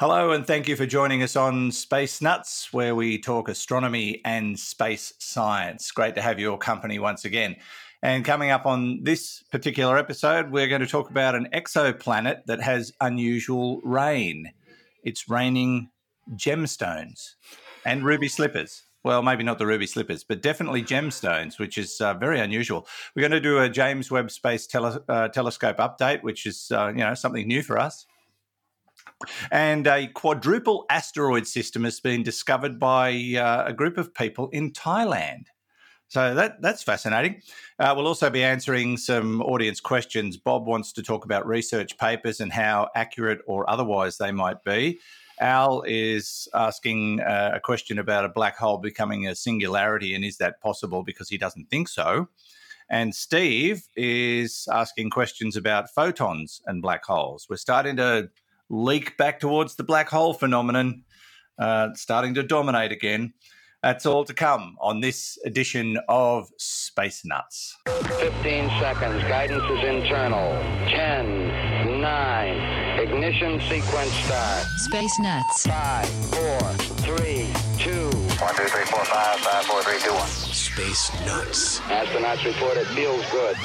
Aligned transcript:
Hello, 0.00 0.30
and 0.30 0.46
thank 0.46 0.68
you 0.68 0.76
for 0.76 0.86
joining 0.86 1.24
us 1.24 1.34
on 1.34 1.72
Space 1.72 2.22
Nuts, 2.22 2.72
where 2.72 2.94
we 2.94 3.18
talk 3.18 3.48
astronomy 3.48 4.20
and 4.24 4.56
space 4.56 5.12
science. 5.18 5.90
Great 5.90 6.14
to 6.14 6.22
have 6.22 6.38
your 6.38 6.56
company 6.56 7.00
once 7.00 7.24
again. 7.24 7.56
And 8.00 8.24
coming 8.24 8.52
up 8.52 8.64
on 8.64 9.02
this 9.02 9.42
particular 9.50 9.98
episode, 9.98 10.52
we're 10.52 10.68
going 10.68 10.82
to 10.82 10.86
talk 10.86 11.10
about 11.10 11.34
an 11.34 11.48
exoplanet 11.52 12.44
that 12.46 12.60
has 12.60 12.92
unusual 13.00 13.80
rain. 13.82 14.52
It's 15.02 15.28
raining 15.28 15.90
gemstones 16.36 17.30
and 17.84 18.04
ruby 18.04 18.28
slippers. 18.28 18.84
Well, 19.02 19.24
maybe 19.24 19.42
not 19.42 19.58
the 19.58 19.66
ruby 19.66 19.88
slippers, 19.88 20.22
but 20.22 20.42
definitely 20.42 20.84
gemstones, 20.84 21.58
which 21.58 21.76
is 21.76 22.00
uh, 22.00 22.14
very 22.14 22.38
unusual. 22.38 22.86
We're 23.16 23.22
going 23.28 23.32
to 23.32 23.40
do 23.40 23.58
a 23.58 23.68
James 23.68 24.12
Webb 24.12 24.30
Space 24.30 24.68
tele- 24.68 25.02
uh, 25.08 25.26
Telescope 25.26 25.78
update, 25.78 26.22
which 26.22 26.46
is 26.46 26.70
uh, 26.70 26.90
you 26.90 27.02
know 27.02 27.14
something 27.14 27.48
new 27.48 27.64
for 27.64 27.80
us. 27.80 28.06
And 29.50 29.86
a 29.86 30.06
quadruple 30.08 30.86
asteroid 30.90 31.46
system 31.46 31.84
has 31.84 32.00
been 32.00 32.22
discovered 32.22 32.78
by 32.78 33.34
uh, 33.36 33.64
a 33.66 33.72
group 33.72 33.98
of 33.98 34.14
people 34.14 34.48
in 34.50 34.72
Thailand. 34.72 35.46
So 36.08 36.34
that 36.34 36.62
that's 36.62 36.82
fascinating. 36.82 37.42
Uh, 37.78 37.92
we'll 37.94 38.06
also 38.06 38.30
be 38.30 38.42
answering 38.42 38.96
some 38.96 39.42
audience 39.42 39.78
questions. 39.78 40.38
Bob 40.38 40.66
wants 40.66 40.92
to 40.92 41.02
talk 41.02 41.26
about 41.26 41.46
research 41.46 41.98
papers 41.98 42.40
and 42.40 42.50
how 42.50 42.88
accurate 42.94 43.40
or 43.46 43.68
otherwise 43.68 44.16
they 44.16 44.32
might 44.32 44.64
be. 44.64 45.00
Al 45.40 45.82
is 45.86 46.48
asking 46.54 47.20
uh, 47.20 47.52
a 47.54 47.60
question 47.60 47.98
about 47.98 48.24
a 48.24 48.28
black 48.28 48.56
hole 48.56 48.78
becoming 48.78 49.26
a 49.26 49.34
singularity 49.34 50.14
and 50.14 50.24
is 50.24 50.38
that 50.38 50.60
possible 50.60 51.02
because 51.02 51.28
he 51.28 51.38
doesn't 51.38 51.68
think 51.70 51.88
so. 51.88 52.28
And 52.88 53.14
Steve 53.14 53.82
is 53.94 54.66
asking 54.72 55.10
questions 55.10 55.56
about 55.56 55.90
photons 55.94 56.62
and 56.66 56.80
black 56.80 57.04
holes. 57.04 57.46
We're 57.50 57.56
starting 57.56 57.96
to 57.96 58.30
leak 58.70 59.16
back 59.16 59.40
towards 59.40 59.76
the 59.76 59.84
black 59.84 60.08
hole 60.08 60.34
phenomenon, 60.34 61.04
uh, 61.58 61.88
starting 61.94 62.34
to 62.34 62.42
dominate 62.42 62.92
again. 62.92 63.32
That's 63.82 64.06
all 64.06 64.24
to 64.24 64.34
come 64.34 64.76
on 64.80 65.00
this 65.00 65.38
edition 65.44 65.98
of 66.08 66.48
Space 66.58 67.24
Nuts. 67.24 67.76
15 67.86 68.68
seconds. 68.80 69.22
Guidance 69.22 69.62
is 69.70 69.84
internal. 69.84 70.50
10, 70.88 72.00
9, 72.00 72.98
ignition 72.98 73.60
sequence 73.60 74.12
start. 74.24 74.66
Space 74.78 75.18
Nuts. 75.20 75.66
5, 75.68 76.08
4, 76.08 76.60
3, 77.18 77.46
2. 77.78 78.10
1, 78.10 78.56
2, 78.56 78.64
3, 78.64 78.84
4, 78.84 79.04
5, 79.04 79.40
5, 79.40 79.64
4, 79.64 79.82
3, 79.82 80.00
2, 80.00 80.12
1. 80.12 80.26
Space 80.26 81.12
Nuts. 81.24 81.78
Astronauts 81.80 82.44
report 82.44 82.76
it 82.78 82.86
feels 82.88 83.24
good. 83.30 83.56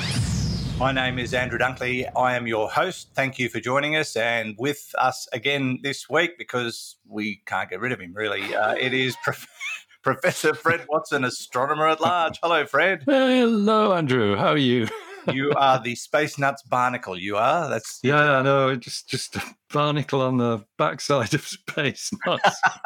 My 0.79 0.91
name 0.91 1.19
is 1.19 1.33
Andrew 1.33 1.59
Dunkley. 1.59 2.09
I 2.17 2.35
am 2.35 2.47
your 2.47 2.69
host. 2.69 3.09
Thank 3.13 3.37
you 3.39 3.47
for 3.47 3.59
joining 3.59 3.95
us. 3.95 4.15
And 4.15 4.55
with 4.57 4.93
us 4.97 5.27
again 5.31 5.79
this 5.83 6.09
week, 6.09 6.31
because 6.37 6.97
we 7.07 7.41
can't 7.45 7.69
get 7.69 7.79
rid 7.79 7.91
of 7.91 7.99
him 8.01 8.11
really, 8.13 8.53
uh, 8.55 8.73
it 8.73 8.93
is 8.93 9.15
Prof- 9.23 9.47
Professor 10.03 10.53
Fred 10.53 10.85
Watson, 10.89 11.23
astronomer 11.23 11.87
at 11.87 12.01
large. 12.01 12.39
Hello, 12.41 12.65
Fred. 12.65 13.03
Hello, 13.05 13.93
Andrew. 13.93 14.35
How 14.35 14.49
are 14.49 14.57
you? 14.57 14.87
You 15.31 15.53
are 15.55 15.81
the 15.81 15.95
Space 15.95 16.37
Nuts 16.37 16.63
Barnacle. 16.63 17.17
You 17.17 17.37
are. 17.37 17.69
That's 17.69 18.01
Yeah, 18.03 18.39
I 18.39 18.41
know. 18.41 18.75
Just 18.75 19.07
just 19.07 19.37
a 19.37 19.41
barnacle 19.71 20.19
on 20.19 20.35
the 20.35 20.65
backside 20.77 21.33
of 21.33 21.47
space 21.47 22.11
nuts. 22.25 22.59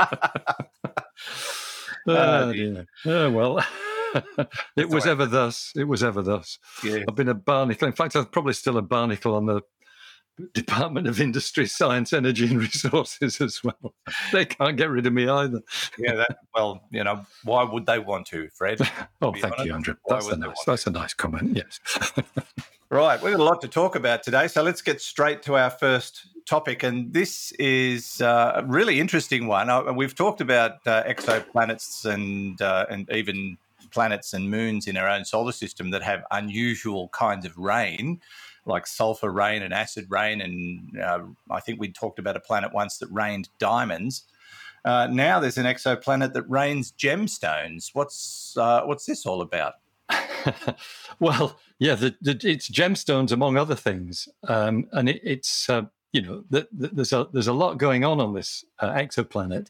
oh, 2.07 2.53
dear. 2.53 2.85
Oh, 3.07 3.31
well. 3.31 3.65
it 4.75 4.89
was 4.89 5.05
right. 5.05 5.11
ever 5.11 5.25
thus. 5.25 5.71
It 5.75 5.85
was 5.85 6.03
ever 6.03 6.21
thus. 6.21 6.59
yeah. 6.83 7.03
I've 7.07 7.15
been 7.15 7.29
a 7.29 7.33
barnacle. 7.33 7.87
In 7.87 7.93
fact, 7.93 8.15
I'm 8.15 8.25
probably 8.25 8.53
still 8.53 8.77
a 8.77 8.81
barnacle 8.81 9.35
on 9.35 9.45
the 9.45 9.61
Department 10.53 11.07
of 11.07 11.19
Industry, 11.19 11.65
Science, 11.65 12.13
Energy 12.13 12.45
and 12.45 12.59
Resources 12.59 13.41
as 13.41 13.63
well. 13.63 13.93
They 14.31 14.45
can't 14.45 14.77
get 14.77 14.89
rid 14.89 15.07
of 15.07 15.13
me 15.13 15.27
either. 15.27 15.61
yeah. 15.97 16.15
That, 16.15 16.37
well, 16.53 16.83
you 16.91 17.03
know, 17.03 17.25
why 17.43 17.63
would 17.63 17.85
they 17.85 17.99
want 17.99 18.27
to, 18.27 18.49
Fred? 18.53 18.79
Oh, 19.21 19.31
be 19.31 19.41
thank 19.41 19.53
honest, 19.53 19.67
you, 19.67 19.73
Andrew. 19.73 19.95
why 20.03 20.15
That's 20.15 20.27
a 20.27 20.37
nice. 20.37 20.63
That's 20.65 20.87
a 20.87 20.91
nice 20.91 21.13
comment. 21.13 21.57
Yes. 21.57 21.79
Right, 22.89 23.21
we've 23.21 23.33
got 23.33 23.41
a 23.41 23.43
lot 23.43 23.61
to 23.61 23.67
talk 23.67 23.95
about 23.95 24.23
today, 24.23 24.47
so 24.47 24.63
let's 24.63 24.81
get 24.81 25.01
straight 25.01 25.41
to 25.43 25.57
our 25.57 25.69
first 25.69 26.25
topic. 26.45 26.83
And 26.83 27.11
this 27.11 27.51
is 27.59 28.21
uh, 28.21 28.53
a 28.55 28.63
really 28.63 29.01
interesting 29.01 29.47
one. 29.47 29.69
Uh, 29.69 29.91
we've 29.91 30.15
talked 30.15 30.39
about 30.39 30.87
uh, 30.87 31.03
exoplanets 31.03 32.05
and 32.05 32.61
uh, 32.61 32.85
and 32.89 33.09
even 33.11 33.57
planets 33.91 34.33
and 34.33 34.49
moons 34.49 34.87
in 34.87 34.97
our 34.97 35.07
own 35.07 35.25
solar 35.25 35.51
system 35.51 35.91
that 35.91 36.03
have 36.03 36.23
unusual 36.31 37.09
kinds 37.09 37.45
of 37.45 37.57
rain, 37.57 38.21
like 38.65 38.87
sulfur 38.87 39.31
rain 39.31 39.61
and 39.61 39.73
acid 39.73 40.07
rain. 40.09 40.41
And 40.41 40.99
uh, 40.99 41.19
I 41.49 41.59
think 41.59 41.79
we 41.79 41.91
talked 41.91 42.19
about 42.19 42.37
a 42.37 42.41
planet 42.41 42.73
once 42.73 42.97
that 42.97 43.09
rained 43.11 43.49
diamonds. 43.59 44.23
Uh, 44.85 45.07
now 45.07 45.39
there's 45.39 45.57
an 45.57 45.65
exoplanet 45.65 46.33
that 46.33 46.49
rains 46.49 46.93
gemstones. 46.93 47.89
What's 47.93 48.55
uh, 48.57 48.83
what's 48.83 49.05
this 49.05 49.25
all 49.25 49.41
about? 49.41 49.73
well, 51.19 51.59
yeah, 51.79 51.95
the, 51.95 52.15
the, 52.21 52.39
it's 52.43 52.69
gemstones 52.69 53.31
among 53.31 53.57
other 53.57 53.75
things, 53.75 54.29
um, 54.47 54.87
and 54.93 55.09
it, 55.09 55.19
it's 55.23 55.69
uh, 55.69 55.83
you 56.13 56.21
know 56.21 56.43
the, 56.49 56.67
the, 56.71 56.87
there's 56.87 57.11
a 57.13 57.27
there's 57.33 57.47
a 57.47 57.53
lot 57.53 57.77
going 57.77 58.05
on 58.05 58.19
on 58.19 58.33
this 58.33 58.63
uh, 58.79 58.93
exoplanet. 58.93 59.69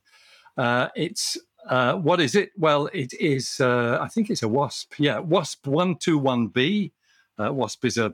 Uh, 0.57 0.89
it's 0.95 1.38
uh, 1.67 1.95
what 1.95 2.19
is 2.19 2.35
it? 2.35 2.51
Well, 2.57 2.89
it 2.94 3.13
is. 3.13 3.59
Uh, 3.59 3.97
I 4.01 4.07
think 4.07 4.29
it's 4.29 4.44
a 4.44 4.47
WASP. 4.47 4.94
Yeah, 4.97 5.19
WASP 5.19 5.67
one 5.67 5.95
two 5.95 6.17
one 6.17 6.47
b. 6.47 6.94
Uh, 7.38 7.53
WASP 7.53 7.85
is 7.85 7.97
a 7.97 8.13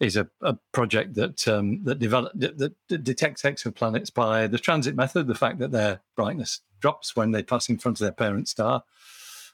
is 0.00 0.16
a, 0.16 0.28
a 0.40 0.58
project 0.72 1.14
that 1.14 1.46
um, 1.46 1.84
that 1.84 1.98
develop 1.98 2.32
that 2.34 3.04
detects 3.04 3.42
exoplanets 3.42 4.12
by 4.12 4.46
the 4.48 4.58
transit 4.58 4.96
method, 4.96 5.26
the 5.26 5.34
fact 5.34 5.58
that 5.60 5.70
their 5.70 6.00
brightness 6.16 6.60
drops 6.80 7.14
when 7.14 7.30
they 7.30 7.42
pass 7.42 7.68
in 7.68 7.78
front 7.78 8.00
of 8.00 8.04
their 8.04 8.12
parent 8.12 8.48
star. 8.48 8.82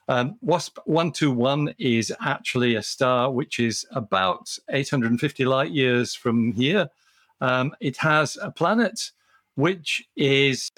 Um, 0.07 0.37
WASP 0.41 0.79
121 0.85 1.75
is 1.77 2.11
actually 2.19 2.73
a 2.73 2.81
star 2.81 3.31
which 3.31 3.59
is 3.59 3.85
about 3.91 4.49
850 4.71 5.45
light 5.45 5.69
years 5.69 6.15
from 6.15 6.51
here. 6.53 6.89
Um, 7.41 7.75
it 7.79 7.97
has 7.97 8.35
a 8.41 8.49
planet 8.49 9.11
which 9.53 10.03
is 10.15 10.71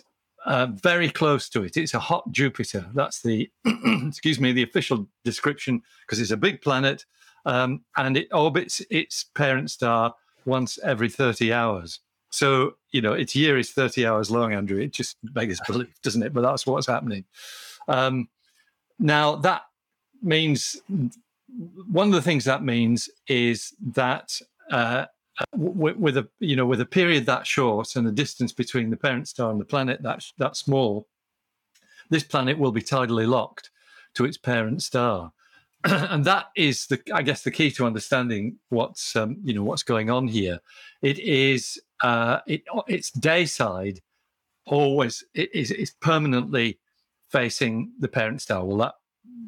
uh, 0.46 0.68
very 0.68 1.10
close 1.10 1.50
to 1.50 1.64
it. 1.64 1.78
It's 1.78 1.94
a 1.94 2.00
hot 2.00 2.32
Jupiter. 2.32 2.86
That's 2.94 3.22
the, 3.22 3.50
excuse 4.08 4.40
me, 4.40 4.52
the 4.52 4.64
official 4.64 5.08
description 5.24 5.82
because 6.06 6.20
it's 6.20 6.32
a 6.32 6.38
big 6.38 6.62
planet 6.62 7.06
um, 7.46 7.82
and 7.98 8.18
it 8.18 8.28
orbits 8.34 8.82
its 8.90 9.26
parent 9.36 9.72
star 9.72 10.16
once 10.46 10.80
every 10.84 11.10
30 11.10 11.54
hours. 11.54 12.00
So, 12.32 12.76
you 12.92 13.02
know, 13.02 13.14
its 13.14 13.36
year 13.36 13.58
is 13.58 13.72
30 13.72 14.06
hours 14.06 14.32
long, 14.32 14.54
Andrew. 14.54 14.80
It 14.80 14.94
just 14.94 15.18
beggars 15.24 15.60
belief, 15.68 15.94
doesn't 16.02 16.24
it? 16.24 16.34
But 16.34 16.42
that's 16.42 16.66
what's 16.66 16.88
happening. 16.88 17.26
Um, 17.88 18.30
now, 19.00 19.36
that 19.38 19.64
means 20.22 20.82
one 21.92 22.08
of 22.08 22.14
the 22.14 22.22
things 22.22 22.46
that 22.46 22.64
means 22.64 23.10
is 23.28 23.74
that 23.94 24.32
uh, 24.72 25.06
with 25.54 26.18
a 26.18 26.28
you 26.40 26.56
know 26.56 26.66
with 26.66 26.82
a 26.82 26.86
period 26.86 27.26
that 27.26 27.48
short 27.48 27.96
and 27.96 28.08
the 28.08 28.12
distance 28.12 28.52
between 28.52 28.90
the 28.90 28.98
parent 28.98 29.28
star 29.28 29.52
and 29.52 29.60
the 29.60 29.66
planet 29.66 30.02
that 30.04 30.26
that 30.38 30.56
small, 30.56 31.08
this 32.10 32.24
planet 32.24 32.58
will 32.58 32.72
be 32.72 32.82
tidally 32.82 33.28
locked 33.28 33.70
to 34.16 34.26
its 34.26 34.38
parent 34.38 34.82
star, 34.82 35.32
and 35.84 36.26
that 36.26 36.48
is 36.56 36.88
the 36.88 37.02
I 37.14 37.22
guess 37.22 37.44
the 37.44 37.52
key 37.52 37.72
to 37.72 37.86
understanding 37.86 38.58
what's 38.70 39.16
um, 39.16 39.38
you 39.44 39.54
know 39.54 39.64
what's 39.64 39.84
going 39.84 40.10
on 40.10 40.28
here. 40.28 40.60
It 41.02 41.20
is 41.20 41.82
uh, 42.02 42.40
it 42.48 42.64
its 42.88 43.12
day 43.12 43.46
side 43.46 44.02
always 44.68 45.24
it 45.34 45.54
is 45.54 45.72
it's 45.72 45.92
permanently 45.92 46.80
facing 47.30 47.92
the 48.00 48.08
parent 48.08 48.42
star. 48.42 48.66
Well, 48.66 48.78
that 48.78 48.96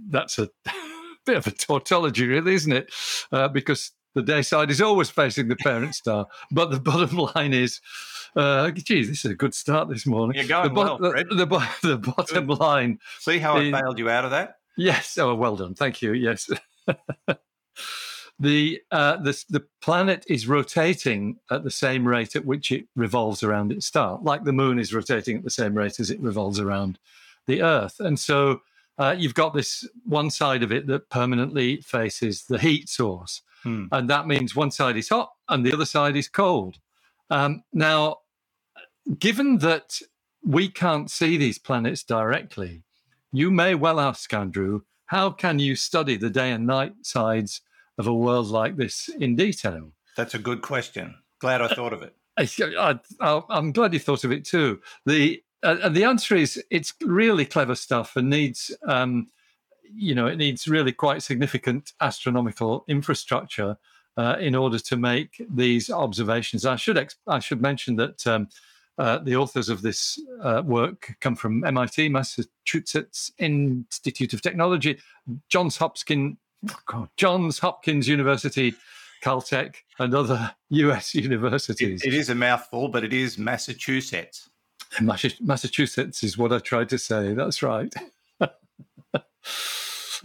that's 0.10 0.40
a 0.40 0.50
bit 1.26 1.38
of 1.38 1.48
a 1.48 1.52
tautology, 1.52 2.28
really, 2.28 2.54
isn't 2.54 2.72
it? 2.72 2.94
Uh, 3.32 3.48
because 3.48 3.92
the 4.14 4.22
day 4.22 4.42
side 4.42 4.70
is 4.72 4.82
always 4.82 5.10
facing 5.10 5.48
the 5.48 5.56
parent 5.56 5.96
star, 5.96 6.28
but 6.52 6.72
the 6.72 6.80
bottom 6.80 7.18
line 7.36 7.54
is, 7.54 7.82
uh, 8.36 8.70
geez, 8.72 9.08
this 9.10 9.26
is 9.26 9.32
a 9.32 9.36
good 9.36 9.54
start 9.54 9.90
this 9.90 10.06
morning. 10.06 10.38
You're 10.38 10.48
going 10.48 10.64
the, 10.70 10.74
bo- 10.74 10.98
well, 10.98 11.12
Fred. 11.12 11.28
the, 11.30 11.46
the, 11.46 11.70
the 11.84 11.98
bottom 11.98 12.48
line, 12.48 13.00
See 13.20 13.40
how 13.40 13.58
I 13.58 13.72
bailed 13.72 14.00
you 14.00 14.10
out 14.10 14.26
of 14.26 14.32
that? 14.32 14.58
yes. 14.78 15.18
Oh, 15.18 15.36
well 15.36 15.56
done, 15.56 15.74
thank 15.76 16.02
you. 16.02 16.14
Yes. 16.14 16.50
the 18.40 18.82
uh, 18.92 19.18
the 19.18 19.44
the 19.50 19.64
planet 19.82 20.26
is 20.28 20.48
rotating 20.48 21.38
at 21.52 21.64
the 21.64 21.72
same 21.72 22.08
rate 22.08 22.36
at 22.36 22.46
which 22.46 22.72
it 22.72 22.88
revolves 22.96 23.44
around 23.44 23.72
its 23.72 23.86
star, 23.86 24.20
like 24.22 24.44
the 24.44 24.52
moon 24.54 24.80
is 24.80 24.94
rotating 24.94 25.38
at 25.38 25.44
the 25.44 25.50
same 25.50 25.76
rate 25.76 26.00
as 26.00 26.10
it 26.10 26.20
revolves 26.20 26.60
around 26.60 26.98
the 27.46 27.62
Earth, 27.62 28.00
and 28.00 28.20
so 28.20 28.62
uh, 28.98 29.16
you've 29.18 29.34
got 29.34 29.54
this 29.54 29.88
one 30.06 30.30
side 30.30 30.64
of 30.64 30.72
it 30.72 30.88
that 30.88 31.10
permanently 31.10 31.78
faces 31.82 32.46
the 32.46 32.58
heat 32.60 32.90
source, 32.90 33.42
Hmm. 33.64 33.86
and 33.92 34.10
that 34.10 34.28
means 34.28 34.56
one 34.56 34.72
side 34.72 34.98
is 34.98 35.10
hot 35.10 35.32
and 35.50 35.66
the 35.66 35.74
other 35.74 35.86
side 35.86 36.16
is 36.16 36.28
cold. 36.28 36.78
Um, 37.30 37.64
now, 37.74 38.18
given 39.20 39.60
that 39.60 40.00
we 40.46 40.68
can't 40.70 41.10
see 41.10 41.38
these 41.38 41.58
planets 41.58 42.04
directly, 42.04 42.84
you 43.32 43.50
may 43.50 43.74
well 43.76 44.00
ask, 44.00 44.34
Andrew, 44.34 44.82
how 45.08 45.30
can 45.32 45.60
you 45.60 45.76
study 45.76 46.18
the 46.18 46.30
day 46.30 46.52
and 46.52 46.68
night 46.68 46.94
sides 47.04 47.62
of 47.98 48.08
a 48.08 48.14
world 48.14 48.48
like 48.48 48.76
this 48.76 49.10
in 49.20 49.36
detail? 49.36 49.92
That's 50.18 50.34
a 50.34 50.40
good 50.40 50.62
question. 50.62 51.16
Glad 51.40 51.62
I 51.62 51.70
thought 51.70 51.94
of 51.94 52.04
it. 52.04 52.16
I, 52.38 53.00
am 53.50 53.72
glad 53.72 53.94
you 53.94 54.00
thought 54.00 54.24
of 54.24 54.32
it 54.32 54.46
too. 54.46 54.82
The 55.06 55.42
uh, 55.62 55.78
and 55.84 55.96
the 55.96 56.04
answer 56.04 56.36
is 56.36 56.62
it's 56.70 56.94
really 57.02 57.46
clever 57.46 57.76
stuff 57.76 58.16
and 58.18 58.30
needs, 58.30 58.76
um, 58.88 59.28
you 59.96 60.16
know, 60.16 60.28
it 60.28 60.38
needs 60.38 60.68
really 60.68 60.92
quite 60.92 61.24
significant 61.24 61.94
astronomical 62.02 62.86
infrastructure 62.88 63.78
uh, 64.18 64.38
in 64.40 64.56
order 64.56 64.80
to 64.80 64.98
make 64.98 65.44
these 65.50 65.90
observations. 65.90 66.66
I 66.66 66.76
should 66.76 66.98
ex- 66.98 67.16
I 67.28 67.40
should 67.40 67.62
mention 67.62 67.96
that 67.98 68.26
um, 68.28 68.48
uh, 68.98 69.20
the 69.20 69.36
authors 69.36 69.70
of 69.70 69.82
this 69.82 70.20
uh, 70.42 70.62
work 70.66 71.16
come 71.20 71.36
from 71.36 71.64
MIT, 71.64 72.10
Massachusetts 72.10 73.32
Institute 73.40 74.34
of 74.34 74.42
Technology, 74.42 75.00
Johns 75.50 75.78
Hopkins, 75.78 76.38
oh 76.94 77.08
Johns 77.18 77.60
Hopkins 77.60 78.08
University, 78.08 78.76
Caltech, 79.24 79.76
and 80.00 80.14
other 80.14 80.54
US 80.70 81.16
universities. 81.16 82.04
it, 82.04 82.08
it 82.10 82.14
is 82.14 82.30
a 82.30 82.36
mouthful, 82.36 82.88
but 82.88 83.04
it 83.04 83.14
is 83.14 83.38
Massachusetts. 83.38 84.50
Massachusetts 85.02 86.24
is 86.24 86.38
what 86.38 86.54
I 86.54 86.60
tried 86.60 86.90
to 86.90 87.00
say. 87.00 87.34
That's 87.34 87.64
right. 87.64 87.92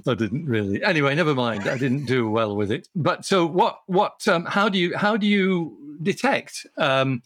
I 0.06 0.14
didn't 0.14 0.46
really. 0.46 0.82
Anyway, 0.82 1.14
never 1.14 1.34
mind. 1.34 1.68
I 1.68 1.76
didn't 1.76 2.06
do 2.06 2.30
well 2.30 2.54
with 2.54 2.70
it. 2.70 2.88
But 2.94 3.24
so 3.24 3.46
what? 3.46 3.80
What? 3.86 4.26
Um, 4.28 4.44
how 4.44 4.68
do 4.68 4.78
you? 4.78 4.96
How 4.96 5.16
do 5.16 5.26
you 5.26 5.98
detect? 6.02 6.66
Um, 6.76 7.22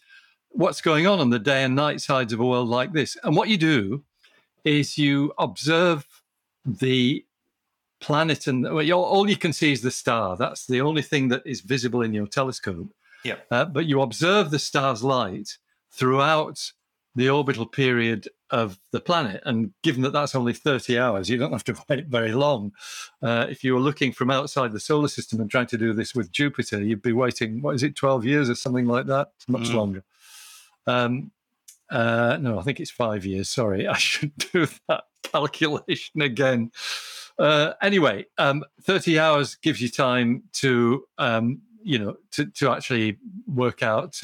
what's 0.52 0.80
going 0.80 1.06
on 1.06 1.18
on 1.18 1.30
the 1.30 1.38
day 1.38 1.64
and 1.64 1.74
night 1.74 2.00
sides 2.00 2.32
of 2.32 2.40
a 2.40 2.46
world 2.46 2.68
like 2.68 2.92
this. 2.92 3.16
And 3.22 3.36
what 3.36 3.48
you 3.48 3.56
do 3.56 4.04
is 4.64 4.98
you 4.98 5.32
observe 5.38 6.06
the 6.64 7.24
planet, 8.00 8.46
and 8.46 8.62
well, 8.62 9.04
all 9.04 9.28
you 9.28 9.36
can 9.36 9.52
see 9.52 9.72
is 9.72 9.82
the 9.82 9.90
star. 9.90 10.36
That's 10.36 10.66
the 10.66 10.80
only 10.80 11.02
thing 11.02 11.28
that 11.28 11.42
is 11.46 11.60
visible 11.60 12.02
in 12.02 12.14
your 12.14 12.26
telescope. 12.26 12.88
Yeah. 13.24 13.36
Uh, 13.50 13.64
but 13.64 13.86
you 13.86 14.00
observe 14.00 14.50
the 14.50 14.58
star's 14.58 15.02
light 15.02 15.56
throughout 15.90 16.72
the 17.14 17.28
orbital 17.28 17.66
period 17.66 18.28
of 18.50 18.78
the 18.90 19.00
planet. 19.00 19.42
And 19.44 19.72
given 19.82 20.02
that 20.02 20.12
that's 20.12 20.34
only 20.34 20.52
30 20.52 20.98
hours, 20.98 21.28
you 21.28 21.36
don't 21.36 21.52
have 21.52 21.64
to 21.64 21.76
wait 21.88 22.06
very 22.06 22.32
long. 22.32 22.72
Uh, 23.22 23.46
if 23.48 23.62
you 23.62 23.74
were 23.74 23.80
looking 23.80 24.12
from 24.12 24.30
outside 24.30 24.72
the 24.72 24.80
solar 24.80 25.08
system 25.08 25.40
and 25.40 25.50
trying 25.50 25.66
to 25.66 25.78
do 25.78 25.92
this 25.92 26.14
with 26.14 26.32
Jupiter, 26.32 26.82
you'd 26.82 27.02
be 27.02 27.12
waiting, 27.12 27.60
what 27.62 27.74
is 27.74 27.82
it, 27.82 27.96
12 27.96 28.24
years 28.24 28.50
or 28.50 28.54
something 28.54 28.86
like 28.86 29.06
that? 29.06 29.32
It's 29.36 29.48
much 29.48 29.68
mm. 29.68 29.74
longer. 29.74 30.04
Um, 30.86 31.30
uh, 31.90 32.38
no, 32.40 32.58
I 32.58 32.62
think 32.62 32.80
it's 32.80 32.90
five 32.90 33.24
years. 33.24 33.48
Sorry, 33.48 33.86
I 33.88 33.96
should 33.96 34.36
do 34.52 34.66
that 34.88 35.04
calculation 35.22 36.22
again. 36.22 36.72
Uh, 37.38 37.72
anyway, 37.82 38.26
um, 38.38 38.64
30 38.82 39.18
hours 39.18 39.54
gives 39.56 39.80
you 39.80 39.88
time 39.88 40.42
to, 40.52 41.04
um, 41.18 41.60
you 41.82 41.98
know, 41.98 42.16
to, 42.30 42.46
to 42.46 42.70
actually 42.70 43.18
work 43.46 43.82
out 43.82 44.18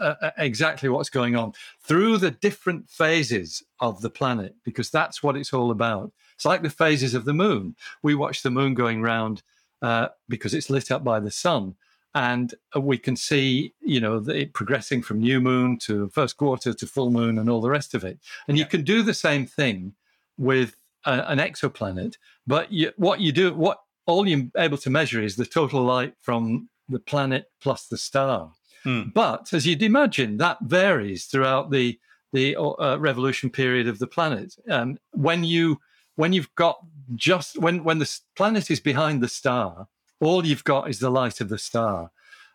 uh, 0.00 0.14
uh, 0.22 0.30
exactly 0.38 0.88
what's 0.88 1.10
going 1.10 1.36
on 1.36 1.52
through 1.82 2.18
the 2.18 2.30
different 2.30 2.90
phases 2.90 3.62
of 3.80 4.00
the 4.00 4.10
planet, 4.10 4.54
because 4.64 4.90
that's 4.90 5.22
what 5.22 5.36
it's 5.36 5.52
all 5.52 5.70
about. 5.70 6.12
It's 6.34 6.44
like 6.44 6.62
the 6.62 6.70
phases 6.70 7.14
of 7.14 7.24
the 7.24 7.34
moon. 7.34 7.76
We 8.02 8.14
watch 8.14 8.42
the 8.42 8.50
moon 8.50 8.74
going 8.74 9.02
round 9.02 9.42
uh, 9.82 10.08
because 10.28 10.54
it's 10.54 10.70
lit 10.70 10.90
up 10.90 11.04
by 11.04 11.20
the 11.20 11.30
sun 11.30 11.76
and 12.14 12.54
we 12.76 12.98
can 12.98 13.16
see 13.16 13.72
you 13.80 14.00
know 14.00 14.16
it 14.28 14.52
progressing 14.52 15.02
from 15.02 15.20
new 15.20 15.40
moon 15.40 15.78
to 15.78 16.08
first 16.08 16.36
quarter 16.36 16.72
to 16.72 16.86
full 16.86 17.10
moon 17.10 17.38
and 17.38 17.48
all 17.48 17.60
the 17.60 17.70
rest 17.70 17.94
of 17.94 18.04
it 18.04 18.18
and 18.48 18.56
yeah. 18.56 18.64
you 18.64 18.68
can 18.68 18.82
do 18.82 19.02
the 19.02 19.14
same 19.14 19.46
thing 19.46 19.94
with 20.36 20.76
a, 21.06 21.30
an 21.30 21.38
exoplanet 21.38 22.16
but 22.46 22.72
you, 22.72 22.90
what 22.96 23.20
you 23.20 23.30
do 23.32 23.54
what 23.54 23.80
all 24.06 24.26
you're 24.26 24.48
able 24.56 24.78
to 24.78 24.90
measure 24.90 25.22
is 25.22 25.36
the 25.36 25.46
total 25.46 25.82
light 25.82 26.14
from 26.20 26.68
the 26.88 26.98
planet 26.98 27.46
plus 27.60 27.86
the 27.86 27.98
star 27.98 28.50
hmm. 28.82 29.02
but 29.14 29.52
as 29.52 29.66
you'd 29.66 29.82
imagine 29.82 30.36
that 30.36 30.58
varies 30.62 31.26
throughout 31.26 31.70
the 31.70 31.98
the 32.32 32.56
uh, 32.56 32.96
revolution 33.00 33.50
period 33.50 33.88
of 33.88 33.98
the 33.98 34.06
planet 34.06 34.54
um, 34.68 34.98
when 35.12 35.42
you 35.42 35.80
when 36.16 36.32
you've 36.32 36.54
got 36.54 36.78
just 37.14 37.58
when 37.58 37.82
when 37.82 37.98
the 37.98 38.18
planet 38.36 38.70
is 38.70 38.80
behind 38.80 39.20
the 39.20 39.28
star 39.28 39.88
all 40.20 40.46
you've 40.46 40.64
got 40.64 40.88
is 40.88 41.00
the 41.00 41.10
light 41.10 41.40
of 41.40 41.48
the 41.48 41.58
star. 41.58 42.10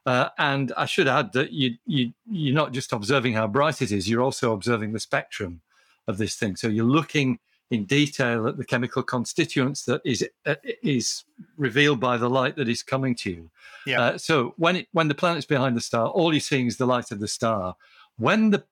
Uh, 0.05 0.29
and 0.37 0.71
I 0.77 0.85
should 0.85 1.07
add 1.07 1.33
that 1.33 1.51
you, 1.51 1.77
you, 1.85 2.13
you're 2.29 2.53
not 2.53 2.73
just 2.73 2.93
observing 2.93 3.33
how 3.33 3.47
bright 3.47 3.81
it 3.81 3.91
is, 3.91 4.07
you're 4.07 4.21
also 4.21 4.53
observing 4.53 4.93
the 4.93 4.99
spectrum 4.99 5.61
of 6.07 6.19
this 6.19 6.35
thing. 6.35 6.55
So 6.55 6.67
you're 6.67 6.85
looking 6.85 7.39
in 7.71 7.85
detail 7.85 8.47
at 8.47 8.57
the 8.57 8.65
chemical 8.65 9.03
constituents 9.03 9.85
that 9.85 10.01
is 10.05 10.27
uh, 10.45 10.55
is 10.83 11.23
revealed 11.57 11.99
by 11.99 12.17
the 12.17 12.29
light 12.29 12.55
that 12.55 12.69
is 12.69 12.83
coming 12.83 13.15
to 13.15 13.31
you. 13.31 13.49
Yeah. 13.85 14.01
Uh, 14.01 14.17
so 14.17 14.53
when 14.57 14.77
it, 14.77 14.87
when 14.91 15.07
the 15.07 15.15
planet's 15.15 15.45
behind 15.45 15.75
the 15.75 15.81
star, 15.81 16.07
all 16.07 16.33
you're 16.33 16.39
seeing 16.39 16.67
is 16.67 16.77
the 16.77 16.85
light 16.85 17.11
of 17.11 17.19
the 17.19 17.27
star. 17.27 17.75
When 18.17 18.51
the 18.51 18.63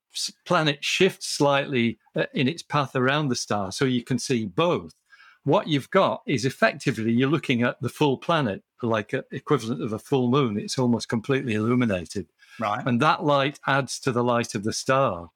planet 0.46 0.84
shifts 0.84 1.28
slightly 1.28 1.98
uh, 2.16 2.26
in 2.34 2.48
its 2.48 2.62
path 2.62 2.96
around 2.96 3.30
the 3.30 3.36
star, 3.36 3.72
so 3.72 3.86
you 3.86 4.04
can 4.04 4.20
see 4.20 4.46
both, 4.46 4.94
what 5.44 5.68
you've 5.68 5.90
got 5.90 6.22
is 6.26 6.46
effectively 6.46 7.12
you're 7.12 7.30
looking 7.30 7.64
at 7.64 7.82
the 7.82 7.90
full 7.90 8.18
planet, 8.18 8.64
like 8.82 9.14
a 9.14 9.26
equivalent 9.32 9.82
of 9.82 9.92
a 9.92 10.00
full 10.00 10.30
moon. 10.30 10.58
It's 10.58 10.80
almost 10.80 11.10
completely 11.10 11.56
illuminated. 11.56 12.28
Right. 12.60 12.86
And 12.86 13.02
that 13.02 13.24
light 13.24 13.60
adds 13.68 14.00
to 14.02 14.12
the 14.12 14.24
light 14.24 14.56
of 14.56 14.64
the 14.64 14.74
star. 14.74 15.32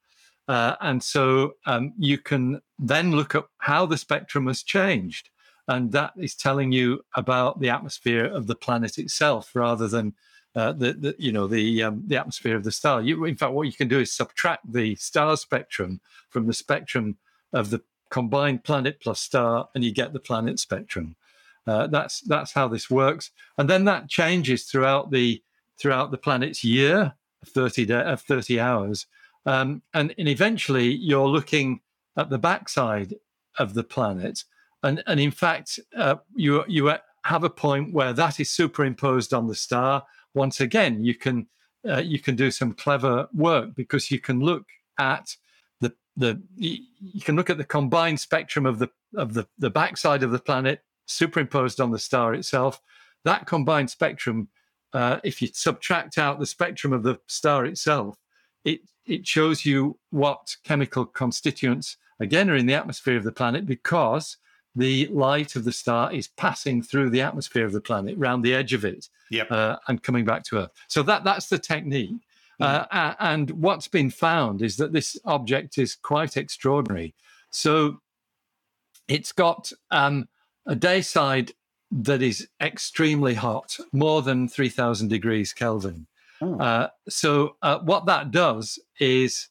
Uh, 0.48 0.76
and 0.82 1.04
so 1.04 1.54
um, 1.66 1.94
you 1.98 2.18
can 2.18 2.62
then 2.80 3.12
look 3.12 3.36
at 3.36 3.46
how 3.58 3.86
the 3.86 3.98
spectrum 3.98 4.48
has 4.48 4.64
changed. 4.64 5.30
And 5.68 5.92
that 5.92 6.14
is 6.18 6.36
telling 6.36 6.72
you 6.72 7.02
about 7.16 7.60
the 7.60 7.70
atmosphere 7.70 8.26
of 8.26 8.48
the 8.48 8.56
planet 8.56 8.98
itself 8.98 9.52
rather 9.54 9.88
than 9.88 10.14
uh, 10.56 10.72
the, 10.72 10.94
the, 10.94 11.16
you 11.20 11.32
know 11.32 11.46
the 11.46 11.84
um, 11.84 12.02
the 12.08 12.18
atmosphere 12.18 12.56
of 12.56 12.64
the 12.64 12.72
star. 12.72 13.02
You, 13.02 13.26
in 13.26 13.36
fact, 13.36 13.54
what 13.54 13.68
you 13.68 13.74
can 13.74 13.88
do 13.88 14.00
is 14.00 14.12
subtract 14.12 14.72
the 14.72 14.96
star 14.96 15.38
spectrum 15.38 16.02
from 16.30 16.48
the 16.48 16.54
spectrum 16.54 17.18
of 17.54 17.70
the 17.70 17.82
combined 18.10 18.64
planet 18.64 19.00
plus 19.00 19.20
star, 19.20 19.70
and 19.76 19.84
you 19.84 19.92
get 19.92 20.14
the 20.14 20.20
planet 20.20 20.58
spectrum. 20.58 21.16
Uh, 21.68 21.86
that's 21.86 22.22
that's 22.22 22.54
how 22.54 22.68
this 22.68 22.90
works, 22.90 23.30
and 23.60 23.70
then 23.70 23.86
that 23.86 24.10
changes 24.10 24.64
throughout 24.64 25.12
the 25.12 25.44
throughout 25.78 26.10
the 26.10 26.18
planet's 26.18 26.64
year 26.64 27.14
of 27.44 27.50
thirty 27.50 27.86
day, 27.86 28.02
of 28.02 28.22
thirty 28.22 28.60
hours, 28.60 29.06
um, 29.48 29.82
and 29.94 30.14
and 30.18 30.28
eventually 30.28 30.94
you're 30.94 31.28
looking 31.28 31.80
at 32.18 32.30
the 32.30 32.38
backside 32.38 33.16
of 33.58 33.74
the 33.74 33.84
planet, 33.84 34.44
and 34.84 35.02
and 35.08 35.20
in 35.20 35.32
fact 35.32 35.80
uh, 35.96 36.16
you 36.36 36.64
you 36.68 36.94
have 37.24 37.44
a 37.44 37.50
point 37.50 37.94
where 37.94 38.14
that 38.14 38.40
is 38.40 38.50
superimposed 38.50 39.34
on 39.34 39.48
the 39.48 39.56
star. 39.56 40.04
Once 40.34 40.60
again, 40.60 41.04
you 41.04 41.16
can 41.16 41.48
uh, 41.88 42.00
you 42.00 42.20
can 42.20 42.36
do 42.36 42.52
some 42.52 42.74
clever 42.74 43.28
work 43.34 43.74
because 43.74 44.12
you 44.12 44.20
can 44.20 44.42
look 44.42 44.66
at 45.00 45.36
the 45.80 45.94
the 46.18 46.42
you 46.58 47.22
can 47.22 47.38
look 47.38 47.50
at 47.50 47.58
the 47.58 47.64
combined 47.64 48.20
spectrum 48.20 48.66
of 48.66 48.80
the 48.80 48.90
of 49.16 49.34
the 49.34 49.48
the 49.58 49.70
backside 49.70 50.24
of 50.24 50.32
the 50.32 50.40
planet 50.40 50.84
superimposed 51.06 51.80
on 51.80 51.92
the 51.92 52.00
star 52.00 52.34
itself. 52.34 52.82
That 53.24 53.48
combined 53.48 53.90
spectrum, 53.90 54.50
uh, 54.92 55.20
if 55.24 55.42
you 55.42 55.48
subtract 55.54 56.18
out 56.18 56.38
the 56.38 56.46
spectrum 56.46 56.92
of 56.92 57.04
the 57.04 57.20
star 57.28 57.66
itself, 57.66 58.18
it 58.68 58.82
it 59.06 59.26
shows 59.26 59.66
you 59.66 59.98
what 60.12 60.58
chemical 60.64 61.06
constituents 61.06 61.98
again 62.20 62.50
are 62.50 62.56
in 62.56 62.66
the 62.66 62.74
atmosphere 62.74 63.16
of 63.16 63.24
the 63.24 63.32
planet 63.32 63.66
because 63.66 64.38
the 64.76 65.08
light 65.08 65.56
of 65.56 65.64
the 65.64 65.72
star 65.72 66.14
is 66.14 66.28
passing 66.28 66.84
through 66.84 67.10
the 67.10 67.22
atmosphere 67.22 67.66
of 67.66 67.72
the 67.72 67.82
planet, 67.82 68.16
round 68.18 68.44
the 68.44 68.54
edge 68.54 68.74
of 68.74 68.86
it, 68.86 69.08
yep. 69.32 69.52
uh, 69.52 69.78
and 69.88 70.04
coming 70.04 70.24
back 70.24 70.44
to 70.44 70.58
Earth. 70.60 70.72
So 70.88 71.02
that 71.04 71.24
that's 71.24 71.48
the 71.48 71.58
technique. 71.58 72.12
Mm. 72.62 72.88
Uh, 72.92 73.14
and 73.20 73.50
what's 73.52 73.88
been 73.88 74.10
found 74.10 74.62
is 74.62 74.78
that 74.78 74.92
this 74.94 75.18
object 75.26 75.78
is 75.78 75.96
quite 75.96 76.38
extraordinary. 76.38 77.16
So 77.50 78.02
it's 79.08 79.32
got 79.32 79.72
um, 79.90 80.28
a 80.66 80.76
day 80.76 81.02
side 81.02 81.54
that 81.92 82.22
is 82.22 82.48
extremely 82.62 83.36
hot, 83.36 83.78
more 83.94 84.22
than 84.22 84.48
3000 84.48 85.08
degrees 85.08 85.54
Kelvin. 85.54 86.08
Oh. 86.42 86.60
Uh, 86.60 86.90
so 87.10 87.56
uh, 87.62 87.80
what 87.80 88.06
that 88.06 88.32
does 88.32 88.80
is 89.00 89.50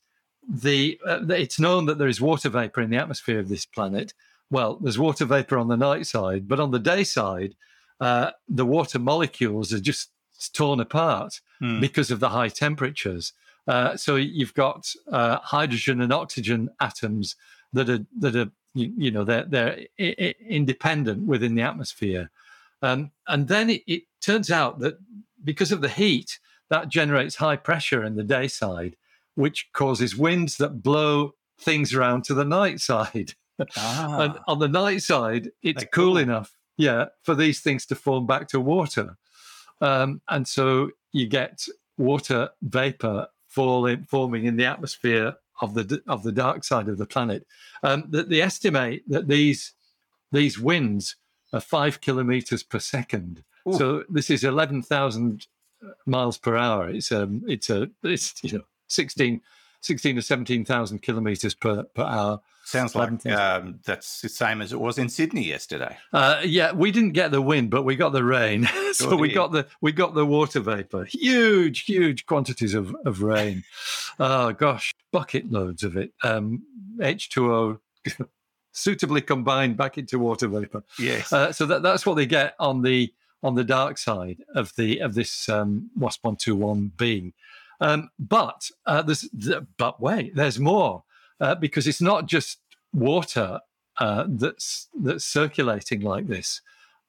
the 0.48 0.98
uh, 1.06 1.26
it's 1.28 1.58
known 1.58 1.86
that 1.86 1.98
there 1.98 2.08
is 2.08 2.20
water 2.20 2.48
vapor 2.48 2.80
in 2.80 2.90
the 2.90 2.96
atmosphere 2.96 3.38
of 3.38 3.48
this 3.48 3.66
planet. 3.66 4.14
Well, 4.50 4.78
there's 4.80 4.98
water 4.98 5.24
vapor 5.24 5.58
on 5.58 5.68
the 5.68 5.76
night 5.76 6.06
side, 6.06 6.46
but 6.46 6.60
on 6.60 6.70
the 6.70 6.78
day 6.78 7.02
side, 7.02 7.54
uh, 8.00 8.30
the 8.48 8.64
water 8.64 8.98
molecules 8.98 9.72
are 9.72 9.80
just 9.80 10.10
torn 10.52 10.80
apart 10.80 11.40
mm. 11.60 11.80
because 11.80 12.10
of 12.10 12.20
the 12.20 12.28
high 12.28 12.48
temperatures. 12.48 13.32
Uh, 13.66 13.96
so 13.96 14.14
you've 14.16 14.54
got 14.54 14.88
uh, 15.10 15.38
hydrogen 15.38 16.00
and 16.00 16.12
oxygen 16.12 16.68
atoms 16.80 17.34
that 17.72 17.90
are 17.90 18.06
that 18.20 18.36
are 18.36 18.50
you, 18.74 18.92
you 18.96 19.10
know 19.10 19.24
they're 19.24 19.44
they're 19.44 19.78
I- 19.98 20.14
I 20.18 20.34
independent 20.46 21.26
within 21.26 21.56
the 21.56 21.62
atmosphere, 21.62 22.30
um, 22.82 23.10
and 23.26 23.48
then 23.48 23.70
it, 23.70 23.82
it, 23.86 24.02
turns 24.20 24.50
out 24.50 24.78
that 24.80 24.98
because 25.44 25.72
of 25.72 25.80
the 25.80 25.88
heat 25.88 26.38
that 26.70 26.88
generates 26.88 27.36
high 27.36 27.56
pressure 27.56 28.02
in 28.04 28.16
the 28.16 28.24
day 28.24 28.48
side, 28.48 28.96
which 29.34 29.68
causes 29.72 30.16
winds 30.16 30.56
that 30.56 30.82
blow 30.82 31.34
things 31.58 31.94
around 31.94 32.24
to 32.24 32.34
the 32.34 32.44
night 32.44 32.80
side. 32.80 33.34
Ah. 33.78 34.20
and 34.20 34.38
on 34.46 34.58
the 34.58 34.68
night 34.68 35.00
side, 35.00 35.50
it's 35.62 35.82
cool, 35.84 36.12
cool 36.12 36.18
enough, 36.18 36.54
yeah, 36.76 37.06
for 37.22 37.34
these 37.34 37.60
things 37.60 37.86
to 37.86 37.94
form 37.94 38.26
back 38.26 38.48
to 38.48 38.60
water. 38.60 39.16
Um, 39.80 40.20
and 40.28 40.46
so 40.46 40.90
you 41.12 41.26
get 41.26 41.66
water 41.96 42.50
vapor 42.60 43.28
falling, 43.48 44.04
forming 44.04 44.44
in 44.44 44.56
the 44.56 44.66
atmosphere 44.66 45.36
of 45.60 45.72
the 45.72 46.02
of 46.06 46.22
the 46.22 46.32
dark 46.32 46.64
side 46.64 46.88
of 46.88 46.98
the 46.98 47.06
planet. 47.06 47.46
Um, 47.82 48.04
that 48.10 48.28
they 48.28 48.42
estimate 48.42 49.08
that 49.08 49.28
these 49.28 49.72
these 50.32 50.58
winds 50.58 51.16
are 51.52 51.60
five 51.60 52.00
kilometers 52.00 52.62
per 52.62 52.78
second. 52.78 53.42
Ooh. 53.66 53.72
So 53.72 54.04
this 54.08 54.28
is 54.28 54.44
eleven 54.44 54.82
thousand 54.82 55.46
miles 56.06 56.38
per 56.38 56.56
hour. 56.56 56.88
It's 56.90 57.12
um 57.12 57.42
it's 57.46 57.70
a 57.70 57.90
it's 58.02 58.34
you 58.42 58.58
know 58.58 58.64
16, 58.88 59.40
16 59.80 60.18
or 60.18 60.22
seventeen 60.22 60.64
thousand 60.64 61.02
kilometers 61.02 61.54
per 61.54 61.84
per 61.84 62.02
hour. 62.02 62.40
Sounds 62.66 62.96
like 62.96 63.24
um, 63.26 63.78
that's 63.84 64.20
the 64.22 64.28
same 64.28 64.60
as 64.60 64.72
it 64.72 64.80
was 64.80 64.98
in 64.98 65.08
Sydney 65.08 65.44
yesterday. 65.44 65.96
Uh, 66.12 66.40
yeah, 66.44 66.72
we 66.72 66.90
didn't 66.90 67.12
get 67.12 67.30
the 67.30 67.40
wind, 67.40 67.70
but 67.70 67.84
we 67.84 67.94
got 67.94 68.12
the 68.12 68.24
rain. 68.24 68.68
so 68.92 69.14
we 69.14 69.32
got 69.32 69.52
the 69.52 69.68
we 69.80 69.92
got 69.92 70.14
the 70.14 70.26
water 70.26 70.58
vapor. 70.58 71.04
Huge, 71.04 71.84
huge 71.84 72.26
quantities 72.26 72.74
of 72.74 72.92
of 73.04 73.22
rain. 73.22 73.62
oh 74.18 74.52
gosh, 74.58 74.92
bucket 75.12 75.48
loads 75.52 75.84
of 75.84 75.96
it. 75.96 76.12
Um, 76.24 76.64
H 77.00 77.28
two 77.28 77.54
O, 77.54 77.78
suitably 78.72 79.20
combined 79.20 79.76
back 79.76 79.96
into 79.96 80.18
water 80.18 80.48
vapor. 80.48 80.82
Yes. 80.98 81.32
Uh, 81.32 81.52
so 81.52 81.66
that, 81.66 81.82
that's 81.82 82.04
what 82.04 82.14
they 82.14 82.26
get 82.26 82.56
on 82.58 82.82
the 82.82 83.12
on 83.46 83.54
the 83.54 83.64
dark 83.64 83.98
side 83.98 84.44
of 84.54 84.74
the 84.76 84.98
of 84.98 85.14
this 85.14 85.48
um, 85.48 85.90
WASP 85.96 86.24
one 86.24 86.36
two 86.36 86.56
one 86.56 86.92
B. 86.96 87.32
Um, 87.80 88.10
but 88.18 88.70
uh, 88.86 89.02
there's 89.02 89.28
but 89.76 90.00
wait, 90.00 90.34
there's 90.34 90.58
more 90.58 91.04
uh, 91.40 91.54
because 91.54 91.86
it's 91.86 92.00
not 92.00 92.26
just 92.26 92.58
water 92.92 93.60
uh, 93.98 94.24
that's 94.28 94.88
that's 95.00 95.24
circulating 95.24 96.00
like 96.00 96.26
this. 96.26 96.60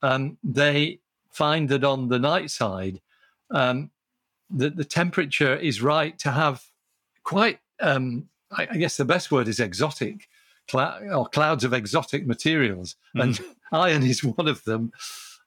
Um, 0.02 0.38
they 0.44 1.00
find 1.32 1.70
that 1.70 1.84
on 1.84 2.10
the 2.10 2.20
night 2.20 2.52
side, 2.52 3.02
um, 3.52 3.92
the, 4.50 4.70
the 4.70 4.86
temperature 4.86 5.56
is 5.56 5.82
right 5.82 6.18
to 6.20 6.32
have 6.32 6.64
quite. 7.24 7.60
Um, 7.80 8.30
I, 8.52 8.68
I 8.72 8.78
guess 8.78 8.98
the 8.98 9.06
best 9.06 9.32
word 9.32 9.48
is 9.48 9.60
exotic, 9.60 10.30
clou- 10.68 11.10
or 11.12 11.28
clouds 11.28 11.64
of 11.64 11.74
exotic 11.74 12.26
materials, 12.26 12.96
and 13.16 13.40
iron 13.72 14.04
is 14.04 14.24
one 14.24 14.48
of 14.48 14.64
them, 14.64 14.92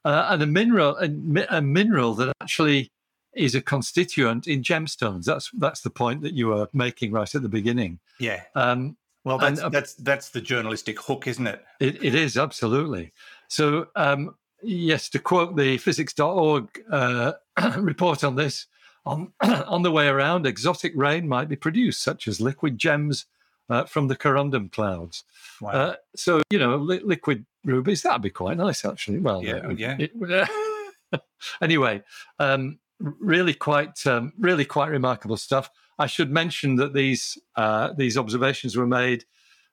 uh, 0.05 0.27
and 0.29 0.41
a 0.41 0.47
mineral, 0.47 0.97
a, 0.97 1.09
a 1.57 1.61
mineral 1.61 2.13
that 2.15 2.33
actually 2.41 2.91
is 3.33 3.55
a 3.55 3.61
constituent 3.61 4.47
in 4.47 4.61
gemstones. 4.61 5.25
That's 5.25 5.49
that's 5.57 5.81
the 5.81 5.89
point 5.89 6.21
that 6.21 6.33
you 6.33 6.47
were 6.47 6.67
making 6.73 7.11
right 7.11 7.33
at 7.33 7.41
the 7.41 7.49
beginning. 7.49 7.99
yeah. 8.19 8.43
Um, 8.55 8.97
Well, 9.23 9.39
and, 9.39 9.55
that's 9.57 9.65
uh, 9.65 9.69
that's 9.69 9.93
that's 9.95 10.29
the 10.29 10.41
journalistic 10.41 10.99
hook, 10.99 11.27
isn't 11.27 11.47
it? 11.47 11.63
it, 11.79 12.03
it 12.03 12.15
is 12.15 12.37
absolutely. 12.37 13.13
So, 13.47 13.87
um, 13.95 14.35
yes, 14.63 15.09
to 15.09 15.19
quote 15.19 15.55
the 15.55 15.77
phys.org 15.77 16.67
uh, 16.91 17.33
report 17.77 18.23
on 18.23 18.35
this, 18.35 18.67
on, 19.05 19.31
on 19.41 19.83
the 19.83 19.91
way 19.91 20.07
around, 20.07 20.45
exotic 20.45 20.93
rain 20.95 21.27
might 21.27 21.49
be 21.49 21.55
produced, 21.55 22.01
such 22.01 22.27
as 22.27 22.41
liquid 22.41 22.77
gems 22.77 23.25
uh, 23.69 23.85
from 23.85 24.07
the 24.07 24.15
corundum 24.15 24.71
clouds. 24.71 25.23
Wow. 25.61 25.71
Uh, 25.71 25.95
so, 26.15 26.41
you 26.49 26.59
know, 26.59 26.75
li- 26.77 27.01
liquid 27.03 27.45
rubies, 27.65 28.01
that'd 28.01 28.21
be 28.21 28.29
quite 28.29 28.57
nice, 28.57 28.83
actually. 28.85 29.19
Well, 29.19 29.43
Yeah, 29.43 29.55
uh, 29.57 29.69
yeah. 29.69 29.97
it- 29.99 30.11
anyway, 31.61 32.01
um, 32.39 32.79
really 32.99 33.53
quite, 33.53 34.05
um, 34.07 34.33
really 34.39 34.65
quite 34.65 34.89
remarkable 34.89 35.37
stuff. 35.37 35.69
I 35.99 36.07
should 36.07 36.31
mention 36.31 36.75
that 36.77 36.93
these 36.93 37.37
uh, 37.55 37.93
these 37.93 38.17
observations 38.17 38.75
were 38.75 38.87
made 38.87 39.25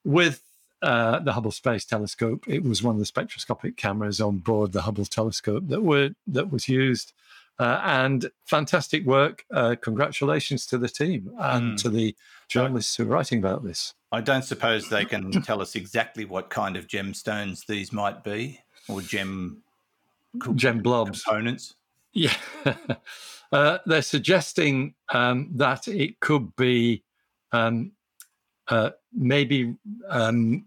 with 0.04 0.42
uh, 0.82 1.20
the 1.20 1.32
Hubble 1.32 1.50
Space 1.52 1.84
Telescope. 1.84 2.44
It 2.46 2.62
was 2.62 2.82
one 2.82 2.94
of 2.96 2.98
the 2.98 3.06
spectroscopic 3.06 3.76
cameras 3.76 4.20
on 4.20 4.38
board 4.38 4.72
the 4.72 4.82
Hubble 4.82 5.06
telescope 5.06 5.64
that 5.68 5.82
were 5.82 6.10
that 6.26 6.50
was 6.50 6.68
used. 6.68 7.12
Uh, 7.60 7.80
and 7.82 8.30
fantastic 8.46 9.04
work. 9.04 9.44
Uh, 9.52 9.74
congratulations 9.80 10.64
to 10.66 10.78
the 10.78 10.88
team 10.88 11.28
and 11.40 11.72
Mm. 11.76 11.82
to 11.82 11.88
the 11.88 12.14
journalists 12.48 12.94
who 12.94 13.02
are 13.02 13.06
writing 13.06 13.40
about 13.40 13.64
this. 13.64 13.94
I 14.10 14.20
don't 14.20 14.42
suppose 14.42 14.88
they 14.88 15.04
can 15.04 15.30
tell 15.42 15.60
us 15.60 15.74
exactly 15.74 16.24
what 16.24 16.48
kind 16.50 16.76
of 16.76 16.86
gemstones 16.86 17.66
these 17.66 17.92
might 17.92 18.24
be, 18.24 18.60
or 18.88 19.02
gem 19.02 19.62
Gem 20.54 20.80
blobs. 20.80 21.22
components. 21.22 21.74
Yeah. 22.12 22.34
uh, 23.52 23.78
they're 23.86 24.02
suggesting 24.02 24.94
um, 25.12 25.50
that 25.54 25.88
it 25.88 26.20
could 26.20 26.54
be 26.56 27.02
um, 27.52 27.92
uh, 28.68 28.90
maybe. 29.12 29.74
Um, 30.08 30.66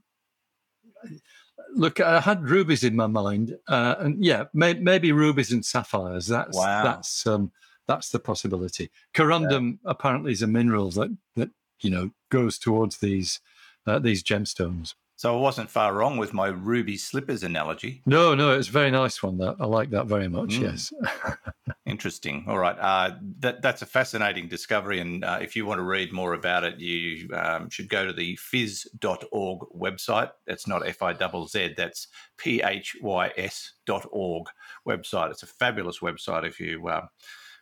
look, 1.74 2.00
I 2.00 2.20
had 2.20 2.48
rubies 2.50 2.84
in 2.84 2.96
my 2.96 3.08
mind, 3.08 3.58
uh, 3.68 3.96
and 4.00 4.24
yeah, 4.24 4.46
may, 4.54 4.74
maybe 4.74 5.12
rubies 5.12 5.52
and 5.52 5.66
sapphires. 5.66 6.28
That's 6.28 6.58
Wow. 6.58 6.84
that's 6.84 7.26
um, 7.28 7.52
that's 7.88 8.10
the 8.10 8.20
possibility. 8.20 8.90
Corundum 9.14 9.80
apparently 9.86 10.32
is 10.32 10.42
a 10.42 10.48
mineral 10.48 10.92
that 10.92 11.16
that 11.36 11.50
you 11.82 11.90
know 11.90 12.12
goes 12.30 12.58
towards 12.58 12.98
these 12.98 13.40
uh, 13.88 14.00
these 14.00 14.24
gemstones. 14.24 14.94
So 15.22 15.38
I 15.38 15.40
wasn't 15.40 15.70
far 15.70 15.94
wrong 15.94 16.18
with 16.18 16.34
my 16.34 16.48
ruby 16.48 16.98
slippers 16.98 17.44
analogy. 17.44 18.02
No, 18.08 18.34
no, 18.34 18.58
it's 18.58 18.70
a 18.70 18.72
very 18.72 18.90
nice 18.90 19.22
one. 19.22 19.38
That 19.38 19.58
I 19.60 19.68
like 19.68 19.92
that 19.92 20.08
very 20.08 20.28
much. 20.28 20.58
Mm. 20.58 20.62
Yes. 20.64 20.92
Interesting. 21.86 22.44
All 22.48 22.58
right. 22.58 22.76
Uh, 22.80 23.18
that, 23.42 23.62
that's 23.62 23.84
a 23.84 23.86
fascinating 23.86 24.48
discovery. 24.48 25.00
And 25.00 25.24
uh, 25.24 25.38
if 25.40 25.56
you 25.56 25.68
want 25.68 25.78
to 25.78 25.84
read 25.84 26.12
more 26.12 26.34
about 26.34 26.64
it, 26.64 26.80
you 26.80 27.30
um, 27.36 27.70
should 27.70 27.88
go 27.88 28.04
to 28.04 28.14
the 28.14 28.36
phys.org 28.38 29.60
website. 29.78 30.32
That's 30.48 30.66
not 30.66 30.88
F 30.88 31.04
I 31.04 31.14
Z 31.14 31.48
Z, 31.50 31.74
that's 31.78 32.08
P 32.38 32.64
H 32.64 32.96
Y 33.00 33.32
S 33.38 33.74
dot 33.86 34.08
org 34.12 34.48
website. 34.88 35.30
It's 35.30 35.44
a 35.44 35.48
fabulous 35.48 36.00
website 36.00 36.48
if 36.48 36.60
you 36.60 36.88
uh, 36.88 37.06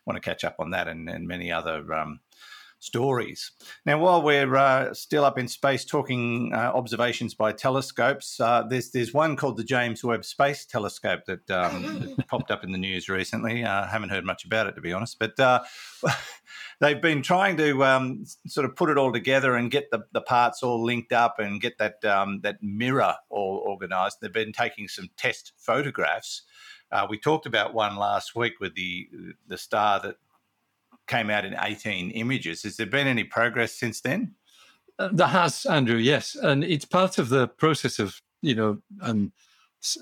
want 0.06 0.16
to 0.16 0.26
catch 0.26 0.44
up 0.44 0.56
on 0.60 0.70
that 0.70 0.88
and, 0.88 1.10
and 1.10 1.28
many 1.28 1.52
other 1.52 1.92
um, 1.92 2.20
stories. 2.80 3.52
Now, 3.86 3.98
while 3.98 4.22
we're 4.22 4.56
uh, 4.56 4.92
still 4.94 5.24
up 5.24 5.38
in 5.38 5.46
space 5.46 5.84
talking 5.84 6.52
uh, 6.52 6.72
observations 6.74 7.34
by 7.34 7.52
telescopes, 7.52 8.40
uh, 8.40 8.64
there's 8.68 8.90
there's 8.90 9.14
one 9.14 9.36
called 9.36 9.58
the 9.58 9.64
James 9.64 10.02
Webb 10.02 10.24
Space 10.24 10.64
Telescope 10.64 11.26
that, 11.26 11.48
um, 11.50 12.14
that 12.16 12.26
popped 12.26 12.50
up 12.50 12.64
in 12.64 12.72
the 12.72 12.78
news 12.78 13.08
recently. 13.08 13.64
I 13.64 13.86
haven't 13.86 14.08
heard 14.08 14.24
much 14.24 14.44
about 14.44 14.66
it 14.66 14.74
to 14.74 14.80
be 14.80 14.92
honest, 14.92 15.18
but 15.18 15.38
uh, 15.38 15.60
they've 16.80 17.00
been 17.00 17.22
trying 17.22 17.56
to 17.58 17.84
um, 17.84 18.24
sort 18.46 18.64
of 18.64 18.74
put 18.74 18.90
it 18.90 18.98
all 18.98 19.12
together 19.12 19.54
and 19.54 19.70
get 19.70 19.90
the, 19.90 20.00
the 20.12 20.22
parts 20.22 20.62
all 20.62 20.82
linked 20.82 21.12
up 21.12 21.38
and 21.38 21.60
get 21.60 21.78
that 21.78 22.04
um, 22.04 22.40
that 22.40 22.62
mirror 22.62 23.14
all 23.28 23.62
organised. 23.66 24.20
They've 24.20 24.32
been 24.32 24.52
taking 24.52 24.88
some 24.88 25.10
test 25.16 25.52
photographs. 25.58 26.42
Uh, 26.90 27.06
we 27.08 27.18
talked 27.18 27.46
about 27.46 27.72
one 27.72 27.96
last 27.96 28.34
week 28.34 28.58
with 28.58 28.74
the 28.74 29.08
the 29.46 29.58
star 29.58 30.00
that 30.00 30.16
came 31.06 31.30
out 31.30 31.44
in 31.44 31.56
18 31.58 32.10
images. 32.12 32.62
Has 32.62 32.76
there 32.76 32.86
been 32.86 33.06
any 33.06 33.24
progress 33.24 33.72
since 33.72 34.00
then? 34.00 34.34
Uh, 34.98 35.08
There 35.12 35.26
has, 35.26 35.66
Andrew, 35.66 35.96
yes. 35.96 36.34
And 36.34 36.62
it's 36.64 36.84
part 36.84 37.18
of 37.18 37.28
the 37.28 37.48
process 37.48 37.98
of, 37.98 38.20
you 38.42 38.54
know, 38.54 38.78
um, 39.02 39.32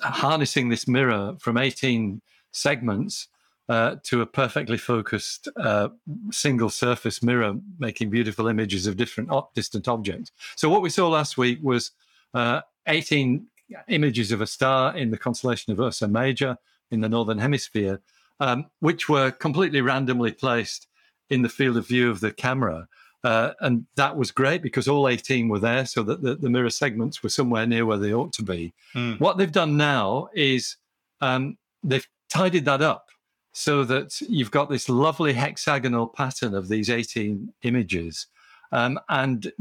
harnessing 0.03 0.69
this 0.69 0.89
mirror 0.89 1.37
from 1.41 1.57
18 1.57 2.21
segments 2.53 3.29
uh, 3.69 3.97
to 4.03 4.23
a 4.23 4.27
perfectly 4.27 4.79
focused 4.79 5.49
uh, 5.57 5.89
single 6.31 6.71
surface 6.71 7.23
mirror, 7.23 7.55
making 7.79 8.11
beautiful 8.11 8.49
images 8.49 8.87
of 8.87 8.97
different 8.97 9.31
op- 9.31 9.55
distant 9.55 9.87
objects. 9.87 10.33
So, 10.57 10.71
what 10.71 10.81
we 10.81 10.89
saw 10.91 11.09
last 11.09 11.37
week 11.37 11.59
was 11.63 11.91
uh, 12.33 12.63
18 12.87 13.47
images 13.89 14.33
of 14.33 14.41
a 14.41 14.47
star 14.47 14.97
in 14.97 15.11
the 15.11 15.19
constellation 15.19 15.73
of 15.73 15.81
Ursa 15.81 16.09
Major 16.09 16.57
in 16.91 17.03
the 17.03 17.09
Northern 17.09 17.39
Hemisphere, 17.39 18.01
um, 18.41 18.67
which 18.81 19.09
were 19.09 19.31
completely 19.31 19.81
randomly 19.81 20.33
placed 20.33 20.87
in 21.31 21.43
the 21.43 21.49
field 21.49 21.77
of 21.77 21.87
view 21.87 22.11
of 22.11 22.21
the 22.21 22.33
camera. 22.33 22.89
Uh, 23.25 23.53
and 23.61 23.85
that 23.97 24.17
was 24.17 24.31
great 24.31 24.63
because 24.63 24.87
all 24.87 25.09
18 25.09 25.49
were 25.49 25.59
there, 25.59 25.85
so 25.85 26.03
that 26.03 26.23
the, 26.23 26.37
the 26.37 26.49
mirror 26.49 26.71
segments 26.71 27.23
were 27.23 27.29
somewhere 27.29 27.67
near 27.67 27.85
where 27.85 27.99
they 27.99 28.13
ought 28.13 28.33
to 28.33 28.43
be. 28.43 28.73
Mm. 28.95 29.19
What 29.19 29.39
they've 29.39 29.51
done 29.51 29.77
now 29.77 30.29
is 30.35 30.77
um, 31.21 31.59
they've 31.83 32.07
tidied 32.31 32.65
that 32.67 32.81
up 32.81 33.07
so 33.53 33.83
that 33.83 34.21
you've 34.21 34.53
got 34.53 34.71
this 34.71 34.89
lovely 34.89 35.33
hexagonal 35.33 36.07
pattern 36.07 36.55
of 36.55 36.69
these 36.69 36.89
18 36.89 37.53
images. 37.63 38.27
Um, 38.71 39.01
and 39.09 39.53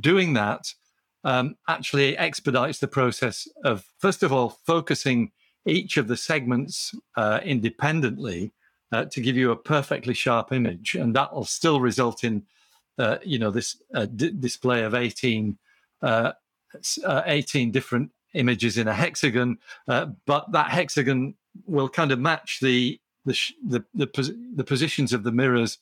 doing 0.00 0.32
that 0.32 0.72
um, 1.22 1.56
actually 1.68 2.16
expedites 2.18 2.78
the 2.78 2.88
process 2.88 3.46
of, 3.64 3.84
first 3.98 4.22
of 4.22 4.32
all, 4.32 4.58
focusing 4.66 5.30
each 5.66 5.96
of 5.96 6.08
the 6.08 6.16
segments 6.16 6.94
uh, 7.16 7.40
independently 7.44 8.52
uh, 8.92 9.04
to 9.06 9.20
give 9.20 9.36
you 9.36 9.50
a 9.50 9.56
perfectly 9.56 10.14
sharp 10.14 10.52
image, 10.52 10.94
and 10.94 11.14
that 11.14 11.34
will 11.34 11.44
still 11.44 11.80
result 11.80 12.22
in, 12.24 12.44
uh, 12.98 13.18
you 13.24 13.38
know, 13.38 13.50
this 13.50 13.82
uh, 13.94 14.06
d- 14.06 14.30
display 14.30 14.84
of 14.84 14.94
18, 14.94 15.58
uh, 16.02 16.32
uh, 17.04 17.22
18 17.26 17.72
different 17.72 18.10
images 18.34 18.78
in 18.78 18.86
a 18.86 18.94
hexagon. 18.94 19.58
But 19.86 20.52
that 20.52 20.70
hexagon 20.70 21.34
will 21.66 21.88
kind 21.88 22.12
of 22.12 22.20
match 22.20 22.60
the 22.60 23.00
the 23.24 23.34
sh- 23.34 23.54
the, 23.66 23.84
the, 23.92 24.06
the 24.54 24.64
positions 24.64 25.12
of 25.12 25.24
the 25.24 25.32
mirrors 25.32 25.78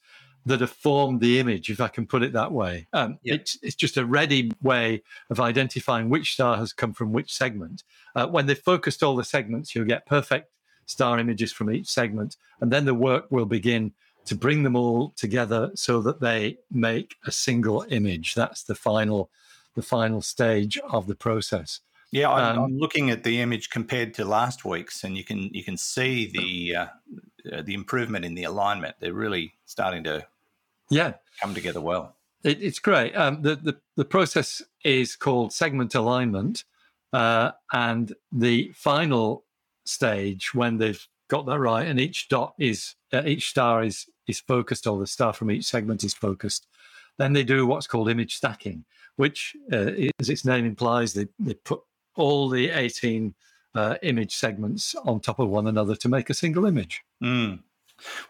that 0.47 0.61
have 0.61 0.71
formed 0.71 1.21
the 1.21 1.39
image, 1.39 1.71
if 1.71 1.81
I 1.81 1.89
can 1.89 2.07
put 2.07 2.23
it 2.23 2.33
that 2.35 2.53
way. 2.53 2.87
Um, 2.93 3.19
Yeah. 3.23 3.35
it's, 3.35 3.59
it's 3.63 3.75
just 3.75 3.97
a 3.97 4.05
ready 4.05 4.51
way 4.63 5.03
of 5.31 5.41
identifying 5.41 6.11
which 6.11 6.35
star 6.35 6.57
has 6.57 6.73
come 6.73 6.93
from 6.93 7.13
which 7.13 7.33
segment. 7.33 7.83
Uh, 8.15 8.27
when 8.27 8.47
they've 8.47 8.59
focused 8.59 9.03
all 9.03 9.17
the 9.17 9.25
segments, 9.25 9.75
you'll 9.75 9.87
get 9.87 10.07
perfect 10.07 10.51
star 10.87 11.19
images 11.19 11.51
from 11.53 11.71
each 11.71 11.89
segment, 11.89 12.37
and 12.61 12.71
then 12.71 12.85
the 12.85 12.95
work 12.95 13.31
will 13.31 13.47
begin 13.47 13.93
to 14.27 14.35
bring 14.35 14.63
them 14.63 14.77
all 14.77 15.13
together 15.17 15.71
so 15.75 16.01
that 16.03 16.21
they 16.21 16.59
make 16.71 17.17
a 17.27 17.33
single 17.33 17.85
image. 17.89 18.35
That's 18.35 18.63
the 18.63 18.75
final, 18.75 19.31
the 19.75 19.83
final 19.83 20.23
stage 20.23 20.79
of 20.91 21.07
the 21.07 21.15
process. 21.15 21.81
Yeah, 22.11 22.31
I'm, 22.31 22.59
Um, 22.59 22.65
I'm 22.65 22.79
looking 22.79 23.11
at 23.11 23.25
the 23.25 23.41
image 23.41 23.71
compared 23.71 24.15
to 24.15 24.25
last 24.25 24.65
week's, 24.65 25.05
and 25.05 25.17
you 25.17 25.25
can 25.25 25.51
you 25.53 25.65
can 25.65 25.77
see 25.77 26.27
the 26.27 26.77
uh, 26.77 26.87
uh, 27.53 27.63
the 27.63 27.75
improvement 27.75 28.25
in 28.25 28.35
the 28.35 28.45
alignment. 28.45 28.95
They're 29.01 29.13
really 29.13 29.55
starting 29.67 30.05
to 30.05 30.25
Yeah, 30.91 31.15
come 31.41 31.55
together 31.55 31.81
well. 31.81 32.17
It, 32.43 32.63
it's 32.63 32.79
great. 32.79 33.15
Um, 33.15 33.43
the, 33.43 33.57
the 33.57 33.77
the 33.97 34.05
process 34.05 34.63
is 34.85 35.17
called 35.17 35.53
segment 35.53 35.95
alignment, 35.95 36.65
uh, 37.13 37.53
and 37.73 38.15
the 38.31 38.73
final 38.75 39.45
stage 39.87 40.55
when 40.55 40.79
they've 40.79 41.07
got 41.29 41.47
that 41.47 41.59
right, 41.59 41.87
and 41.87 41.99
each 41.99 42.29
dot 42.29 42.55
is 42.59 42.97
uh, 43.13 43.23
each 43.25 43.49
star 43.49 43.83
is 43.83 44.07
is 44.27 44.41
focused, 44.41 44.87
or 44.87 44.99
the 44.99 45.07
star 45.07 45.33
from 45.33 45.51
each 45.51 45.65
segment 45.65 46.05
is 46.05 46.15
focused. 46.15 46.67
Then 47.17 47.33
they 47.33 47.45
do 47.45 47.67
what's 47.67 47.87
called 47.87 48.11
image 48.11 48.35
stacking, 48.37 48.85
which, 49.17 49.57
uh, 49.73 49.93
as 50.19 50.29
its 50.29 50.45
name 50.45 50.67
implies, 50.67 51.15
they 51.15 51.29
they 51.39 51.55
put 51.55 51.81
all 52.17 52.49
the 52.49 52.71
eighteen 52.71 53.35
uh, 53.75 53.97
image 54.03 54.35
segments 54.35 54.95
on 55.05 55.21
top 55.21 55.39
of 55.39 55.49
one 55.49 55.67
another 55.67 55.97
to 55.97 56.09
make 56.09 56.31
a 56.31 56.35
single 56.35 56.67
image. 56.67 57.03
Mm. 57.23 57.61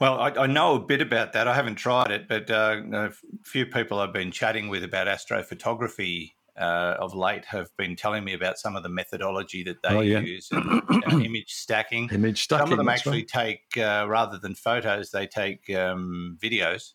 Well, 0.01 0.21
I, 0.21 0.31
I 0.31 0.47
know 0.47 0.77
a 0.77 0.81
bit 0.81 1.01
about 1.01 1.33
that. 1.33 1.49
I 1.49 1.55
haven't 1.55 1.77
tried 1.77 2.11
it, 2.11 2.29
but 2.29 2.51
uh, 2.51 2.83
a 2.93 3.11
few 3.45 3.67
people 3.67 3.99
I've 3.99 4.13
been 4.13 4.31
chatting 4.31 4.69
with 4.69 4.85
about 4.85 5.07
astrophotography 5.07 6.33
uh, 6.57 6.97
of 6.99 7.15
late 7.15 7.45
have 7.47 7.69
been 7.77 7.97
telling 7.97 8.25
me 8.25 8.35
about 8.35 8.59
some 8.59 8.77
of 8.77 8.83
the 8.83 8.89
methodology 8.89 9.65
that 9.65 9.83
they 9.83 9.97
Oh, 9.97 10.01
yeah. 10.01 10.21
use 10.21 10.51
and 10.51 10.69
uh, 11.07 11.19
image 11.25 11.53
stacking. 11.53 12.09
Image 12.11 12.45
stacking. 12.45 12.67
Some 12.67 12.73
of 12.73 12.79
them 12.79 12.89
actually 12.89 13.19
right. 13.19 13.29
take, 13.29 13.77
uh, 13.77 14.07
rather 14.09 14.39
than 14.39 14.55
photos, 14.55 15.11
they 15.11 15.27
take 15.27 15.69
um, 15.71 16.39
videos 16.41 16.93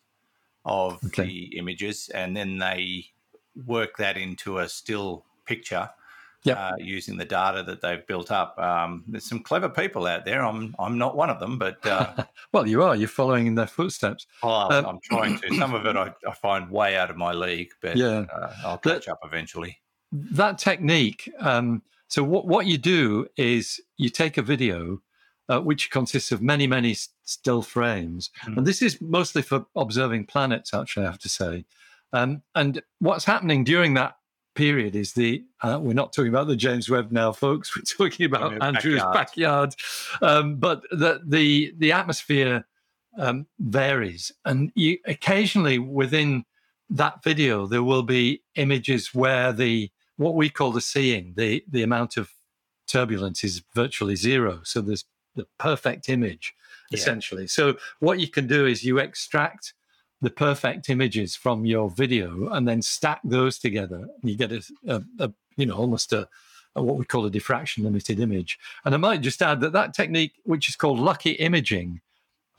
of 0.64 1.02
Okay. 1.06 1.24
the 1.24 1.58
images 1.58 2.08
and 2.14 2.36
then 2.36 2.58
they 2.58 3.06
work 3.66 3.96
that 3.98 4.16
into 4.16 4.58
a 4.58 4.68
still 4.68 5.24
picture. 5.46 5.90
Yep. 6.44 6.56
Uh, 6.58 6.72
using 6.78 7.18
the 7.18 7.24
data 7.26 7.62
that 7.64 7.82
they've 7.82 8.06
built 8.06 8.30
up, 8.30 8.58
um, 8.58 9.04
there's 9.06 9.26
some 9.28 9.40
clever 9.40 9.68
people 9.68 10.06
out 10.06 10.24
there. 10.24 10.42
I'm 10.42 10.74
I'm 10.78 10.96
not 10.96 11.14
one 11.16 11.28
of 11.28 11.38
them, 11.38 11.58
but 11.58 11.84
uh, 11.86 12.24
Well, 12.52 12.66
you 12.66 12.82
are. 12.82 12.96
You're 12.96 13.08
following 13.08 13.46
in 13.46 13.54
their 13.56 13.66
footsteps. 13.66 14.26
Oh, 14.42 14.70
Um, 14.70 14.86
I'm 14.86 14.98
trying 15.02 15.38
to. 15.40 15.54
Some 15.56 15.74
of 15.74 15.84
it 15.84 15.96
I, 15.96 16.14
I 16.26 16.32
find 16.34 16.70
way 16.70 16.96
out 16.96 17.10
of 17.10 17.16
my 17.18 17.32
league, 17.34 17.72
but 17.82 17.96
Yeah. 17.96 18.24
uh, 18.34 18.54
I'll 18.64 18.78
catch 18.78 19.06
up 19.08 19.18
eventually. 19.22 19.78
that 20.12 20.58
technique 20.58 21.30
um, 21.40 21.82
so 22.08 22.24
what, 22.24 22.46
what 22.46 22.66
you 22.66 22.76
do 22.78 23.26
is 23.36 23.80
you 23.96 24.08
take 24.08 24.36
a 24.38 24.42
video 24.42 25.00
uh, 25.48 25.60
which 25.60 25.90
consists 25.90 26.32
of 26.32 26.40
many 26.42 26.66
many 26.66 26.96
still 27.24 27.62
frames 27.62 28.30
Mm. 28.44 28.56
and 28.58 28.66
this 28.66 28.82
is 28.82 29.00
mostly 29.00 29.42
for 29.42 29.66
observing 29.76 30.24
planets 30.26 30.74
actually 30.74 31.06
i 31.06 31.10
have 31.10 31.20
to 31.20 31.28
say 31.28 31.64
um, 32.12 32.42
and 32.56 32.82
what's 32.98 33.24
happening 33.24 33.62
during 33.62 33.94
that 33.94 34.16
period 34.60 34.94
is 34.94 35.14
the 35.14 35.42
uh, 35.62 35.78
we're 35.80 35.94
not 35.94 36.12
talking 36.12 36.28
about 36.28 36.46
the 36.46 36.54
james 36.54 36.90
webb 36.90 37.10
now 37.10 37.32
folks 37.32 37.74
we're 37.76 37.82
talking 37.82 38.26
about 38.26 38.62
andrew's 38.62 39.00
backyard. 39.14 39.14
backyard 39.14 39.74
um, 40.20 40.56
but 40.56 40.82
the 40.90 41.18
the 41.26 41.72
the 41.78 41.90
atmosphere 41.90 42.66
um, 43.18 43.46
varies 43.58 44.30
and 44.44 44.70
you 44.74 44.98
occasionally 45.06 45.78
within 45.78 46.44
that 46.90 47.22
video 47.24 47.66
there 47.66 47.82
will 47.82 48.02
be 48.02 48.42
images 48.56 49.14
where 49.14 49.50
the 49.50 49.90
what 50.18 50.34
we 50.34 50.50
call 50.50 50.72
the 50.72 50.80
seeing 50.82 51.32
the 51.38 51.64
the 51.66 51.82
amount 51.82 52.18
of 52.18 52.28
turbulence 52.86 53.42
is 53.42 53.62
virtually 53.74 54.14
zero 54.14 54.60
so 54.62 54.82
there's 54.82 55.06
the 55.36 55.46
perfect 55.58 56.10
image 56.10 56.52
Yeah. 56.90 56.98
essentially 56.98 57.46
so 57.46 57.76
what 58.00 58.20
you 58.20 58.28
can 58.28 58.46
do 58.46 58.66
is 58.66 58.84
you 58.84 58.98
extract 58.98 59.72
the 60.20 60.30
perfect 60.30 60.88
images 60.88 61.34
from 61.34 61.64
your 61.64 61.90
video 61.90 62.48
and 62.50 62.66
then 62.68 62.82
stack 62.82 63.20
those 63.24 63.58
together 63.58 64.06
you 64.22 64.36
get 64.36 64.52
a, 64.52 64.62
a, 64.86 65.02
a 65.18 65.32
you 65.56 65.66
know 65.66 65.76
almost 65.76 66.12
a, 66.12 66.28
a 66.76 66.82
what 66.82 66.96
we 66.96 67.04
call 67.04 67.24
a 67.26 67.30
diffraction 67.30 67.84
limited 67.84 68.20
image 68.20 68.58
and 68.84 68.94
i 68.94 68.98
might 68.98 69.20
just 69.20 69.42
add 69.42 69.60
that 69.60 69.72
that 69.72 69.94
technique 69.94 70.34
which 70.44 70.68
is 70.68 70.76
called 70.76 70.98
lucky 70.98 71.32
imaging 71.32 72.00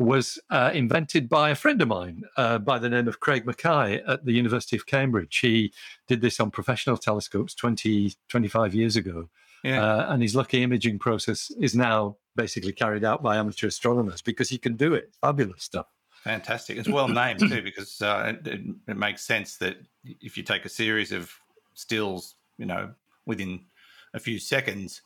was 0.02 0.40
uh, 0.50 0.72
invented 0.74 1.30
by 1.30 1.52
a 1.52 1.56
friend 1.56 1.82
of 1.82 1.88
mine 1.88 2.24
uh, 2.38 2.58
by 2.58 2.80
the 2.80 2.90
name 2.90 3.08
of 3.08 3.20
Craig 3.20 3.46
Mackay 3.46 4.02
at 4.08 4.26
the 4.26 4.32
University 4.32 4.76
of 4.76 4.86
Cambridge. 4.86 5.38
He 5.38 5.74
did 6.08 6.22
this 6.22 6.40
on 6.40 6.52
professional 6.52 6.98
telescopes 6.98 7.54
20, 7.54 8.14
25 8.28 8.74
years 8.74 8.96
ago. 8.96 9.30
Yeah. 9.64 9.84
Uh, 9.84 10.14
and 10.14 10.24
his 10.24 10.36
lucky 10.36 10.64
imaging 10.64 11.00
process 11.00 11.52
is 11.60 11.76
now 11.76 12.18
basically 12.36 12.74
carried 12.74 13.04
out 13.04 13.22
by 13.22 13.38
amateur 13.38 13.68
astronomers 13.68 14.22
because 14.22 14.50
he 14.50 14.58
can 14.58 14.76
do 14.76 14.94
it. 14.94 15.14
Fabulous 15.22 15.64
stuff. 15.64 15.88
Fantastic. 16.24 16.78
It's 16.78 16.90
well 16.90 17.08
named 17.24 17.40
too, 17.40 17.62
because 17.62 18.02
uh, 18.02 18.34
it, 18.46 18.62
it, 18.88 18.98
makes 18.98 19.24
sense 19.24 19.58
that 19.58 19.78
if 20.04 20.38
you 20.38 20.44
take 20.44 20.66
a 20.66 20.70
series 20.70 21.12
of 21.12 21.32
stills, 21.74 22.36
you 22.58 22.66
know, 22.66 22.92
within 23.26 23.62
a 24.14 24.20
few 24.20 24.40
seconds, 24.40 25.02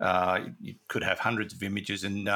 uh, 0.00 0.40
you 0.60 0.74
could 0.88 1.02
have 1.02 1.18
hundreds 1.18 1.52
of 1.54 1.62
images, 1.62 2.04
and 2.04 2.28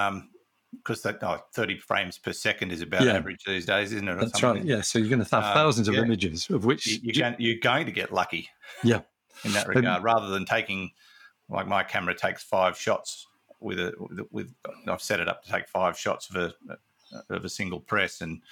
because 0.76 1.02
that 1.02 1.22
oh, 1.22 1.38
30 1.54 1.78
frames 1.78 2.18
per 2.18 2.32
second 2.32 2.72
is 2.72 2.80
about 2.80 3.02
Yeah. 3.02 3.12
average 3.12 3.44
these 3.46 3.66
days, 3.66 3.92
isn't 3.92 4.08
it? 4.08 4.18
That's 4.18 4.42
right. 4.42 4.64
Yeah. 4.64 4.80
So 4.80 4.98
you're 4.98 5.08
going 5.08 5.24
to 5.24 5.36
have 5.36 5.44
Um, 5.44 5.54
thousands 5.54 5.88
of 5.88 5.94
yeah. 5.94 6.02
images 6.02 6.48
of 6.50 6.64
which 6.64 6.86
You, 6.86 6.98
you're, 7.02 7.22
going, 7.22 7.36
you're 7.38 7.60
going 7.60 7.86
to 7.86 7.92
get 7.92 8.12
lucky. 8.12 8.48
Yeah. 8.82 9.00
in 9.44 9.52
that 9.52 9.68
regard, 9.68 10.02
rather 10.02 10.28
than 10.28 10.44
taking 10.44 10.92
like 11.48 11.66
my 11.66 11.82
camera 11.82 12.14
takes 12.14 12.42
five 12.42 12.78
shots 12.78 13.26
with 13.60 13.78
a 13.78 13.92
with, 13.98 14.20
with 14.30 14.54
I've 14.88 15.02
set 15.02 15.20
it 15.20 15.28
up 15.28 15.42
to 15.44 15.50
take 15.50 15.68
five 15.68 15.98
shots 15.98 16.30
of 16.30 16.36
a 16.36 16.54
of 17.30 17.44
a 17.44 17.48
single 17.48 17.80
press, 17.80 18.20
and 18.20 18.42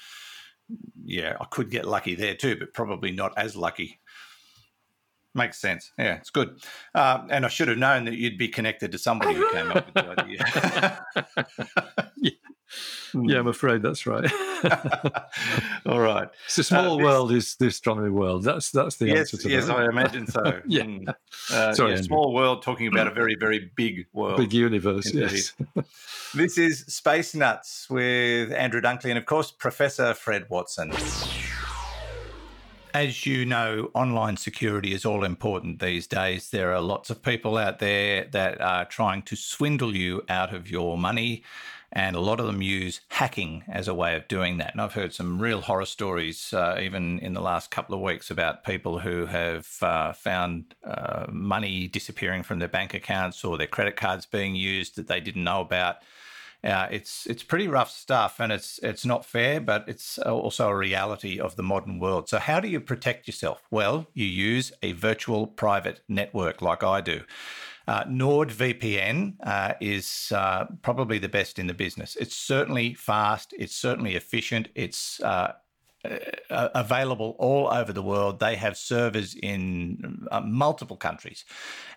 yeah, 1.05 1.37
I 1.40 1.44
could 1.46 1.70
get 1.70 1.87
lucky 1.87 2.14
there 2.14 2.35
too, 2.35 2.57
but 2.57 2.75
probably 2.75 3.12
not 3.12 3.37
as 3.37 3.57
lucky. 3.57 4.01
Makes 5.33 5.59
sense. 5.59 5.92
Yeah, 5.96 6.16
it's 6.16 6.31
good. 6.31 6.61
Uh, 6.92 7.25
and 7.31 7.44
I 7.44 7.49
should 7.49 7.68
have 7.68 7.79
known 7.79 8.05
that 8.07 8.14
you'd 8.14 8.37
be 8.37 8.49
connected 8.49 8.90
to 8.90 8.99
somebody 8.99 9.35
who 9.35 9.49
came 9.53 9.70
up 9.70 9.87
with 9.87 9.94
the 9.94 10.20
idea. 10.20 11.07
yeah, 12.16 12.31
I'm 13.14 13.46
afraid 13.46 13.83
that's 13.83 14.07
right. 14.07 14.31
All 15.87 16.01
right. 16.01 16.29
it's 16.46 16.59
a 16.59 16.64
small 16.64 16.96
this- 16.96 17.05
world 17.05 17.33
is 17.33 17.57
the 17.57 17.66
astronomy 17.68 18.11
world. 18.11 18.44
That's 18.44 18.70
that's 18.70 18.96
the 18.96 19.07
Yes, 19.07 19.18
answer 19.18 19.37
to 19.38 19.49
yes, 19.51 19.66
that. 19.66 19.73
Yes, 19.73 19.81
I 19.81 19.85
imagine 19.88 20.27
so. 20.27 20.61
Yeah. 20.66 20.83
Mm. 20.83 21.14
Uh, 21.53 21.75
Sorry, 21.75 21.94
yeah, 21.94 22.03
small 22.03 22.33
world 22.35 22.62
talking 22.62 22.87
about 22.87 23.07
a 23.07 23.11
very, 23.11 23.35
very 23.35 23.70
big 23.75 24.07
world. 24.12 24.37
Big 24.38 24.53
universe, 24.53 25.07
Indeed. 25.12 25.31
yes. 25.33 25.53
This 26.33 26.59
is 26.59 26.85
Space 26.87 27.35
Nuts 27.35 27.90
with 27.90 28.53
Andrew 28.53 28.81
Dunkley 28.81 29.07
and, 29.11 29.18
of 29.18 29.27
course, 29.27 29.51
Professor 29.51 30.14
Fred 30.14 30.46
Watson. 30.49 30.92
As 32.92 33.25
you 33.25 33.44
know, 33.44 33.90
online 33.94 34.37
security 34.37 34.92
is 34.92 35.05
all 35.05 35.25
important 35.25 35.81
these 35.81 36.07
days. 36.09 36.51
There 36.51 36.73
are 36.75 36.81
lots 36.81 37.09
of 37.11 37.23
people 37.23 37.57
out 37.57 37.79
there 37.81 38.27
that 38.33 38.61
are 38.61 38.85
trying 38.85 39.23
to 39.23 39.37
swindle 39.37 39.96
you 39.96 40.23
out 40.29 40.53
of 40.55 40.68
your 40.70 40.96
money, 40.99 41.42
and 41.92 42.14
a 42.14 42.20
lot 42.20 42.38
of 42.38 42.46
them 42.46 42.62
use 42.62 43.00
hacking 43.09 43.64
as 43.68 43.88
a 43.88 43.94
way 43.94 44.14
of 44.14 44.29
doing 44.29 44.59
that. 44.59 44.72
And 44.72 44.81
I've 44.81 44.92
heard 44.92 45.12
some 45.12 45.42
real 45.42 45.62
horror 45.62 45.87
stories, 45.87 46.53
uh, 46.53 46.79
even 46.81 47.18
in 47.18 47.35
the 47.35 47.40
last 47.40 47.70
couple 47.70 47.94
of 47.94 48.00
weeks, 48.00 48.31
about 48.31 48.64
people 48.64 49.00
who 49.00 49.26
have 49.26 49.68
uh, 49.83 50.12
found 50.12 50.74
uh, 50.85 51.26
money 51.31 51.88
disappearing 51.88 52.44
from 52.44 52.61
their 52.61 52.68
bank 52.68 52.94
accounts 52.94 53.44
or 53.44 53.59
their 53.59 53.66
credit 53.66 53.96
cards 53.96 54.24
being 54.24 54.55
used 54.55 54.96
that 54.96 55.09
they 55.09 55.20
didn't 55.20 55.44
know 55.44 55.61
about. 55.61 55.96
Uh, 56.62 56.87
it's 56.90 57.26
it's 57.26 57.42
pretty 57.42 57.66
rough 57.66 57.90
stuff, 57.90 58.38
and 58.38 58.53
it's 58.53 58.79
it's 58.83 59.07
not 59.07 59.24
fair, 59.24 59.62
but 59.62 59.83
it's 59.88 60.18
also 60.18 60.68
a 60.68 60.76
reality 60.76 61.40
of 61.40 61.57
the 61.57 61.62
modern 61.62 61.98
world. 61.98 62.29
So, 62.29 62.38
how 62.38 62.61
do 62.61 62.68
you 62.68 62.81
protect 62.81 63.26
yourself? 63.26 63.62
Well, 63.70 64.09
you 64.12 64.26
use 64.26 64.70
a 64.83 64.92
virtual 64.92 65.46
private 65.46 66.00
network, 66.07 66.61
like 66.61 66.85
I 66.85 67.00
do. 67.00 67.22
Uh, 67.90 68.05
NordVPN 68.05 69.35
uh, 69.42 69.74
is 69.81 70.31
uh, 70.33 70.66
probably 70.81 71.18
the 71.18 71.29
best 71.29 71.59
in 71.59 71.66
the 71.66 71.74
business. 71.74 72.14
It's 72.20 72.37
certainly 72.37 72.94
fast. 72.94 73.53
It's 73.59 73.74
certainly 73.74 74.14
efficient. 74.14 74.68
It's 74.76 75.20
uh, 75.20 75.55
uh, 76.05 76.68
available 76.72 77.35
all 77.40 77.66
over 77.66 77.92
the 77.92 78.00
world. 78.00 78.38
They 78.38 78.55
have 78.55 78.76
servers 78.76 79.35
in 79.35 80.24
uh, 80.31 80.40
multiple 80.40 80.96
countries 80.96 81.44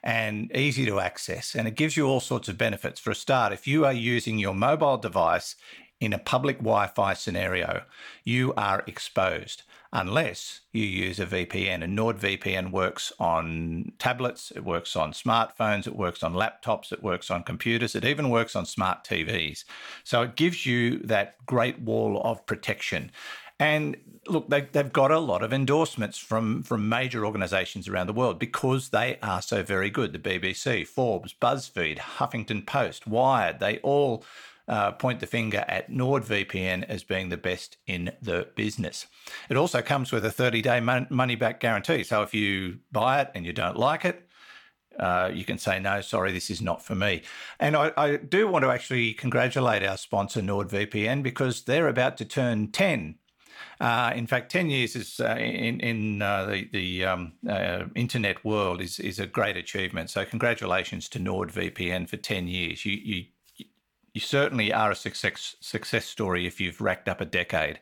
and 0.01 0.51
easy 0.55 0.87
to 0.87 0.99
access. 0.99 1.53
And 1.53 1.67
it 1.67 1.75
gives 1.75 1.95
you 1.95 2.07
all 2.07 2.19
sorts 2.19 2.49
of 2.49 2.57
benefits. 2.57 2.99
For 2.99 3.11
a 3.11 3.15
start, 3.15 3.53
if 3.53 3.67
you 3.67 3.85
are 3.85 3.93
using 3.93 4.39
your 4.39 4.55
mobile 4.55 4.97
device 4.97 5.55
in 6.01 6.11
a 6.11 6.17
public 6.17 6.57
Wi 6.57 6.87
Fi 6.87 7.13
scenario, 7.13 7.83
you 8.23 8.51
are 8.55 8.83
exposed 8.87 9.61
unless 9.93 10.61
you 10.71 10.83
use 10.83 11.19
a 11.19 11.25
VPN. 11.25 11.83
And 11.83 11.97
NordVPN 11.97 12.71
works 12.71 13.13
on 13.19 13.93
tablets, 13.99 14.51
it 14.55 14.65
works 14.65 14.95
on 14.95 15.13
smartphones, 15.13 15.85
it 15.85 15.95
works 15.95 16.23
on 16.23 16.33
laptops, 16.33 16.91
it 16.91 17.03
works 17.03 17.29
on 17.29 17.43
computers, 17.43 17.95
it 17.95 18.03
even 18.03 18.31
works 18.31 18.55
on 18.55 18.65
smart 18.65 19.03
TVs. 19.03 19.63
So 20.03 20.23
it 20.23 20.35
gives 20.35 20.65
you 20.65 20.97
that 20.99 21.35
great 21.45 21.79
wall 21.79 22.19
of 22.23 22.43
protection. 22.47 23.11
And 23.59 23.95
look, 24.27 24.49
they, 24.49 24.61
they've 24.61 24.91
got 24.91 25.11
a 25.11 25.19
lot 25.19 25.43
of 25.43 25.53
endorsements 25.53 26.17
from, 26.17 26.63
from 26.63 26.89
major 26.89 27.23
organizations 27.23 27.87
around 27.87 28.07
the 28.07 28.13
world 28.13 28.39
because 28.39 28.89
they 28.89 29.19
are 29.21 29.43
so 29.43 29.61
very 29.61 29.91
good. 29.91 30.11
The 30.11 30.19
BBC, 30.19 30.87
Forbes, 30.87 31.35
BuzzFeed, 31.39 31.99
Huffington 31.99 32.65
Post, 32.65 33.05
Wired, 33.05 33.59
they 33.59 33.77
all 33.79 34.25
uh, 34.67 34.91
point 34.91 35.19
the 35.19 35.27
finger 35.27 35.65
at 35.67 35.91
NordVPN 35.91 36.83
as 36.83 37.03
being 37.03 37.29
the 37.29 37.37
best 37.37 37.77
in 37.85 38.11
the 38.21 38.47
business. 38.55 39.07
It 39.49 39.57
also 39.57 39.81
comes 39.81 40.11
with 40.11 40.25
a 40.25 40.31
30 40.31 40.61
day 40.61 40.79
money 40.79 41.35
back 41.35 41.59
guarantee. 41.59 42.03
So 42.03 42.21
if 42.21 42.33
you 42.33 42.79
buy 42.91 43.21
it 43.21 43.31
and 43.35 43.45
you 43.45 43.53
don't 43.53 43.77
like 43.77 44.05
it, 44.05 44.27
uh, 44.99 45.31
you 45.33 45.43
can 45.43 45.57
say, 45.57 45.79
no, 45.79 46.01
sorry, 46.01 46.31
this 46.31 46.49
is 46.49 46.61
not 46.61 46.83
for 46.83 46.95
me. 46.95 47.23
And 47.59 47.75
I, 47.75 47.91
I, 47.97 48.15
do 48.17 48.47
want 48.47 48.63
to 48.63 48.69
actually 48.69 49.13
congratulate 49.13 49.83
our 49.83 49.97
sponsor, 49.97 50.39
NordVPN, 50.41 51.23
because 51.23 51.63
they're 51.63 51.87
about 51.87 52.15
to 52.17 52.25
turn 52.25 52.71
10. 52.71 53.15
Uh, 53.79 54.13
in 54.15 54.27
fact, 54.27 54.51
10 54.51 54.69
years 54.69 54.95
is 54.95 55.19
uh, 55.19 55.35
in, 55.39 55.79
in 55.79 56.21
uh, 56.21 56.45
the, 56.45 56.69
the 56.71 57.05
um, 57.05 57.33
uh, 57.49 57.85
internet 57.95 58.45
world 58.45 58.81
is, 58.81 58.99
is 58.99 59.19
a 59.19 59.25
great 59.25 59.57
achievement. 59.57 60.09
So, 60.09 60.23
congratulations 60.25 61.09
to 61.09 61.19
NordVPN 61.19 62.07
for 62.07 62.17
10 62.17 62.47
years. 62.47 62.85
You, 62.85 62.93
you, 63.03 63.25
you 64.13 64.21
certainly 64.21 64.71
are 64.71 64.91
a 64.91 64.95
success, 64.95 65.55
success 65.59 66.05
story 66.05 66.45
if 66.45 66.61
you've 66.61 66.81
racked 66.81 67.07
up 67.07 67.21
a 67.21 67.25
decade. 67.25 67.79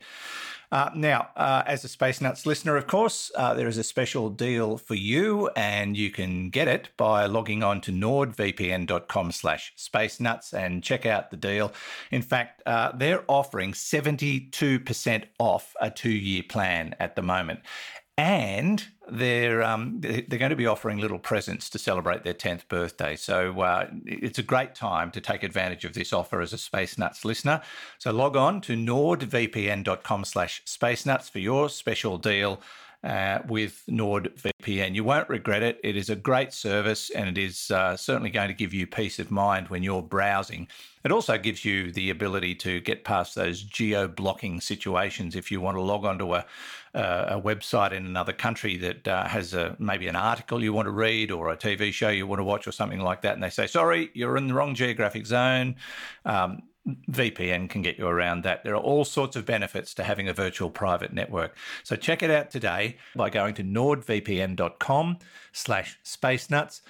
Uh, 0.71 0.89
now, 0.95 1.27
uh, 1.35 1.63
as 1.67 1.83
a 1.83 1.89
Space 1.89 2.21
Nuts 2.21 2.45
listener, 2.45 2.77
of 2.77 2.87
course, 2.87 3.29
uh, 3.35 3.53
there 3.53 3.67
is 3.67 3.77
a 3.77 3.83
special 3.83 4.29
deal 4.29 4.77
for 4.77 4.95
you, 4.95 5.49
and 5.57 5.97
you 5.97 6.09
can 6.09 6.49
get 6.49 6.69
it 6.69 6.87
by 6.95 7.25
logging 7.25 7.61
on 7.61 7.81
to 7.81 7.91
nordvpn.com 7.91 9.33
slash 9.33 9.73
space 9.75 10.21
nuts 10.21 10.53
and 10.53 10.81
check 10.81 11.05
out 11.05 11.29
the 11.29 11.35
deal. 11.35 11.73
In 12.09 12.21
fact, 12.21 12.61
uh, 12.65 12.93
they're 12.95 13.25
offering 13.27 13.73
72% 13.73 15.23
off 15.39 15.75
a 15.81 15.91
two-year 15.91 16.43
plan 16.47 16.95
at 17.01 17.17
the 17.17 17.21
moment 17.21 17.59
and 18.17 18.85
they're 19.11 19.61
um, 19.61 19.97
they're 19.99 20.39
going 20.39 20.49
to 20.49 20.55
be 20.55 20.65
offering 20.65 20.97
little 20.97 21.19
presents 21.19 21.69
to 21.71 21.79
celebrate 21.79 22.23
their 22.23 22.33
10th 22.33 22.67
birthday. 22.67 23.15
So 23.15 23.61
uh, 23.61 23.87
it's 24.05 24.39
a 24.39 24.43
great 24.43 24.73
time 24.73 25.11
to 25.11 25.21
take 25.21 25.43
advantage 25.43 25.85
of 25.85 25.93
this 25.93 26.13
offer 26.13 26.41
as 26.41 26.53
a 26.53 26.57
Space 26.57 26.97
Nuts 26.97 27.25
listener. 27.25 27.61
So 27.97 28.11
log 28.11 28.35
on 28.35 28.61
to 28.61 28.75
nordvpn.com 28.75 30.25
slash 30.25 30.61
space 30.65 31.05
nuts 31.05 31.29
for 31.29 31.39
your 31.39 31.69
special 31.69 32.17
deal 32.17 32.61
uh, 33.03 33.39
with 33.47 33.83
NordVPN. 33.89 34.93
You 34.93 35.03
won't 35.03 35.29
regret 35.29 35.63
it. 35.63 35.79
It 35.83 35.95
is 35.95 36.09
a 36.09 36.15
great 36.15 36.53
service 36.53 37.09
and 37.09 37.27
it 37.29 37.37
is 37.37 37.71
uh, 37.71 37.97
certainly 37.97 38.29
going 38.29 38.49
to 38.49 38.53
give 38.53 38.73
you 38.73 38.85
peace 38.85 39.17
of 39.19 39.31
mind 39.31 39.69
when 39.69 39.81
you're 39.81 40.03
browsing. 40.03 40.67
It 41.03 41.11
also 41.11 41.37
gives 41.39 41.65
you 41.65 41.91
the 41.91 42.11
ability 42.11 42.53
to 42.55 42.79
get 42.79 43.03
past 43.03 43.33
those 43.33 43.63
geo 43.63 44.07
blocking 44.07 44.61
situations 44.61 45.35
if 45.35 45.51
you 45.51 45.59
want 45.59 45.77
to 45.77 45.81
log 45.81 46.05
onto 46.05 46.35
a, 46.35 46.45
uh, 46.93 47.25
a 47.29 47.41
website 47.41 47.91
in 47.91 48.05
another 48.05 48.33
country 48.33 48.77
that 48.77 49.07
uh, 49.07 49.27
has 49.27 49.55
a, 49.55 49.75
maybe 49.79 50.07
an 50.07 50.15
article 50.15 50.63
you 50.63 50.73
want 50.73 50.85
to 50.85 50.91
read 50.91 51.31
or 51.31 51.49
a 51.49 51.57
TV 51.57 51.91
show 51.91 52.09
you 52.09 52.27
want 52.27 52.39
to 52.39 52.43
watch 52.43 52.67
or 52.67 52.71
something 52.71 52.99
like 52.99 53.23
that. 53.23 53.33
And 53.33 53.41
they 53.41 53.49
say, 53.49 53.65
sorry, 53.65 54.11
you're 54.13 54.37
in 54.37 54.47
the 54.47 54.53
wrong 54.53 54.75
geographic 54.75 55.25
zone. 55.25 55.75
Um, 56.23 56.61
VPN 56.87 57.69
can 57.69 57.81
get 57.81 57.97
you 57.97 58.07
around 58.07 58.43
that. 58.43 58.63
There 58.63 58.73
are 58.73 58.81
all 58.81 59.05
sorts 59.05 59.35
of 59.35 59.45
benefits 59.45 59.93
to 59.95 60.03
having 60.03 60.27
a 60.27 60.33
virtual 60.33 60.69
private 60.69 61.13
network. 61.13 61.55
So 61.83 61.95
check 61.95 62.23
it 62.23 62.31
out 62.31 62.49
today 62.49 62.97
by 63.15 63.29
going 63.29 63.53
to 63.55 63.63
nordvpn.com 63.63 65.19
slash 65.51 65.99
space 66.03 66.49
nuts 66.49 66.81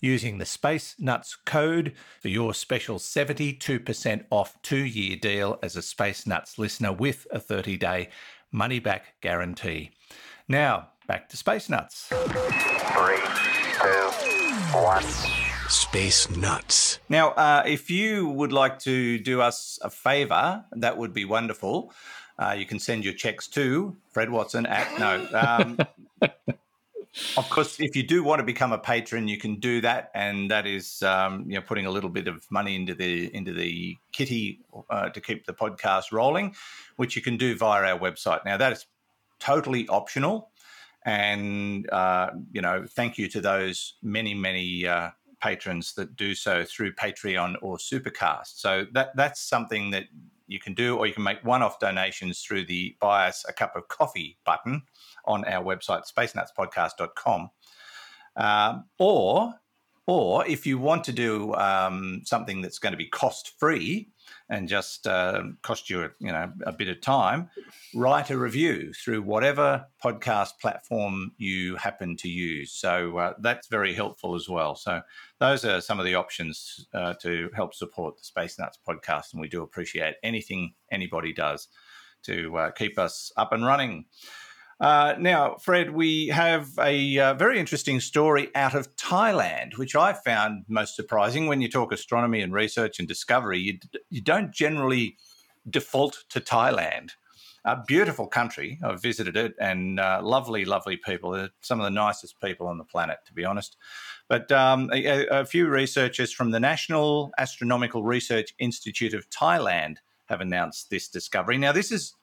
using 0.00 0.38
the 0.38 0.46
Space 0.46 0.94
Nuts 0.98 1.36
code 1.44 1.92
for 2.20 2.28
your 2.28 2.54
special 2.54 2.98
72% 2.98 4.24
off 4.30 4.60
two-year 4.62 5.16
deal 5.16 5.58
as 5.62 5.76
a 5.76 5.82
Space 5.82 6.26
Nuts 6.26 6.58
listener 6.58 6.92
with 6.92 7.26
a 7.32 7.40
30-day 7.40 8.08
money-back 8.52 9.14
guarantee. 9.20 9.90
Now, 10.46 10.90
back 11.06 11.28
to 11.30 11.36
Space 11.36 11.68
Nuts. 11.68 12.08
Three, 12.08 13.18
two, 13.74 14.10
one. 14.78 15.47
Space 15.90 16.28
Nuts. 16.36 16.98
Now, 17.08 17.30
uh, 17.30 17.62
if 17.64 17.90
you 17.90 18.28
would 18.28 18.52
like 18.52 18.78
to 18.80 19.18
do 19.18 19.40
us 19.40 19.78
a 19.80 19.88
favor, 19.88 20.62
that 20.72 20.98
would 20.98 21.14
be 21.14 21.24
wonderful. 21.24 21.94
Uh, 22.38 22.54
you 22.58 22.66
can 22.66 22.78
send 22.78 23.06
your 23.06 23.14
checks 23.14 23.48
to 23.48 23.96
Fred 24.10 24.28
Watson 24.28 24.66
at 24.66 24.86
no. 24.98 25.26
Um, 25.32 25.78
of 27.38 27.48
course, 27.48 27.80
if 27.80 27.96
you 27.96 28.02
do 28.02 28.22
want 28.22 28.40
to 28.40 28.44
become 28.44 28.70
a 28.70 28.78
patron, 28.78 29.28
you 29.28 29.38
can 29.38 29.60
do 29.60 29.80
that, 29.80 30.10
and 30.14 30.50
that 30.50 30.66
is 30.66 31.02
um, 31.02 31.46
you 31.48 31.54
know 31.54 31.62
putting 31.62 31.86
a 31.86 31.90
little 31.90 32.10
bit 32.10 32.28
of 32.28 32.44
money 32.50 32.76
into 32.76 32.94
the 32.94 33.34
into 33.34 33.54
the 33.54 33.96
kitty 34.12 34.60
uh, 34.90 35.08
to 35.08 35.22
keep 35.22 35.46
the 35.46 35.54
podcast 35.54 36.12
rolling, 36.12 36.54
which 36.96 37.16
you 37.16 37.22
can 37.22 37.38
do 37.38 37.56
via 37.56 37.94
our 37.94 37.98
website. 37.98 38.44
Now 38.44 38.58
that 38.58 38.72
is 38.72 38.84
totally 39.38 39.88
optional, 39.88 40.50
and 41.06 41.88
uh, 41.88 42.32
you 42.52 42.60
know 42.60 42.84
thank 42.86 43.16
you 43.16 43.26
to 43.28 43.40
those 43.40 43.94
many 44.02 44.34
many 44.34 44.86
uh, 44.86 45.12
patrons 45.40 45.94
that 45.94 46.16
do 46.16 46.34
so 46.34 46.64
through 46.64 46.92
Patreon 46.94 47.56
or 47.62 47.76
Supercast. 47.76 48.58
So 48.58 48.86
that 48.92 49.14
that's 49.16 49.40
something 49.40 49.90
that 49.90 50.04
you 50.46 50.58
can 50.58 50.74
do, 50.74 50.96
or 50.96 51.06
you 51.06 51.12
can 51.12 51.22
make 51.22 51.44
one-off 51.44 51.78
donations 51.78 52.40
through 52.40 52.64
the 52.64 52.96
buy 53.00 53.28
us 53.28 53.44
a 53.48 53.52
cup 53.52 53.76
of 53.76 53.86
coffee 53.88 54.38
button 54.44 54.82
on 55.26 55.44
our 55.44 55.62
website, 55.62 56.02
spacenutspodcast.com. 56.10 57.50
Um, 58.36 58.84
or, 58.98 59.52
or 60.08 60.44
if 60.46 60.66
you 60.66 60.78
want 60.78 61.04
to 61.04 61.12
do 61.12 61.54
um, 61.54 62.22
something 62.24 62.62
that's 62.62 62.80
going 62.80 62.94
to 62.94 62.96
be 62.96 63.06
cost-free, 63.06 64.08
and 64.50 64.68
just 64.68 65.06
uh, 65.06 65.42
cost 65.62 65.90
you, 65.90 66.10
you 66.18 66.32
know, 66.32 66.50
a 66.64 66.72
bit 66.72 66.88
of 66.88 67.00
time, 67.02 67.50
write 67.94 68.30
a 68.30 68.38
review 68.38 68.92
through 68.94 69.20
whatever 69.20 69.84
podcast 70.02 70.52
platform 70.60 71.32
you 71.36 71.76
happen 71.76 72.16
to 72.16 72.28
use. 72.28 72.72
So 72.72 73.18
uh, 73.18 73.34
that's 73.40 73.68
very 73.68 73.92
helpful 73.92 74.34
as 74.34 74.48
well. 74.48 74.74
So 74.74 75.02
those 75.38 75.66
are 75.66 75.82
some 75.82 75.98
of 75.98 76.06
the 76.06 76.14
options 76.14 76.86
uh, 76.94 77.14
to 77.20 77.50
help 77.54 77.74
support 77.74 78.16
the 78.16 78.24
Space 78.24 78.58
Nuts 78.58 78.78
podcast, 78.88 79.32
and 79.32 79.40
we 79.42 79.48
do 79.48 79.62
appreciate 79.62 80.14
anything 80.22 80.72
anybody 80.90 81.34
does 81.34 81.68
to 82.22 82.56
uh, 82.56 82.70
keep 82.70 82.98
us 82.98 83.30
up 83.36 83.52
and 83.52 83.66
running. 83.66 84.06
Uh, 84.80 85.14
now, 85.18 85.56
Fred, 85.56 85.90
we 85.90 86.28
have 86.28 86.70
a 86.78 87.18
uh, 87.18 87.34
very 87.34 87.58
interesting 87.58 87.98
story 87.98 88.48
out 88.54 88.74
of 88.74 88.94
Thailand, 88.94 89.76
which 89.76 89.96
I 89.96 90.12
found 90.12 90.64
most 90.68 90.94
surprising. 90.94 91.48
When 91.48 91.60
you 91.60 91.68
talk 91.68 91.92
astronomy 91.92 92.40
and 92.42 92.52
research 92.52 93.00
and 93.00 93.08
discovery, 93.08 93.58
you, 93.58 93.78
you 94.08 94.20
don't 94.20 94.52
generally 94.52 95.16
default 95.68 96.24
to 96.30 96.40
Thailand. 96.40 97.10
A 97.64 97.82
beautiful 97.86 98.28
country. 98.28 98.78
I've 98.84 99.02
visited 99.02 99.36
it 99.36 99.54
and 99.60 99.98
uh, 99.98 100.20
lovely, 100.22 100.64
lovely 100.64 100.96
people. 100.96 101.32
They're 101.32 101.50
some 101.60 101.80
of 101.80 101.84
the 101.84 101.90
nicest 101.90 102.40
people 102.40 102.68
on 102.68 102.78
the 102.78 102.84
planet, 102.84 103.18
to 103.26 103.32
be 103.32 103.44
honest. 103.44 103.76
But 104.28 104.50
um, 104.52 104.90
a, 104.92 105.26
a 105.26 105.44
few 105.44 105.66
researchers 105.66 106.32
from 106.32 106.52
the 106.52 106.60
National 106.60 107.32
Astronomical 107.36 108.04
Research 108.04 108.54
Institute 108.60 109.12
of 109.12 109.28
Thailand 109.28 109.96
have 110.26 110.40
announced 110.40 110.88
this 110.88 111.08
discovery. 111.08 111.58
Now, 111.58 111.72
this 111.72 111.90
is 111.90 112.14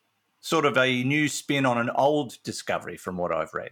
sort 0.46 0.66
of 0.66 0.78
a 0.78 1.04
new 1.04 1.28
spin 1.28 1.66
on 1.66 1.80
an 1.80 1.90
old 1.96 2.38
discovery, 2.44 2.98
from 2.98 3.18
what 3.18 3.32
I've 3.32 3.52
read. 3.56 3.72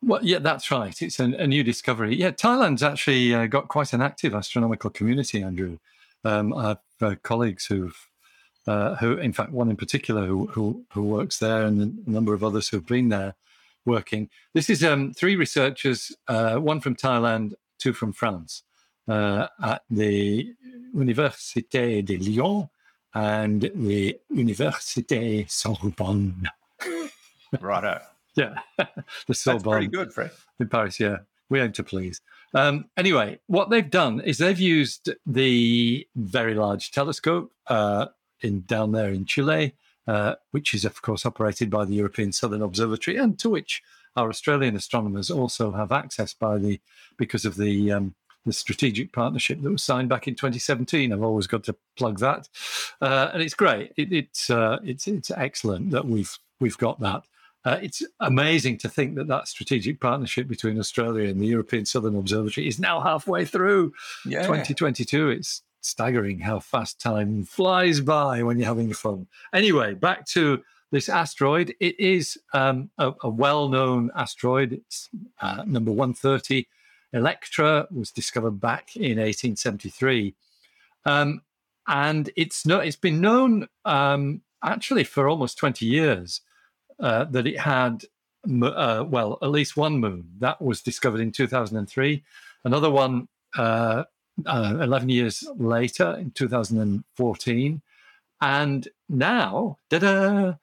Well, 0.00 0.20
yeah, 0.22 0.38
that's 0.38 0.70
right. 0.70 0.96
It's 1.02 1.18
a, 1.18 1.24
a 1.24 1.48
new 1.48 1.64
discovery. 1.64 2.14
Yeah, 2.14 2.30
Thailand's 2.30 2.84
actually 2.84 3.34
uh, 3.34 3.46
got 3.46 3.66
quite 3.66 3.92
an 3.92 4.00
active 4.00 4.32
astronomical 4.32 4.90
community, 4.90 5.42
Andrew. 5.42 5.78
Um, 6.24 6.54
I 6.54 6.68
have 6.68 6.78
uh, 7.02 7.14
colleagues 7.24 7.66
who've, 7.66 7.98
uh, 8.68 8.94
who, 8.94 9.14
in 9.14 9.32
fact, 9.32 9.50
one 9.50 9.68
in 9.68 9.76
particular 9.76 10.26
who, 10.26 10.46
who, 10.46 10.84
who 10.92 11.02
works 11.02 11.38
there, 11.40 11.64
and 11.64 12.04
a 12.06 12.10
number 12.10 12.34
of 12.34 12.44
others 12.44 12.68
who've 12.68 12.86
been 12.86 13.08
there 13.08 13.34
working. 13.84 14.30
This 14.54 14.70
is 14.70 14.84
um, 14.84 15.12
three 15.12 15.34
researchers, 15.34 16.14
uh, 16.28 16.56
one 16.58 16.80
from 16.80 16.94
Thailand, 16.94 17.54
two 17.80 17.92
from 17.92 18.12
France, 18.12 18.62
uh, 19.08 19.48
at 19.60 19.82
the 19.90 20.54
Université 20.94 22.04
de 22.04 22.16
Lyon 22.16 22.68
and 23.14 23.70
the 23.74 24.18
Université 24.32 25.50
Sorbonne. 25.50 26.48
Righto. 27.60 28.00
yeah, 28.34 28.58
the 29.26 29.34
Sorbonne. 29.34 29.62
That's 29.62 29.72
pretty 29.72 29.86
good, 29.88 30.12
Fred. 30.12 30.30
In 30.58 30.68
Paris, 30.68 31.00
yeah. 31.00 31.18
We 31.48 31.60
aim 31.60 31.72
to 31.72 31.82
please. 31.82 32.20
Um, 32.54 32.86
anyway, 32.96 33.40
what 33.46 33.70
they've 33.70 33.90
done 33.90 34.20
is 34.20 34.38
they've 34.38 34.58
used 34.58 35.10
the 35.26 36.06
very 36.14 36.54
large 36.54 36.92
telescope 36.92 37.52
uh, 37.66 38.06
in 38.40 38.62
down 38.62 38.92
there 38.92 39.10
in 39.10 39.24
Chile, 39.24 39.74
uh, 40.06 40.36
which 40.52 40.74
is 40.74 40.84
of 40.84 41.02
course 41.02 41.26
operated 41.26 41.70
by 41.70 41.84
the 41.84 41.94
European 41.94 42.32
Southern 42.32 42.62
Observatory, 42.62 43.16
and 43.16 43.38
to 43.40 43.50
which 43.50 43.82
our 44.16 44.28
Australian 44.28 44.76
astronomers 44.76 45.30
also 45.30 45.72
have 45.72 45.92
access 45.92 46.34
by 46.34 46.58
the 46.58 46.80
because 47.16 47.44
of 47.44 47.56
the 47.56 47.92
um, 47.92 48.14
the 48.46 48.52
strategic 48.52 49.12
partnership 49.12 49.60
that 49.62 49.70
was 49.70 49.82
signed 49.82 50.08
back 50.08 50.26
in 50.26 50.34
2017. 50.34 51.12
I've 51.12 51.22
always 51.22 51.46
got 51.46 51.64
to 51.64 51.76
plug 51.96 52.18
that, 52.20 52.48
uh, 53.00 53.30
and 53.32 53.42
it's 53.42 53.54
great. 53.54 53.92
It, 53.96 54.12
it's 54.12 54.50
uh, 54.50 54.78
it's 54.84 55.06
it's 55.06 55.30
excellent 55.30 55.90
that 55.90 56.06
we've 56.06 56.36
we've 56.60 56.78
got 56.78 57.00
that. 57.00 57.22
Uh, 57.64 57.78
it's 57.82 58.02
amazing 58.20 58.78
to 58.78 58.88
think 58.88 59.16
that 59.16 59.28
that 59.28 59.46
strategic 59.46 60.00
partnership 60.00 60.48
between 60.48 60.78
Australia 60.78 61.28
and 61.28 61.40
the 61.40 61.46
European 61.46 61.84
Southern 61.84 62.16
Observatory 62.16 62.66
is 62.66 62.78
now 62.78 63.00
halfway 63.00 63.44
through 63.44 63.92
yeah. 64.24 64.42
2022. 64.42 65.28
It's 65.28 65.62
staggering 65.82 66.40
how 66.40 66.58
fast 66.58 67.00
time 67.00 67.44
flies 67.44 68.00
by 68.00 68.42
when 68.42 68.58
you're 68.58 68.66
having 68.66 68.92
fun. 68.94 69.26
Anyway, 69.52 69.92
back 69.92 70.24
to 70.26 70.62
this 70.90 71.08
asteroid. 71.08 71.74
It 71.80 72.00
is 72.00 72.38
um, 72.54 72.90
a, 72.98 73.12
a 73.22 73.28
well-known 73.28 74.10
asteroid. 74.16 74.72
It's 74.72 75.10
uh, 75.40 75.62
number 75.66 75.92
130 75.92 76.66
Electra 77.12 77.86
was 77.90 78.10
discovered 78.10 78.60
back 78.60 78.96
in 78.96 79.18
1873. 79.18 80.34
Um, 81.04 81.42
and 81.86 82.30
it's 82.36 82.66
no, 82.66 82.78
it's 82.78 82.96
been 82.96 83.20
known 83.20 83.66
um, 83.84 84.42
actually 84.62 85.04
for 85.04 85.28
almost 85.28 85.58
20 85.58 85.86
years 85.86 86.40
uh, 87.00 87.24
that 87.24 87.46
it 87.46 87.58
had, 87.58 88.04
uh, 88.62 89.04
well, 89.08 89.38
at 89.42 89.50
least 89.50 89.76
one 89.76 89.98
moon. 89.98 90.28
That 90.38 90.60
was 90.60 90.82
discovered 90.82 91.20
in 91.20 91.32
2003. 91.32 92.22
Another 92.64 92.90
one 92.90 93.28
uh, 93.56 94.04
uh, 94.46 94.78
11 94.80 95.08
years 95.08 95.44
later 95.56 96.16
in 96.18 96.30
2014. 96.32 97.82
And 98.42 98.88
now, 99.08 99.78
da 99.88 100.54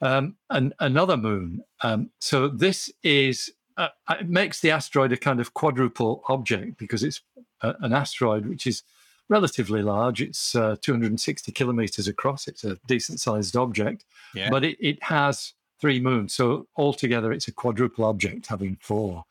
um, 0.00 0.36
an, 0.50 0.74
another 0.78 1.16
moon. 1.16 1.64
Um, 1.82 2.10
so 2.18 2.48
this 2.48 2.90
is, 3.02 3.52
uh, 3.76 3.88
it 4.10 4.28
makes 4.28 4.60
the 4.60 4.70
asteroid 4.70 5.12
a 5.12 5.16
kind 5.16 5.40
of 5.40 5.52
quadruple 5.54 6.22
object 6.28 6.78
because 6.78 7.02
it's 7.02 7.20
a, 7.60 7.74
an 7.80 7.92
asteroid 7.92 8.46
which 8.46 8.66
is 8.66 8.82
relatively 9.28 9.82
large. 9.82 10.20
It's 10.22 10.54
uh, 10.54 10.76
260 10.80 11.52
kilometers 11.52 12.06
across. 12.08 12.46
It's 12.46 12.64
a 12.64 12.78
decent 12.86 13.20
sized 13.20 13.56
object, 13.56 14.04
Yeah. 14.34 14.50
but 14.50 14.64
it, 14.64 14.76
it 14.80 15.02
has 15.02 15.52
three 15.80 16.00
moons. 16.00 16.32
So 16.32 16.68
altogether, 16.76 17.32
it's 17.32 17.48
a 17.48 17.52
quadruple 17.52 18.04
object 18.04 18.46
having 18.46 18.78
four. 18.80 19.24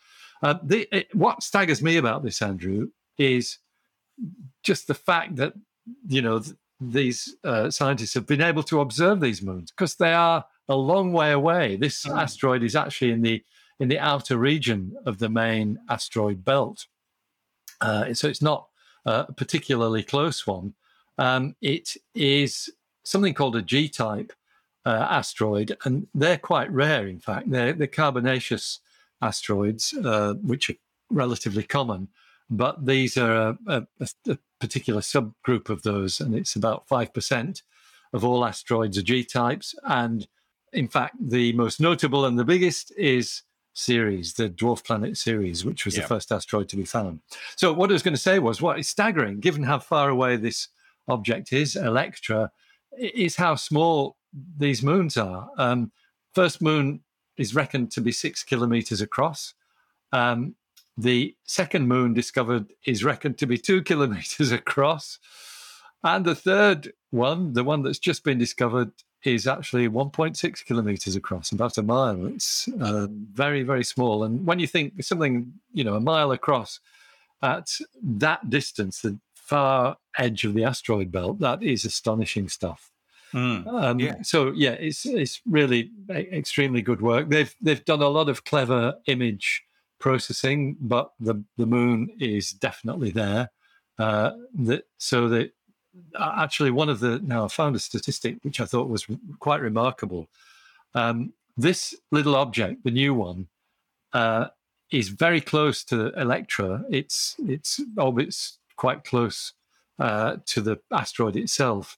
Uh, 0.43 0.55
the, 0.61 0.87
it, 0.95 1.15
what 1.15 1.41
staggers 1.41 1.81
me 1.81 1.97
about 1.97 2.23
this, 2.23 2.41
Andrew, 2.41 2.89
is 3.17 3.57
just 4.63 4.87
the 4.87 4.93
fact 4.93 5.37
that, 5.37 5.53
you 6.07 6.21
know, 6.21 6.39
th- 6.39 6.55
these 6.81 7.35
uh, 7.43 7.69
scientists 7.71 8.13
have 8.13 8.27
been 8.27 8.41
able 8.41 8.63
to 8.63 8.81
observe 8.81 9.21
these 9.21 9.41
moons 9.41 9.71
because 9.71 9.95
they 9.95 10.13
are 10.13 10.43
a 10.67 10.75
long 10.75 11.13
way 11.13 11.31
away. 11.31 11.77
This 11.77 12.05
Mm. 12.05 12.21
asteroid 12.21 12.63
is 12.63 12.75
actually 12.75 13.11
in 13.11 13.21
the 13.21 13.41
in 13.79 13.89
the 13.89 13.99
outer 13.99 14.37
region 14.37 14.95
of 15.05 15.17
the 15.17 15.29
main 15.29 15.79
asteroid 15.89 16.43
belt, 16.43 16.87
uh, 17.81 18.13
so 18.13 18.27
it's 18.27 18.41
not 18.41 18.67
a 19.05 19.31
particularly 19.33 20.03
close 20.03 20.47
one. 20.47 20.73
Um, 21.17 21.55
it 21.61 21.95
is 22.13 22.69
something 23.03 23.33
called 23.33 23.55
a 23.55 23.61
G-type 23.61 24.33
uh, 24.85 25.07
asteroid, 25.09 25.77
and 25.83 26.07
they're 26.13 26.37
quite 26.37 26.71
rare. 26.71 27.07
In 27.07 27.19
fact, 27.19 27.49
they're, 27.49 27.73
they're 27.73 27.87
carbonaceous 27.87 28.79
asteroids, 29.21 29.93
uh, 29.93 30.33
which 30.41 30.69
are 30.69 30.75
relatively 31.09 31.63
common. 31.63 32.07
But 32.49 32.85
these 32.85 33.17
are 33.17 33.35
a, 33.35 33.57
a, 33.67 33.87
a 34.27 34.37
particular 34.59 35.01
subgroup 35.01 35.69
of 35.69 35.81
those, 35.81 36.19
and 36.19 36.35
it's 36.35 36.55
about 36.55 36.87
five 36.87 37.13
percent 37.13 37.63
of 38.13 38.23
all 38.23 38.45
asteroids 38.45 38.97
are 38.97 39.01
G-types. 39.01 39.75
And 39.83 40.27
in 40.73 40.87
fact, 40.87 41.15
the 41.19 41.53
most 41.53 41.79
notable 41.79 42.25
and 42.25 42.37
the 42.37 42.45
biggest 42.45 42.93
is 42.97 43.41
Ceres, 43.75 44.33
the 44.33 44.49
dwarf 44.49 44.83
planet 44.83 45.17
Ceres, 45.17 45.63
which 45.65 45.85
was 45.85 45.95
Yeah. 45.95 46.01
the 46.01 46.07
first 46.07 46.31
asteroid 46.31 46.69
to 46.69 46.75
be 46.77 46.85
found. 46.85 47.19
So 47.57 47.71
what 47.73 47.89
I 47.89 47.93
was 47.93 48.01
going 48.03 48.15
to 48.15 48.21
say 48.21 48.39
was, 48.39 48.61
what 48.61 48.79
is 48.79 48.87
staggering, 48.89 49.39
given 49.41 49.63
how 49.63 49.79
far 49.79 50.09
away 50.09 50.37
this 50.37 50.69
object 51.07 51.53
is, 51.53 51.75
Electra, 51.75 52.51
is 52.97 53.35
how 53.35 53.55
small 53.55 54.15
these 54.57 54.81
moons 54.81 55.17
are. 55.17 55.49
Um, 55.57 55.91
first 56.33 56.61
moon 56.61 57.01
is 57.37 57.53
reckoned 57.53 57.91
to 57.91 58.01
be 58.01 58.11
six 58.13 58.43
kilometers 58.43 59.01
across. 59.01 59.53
Um, 60.13 60.55
the 60.97 61.35
second 61.43 61.89
moon 61.89 62.13
discovered 62.13 62.71
is 62.85 63.03
reckoned 63.03 63.37
to 63.39 63.45
be 63.45 63.57
two 63.57 63.83
kilometers 63.89 64.51
across. 64.51 65.19
And 66.03 66.23
the 66.23 66.35
third 66.35 66.93
one, 67.11 67.51
the 67.53 67.63
one 67.65 67.81
that's 67.83 67.99
just 67.99 68.23
been 68.23 68.37
discovered, 68.37 68.91
is 69.27 69.47
actually 69.47 69.87
1.6 69.87 70.65
kilometers 70.65 71.15
across, 71.15 71.51
about 71.51 71.77
a 71.77 71.83
mile. 71.83 72.25
It's 72.27 72.67
uh, 72.81 73.07
very, 73.09 73.63
very 73.63 73.83
small. 73.83 74.23
And 74.23 74.45
when 74.45 74.59
you 74.59 74.67
think 74.67 75.03
something, 75.03 75.53
you 75.73 75.83
know, 75.83 75.95
a 75.95 75.99
mile 75.99 76.31
across 76.31 76.79
at 77.41 77.69
that 78.01 78.49
distance, 78.49 79.01
the 79.01 79.19
far 79.33 79.97
edge 80.17 80.43
of 80.43 80.53
the 80.53 80.63
asteroid 80.63 81.11
belt, 81.11 81.39
that 81.39 81.61
is 81.61 81.85
astonishing 81.85 82.49
stuff. 82.49 82.91
Mm. 83.33 83.67
Um, 83.67 83.99
Yeah. 83.99 84.21
So 84.23 84.51
yeah, 84.55 84.71
it's 84.71 85.05
it's 85.05 85.41
really 85.45 85.91
extremely 86.09 86.81
good 86.81 87.01
work. 87.01 87.29
They've 87.29 87.53
they've 87.61 87.83
done 87.83 88.01
a 88.01 88.07
lot 88.07 88.29
of 88.29 88.45
clever 88.45 88.95
image 89.07 89.63
processing, 89.99 90.77
but 90.79 91.11
the 91.19 91.43
the 91.57 91.65
moon 91.65 92.15
is 92.19 92.51
definitely 92.51 93.11
there. 93.11 93.49
Uh, 93.97 94.31
that 94.53 94.83
so 94.97 95.29
that 95.29 95.51
actually 96.19 96.71
one 96.71 96.89
of 96.89 96.99
the 96.99 97.19
now 97.19 97.45
I 97.45 97.47
found 97.47 97.75
a 97.75 97.79
statistic 97.79 98.37
which 98.43 98.59
I 98.59 98.65
thought 98.65 98.89
was 98.89 99.07
quite 99.39 99.61
remarkable. 99.61 100.27
Um, 100.93 101.33
this 101.57 101.95
little 102.11 102.35
object, 102.35 102.83
the 102.83 102.91
new 102.91 103.13
one, 103.13 103.47
uh, 104.13 104.47
is 104.91 105.09
very 105.09 105.41
close 105.41 105.83
to 105.85 106.09
Electra. 106.19 106.83
Its 106.89 107.35
its 107.39 107.81
orbit's 107.97 108.59
quite 108.77 109.03
close 109.03 109.53
uh, 109.99 110.37
to 110.45 110.61
the 110.61 110.79
asteroid 110.91 111.35
itself, 111.35 111.97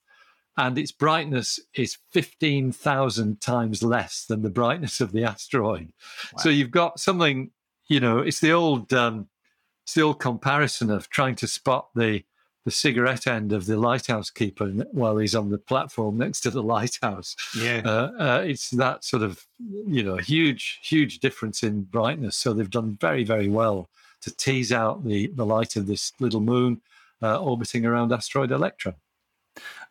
and 0.55 0.77
its 0.77 0.91
brightness 0.91 1.59
is 1.73 1.97
fifteen 2.11 2.71
thousand 2.71 3.41
times 3.41 3.83
less 3.83 4.25
than 4.25 4.41
the 4.41 4.49
brightness 4.49 5.01
of 5.01 5.11
the 5.11 5.23
asteroid. 5.23 5.91
So 6.37 6.49
you've 6.49 6.71
got 6.71 6.99
something, 6.99 7.51
you 7.87 7.99
know, 7.99 8.19
it's 8.19 8.39
the 8.39 8.51
old 8.51 8.93
um, 8.93 9.27
it's 9.83 9.93
the 9.93 10.01
old 10.01 10.19
comparison 10.19 10.91
of 10.91 11.09
trying 11.09 11.35
to 11.35 11.47
spot 11.47 11.89
the 11.95 12.23
the 12.67 12.71
cigarette 12.71 13.27
end 13.27 13.53
of 13.53 13.65
the 13.65 13.77
lighthouse 13.77 14.29
keeper 14.29 14.67
while 14.91 15.15
he's 15.15 15.35
on 15.35 15.49
the 15.49 15.57
platform 15.57 16.17
next 16.17 16.41
to 16.41 16.49
the 16.49 16.61
lighthouse. 16.61 17.33
Yeah. 17.57 17.81
Uh, 17.85 18.11
uh, 18.19 18.43
it's 18.45 18.71
that 18.71 19.05
sort 19.05 19.23
of, 19.23 19.41
you 19.87 20.03
know, 20.03 20.17
huge, 20.17 20.81
huge 20.83 21.19
difference 21.19 21.63
in 21.63 21.83
brightness. 21.83 22.35
So 22.35 22.51
they've 22.51 22.69
done 22.69 22.97
very, 22.99 23.23
very 23.23 23.47
well 23.47 23.89
to 24.19 24.35
tease 24.35 24.73
out 24.73 25.05
the, 25.05 25.27
the 25.27 25.45
light 25.45 25.77
of 25.77 25.87
this 25.87 26.11
little 26.19 26.41
moon 26.41 26.81
uh, 27.21 27.39
orbiting 27.39 27.85
around 27.85 28.11
asteroid 28.11 28.51
Electra. 28.51 28.95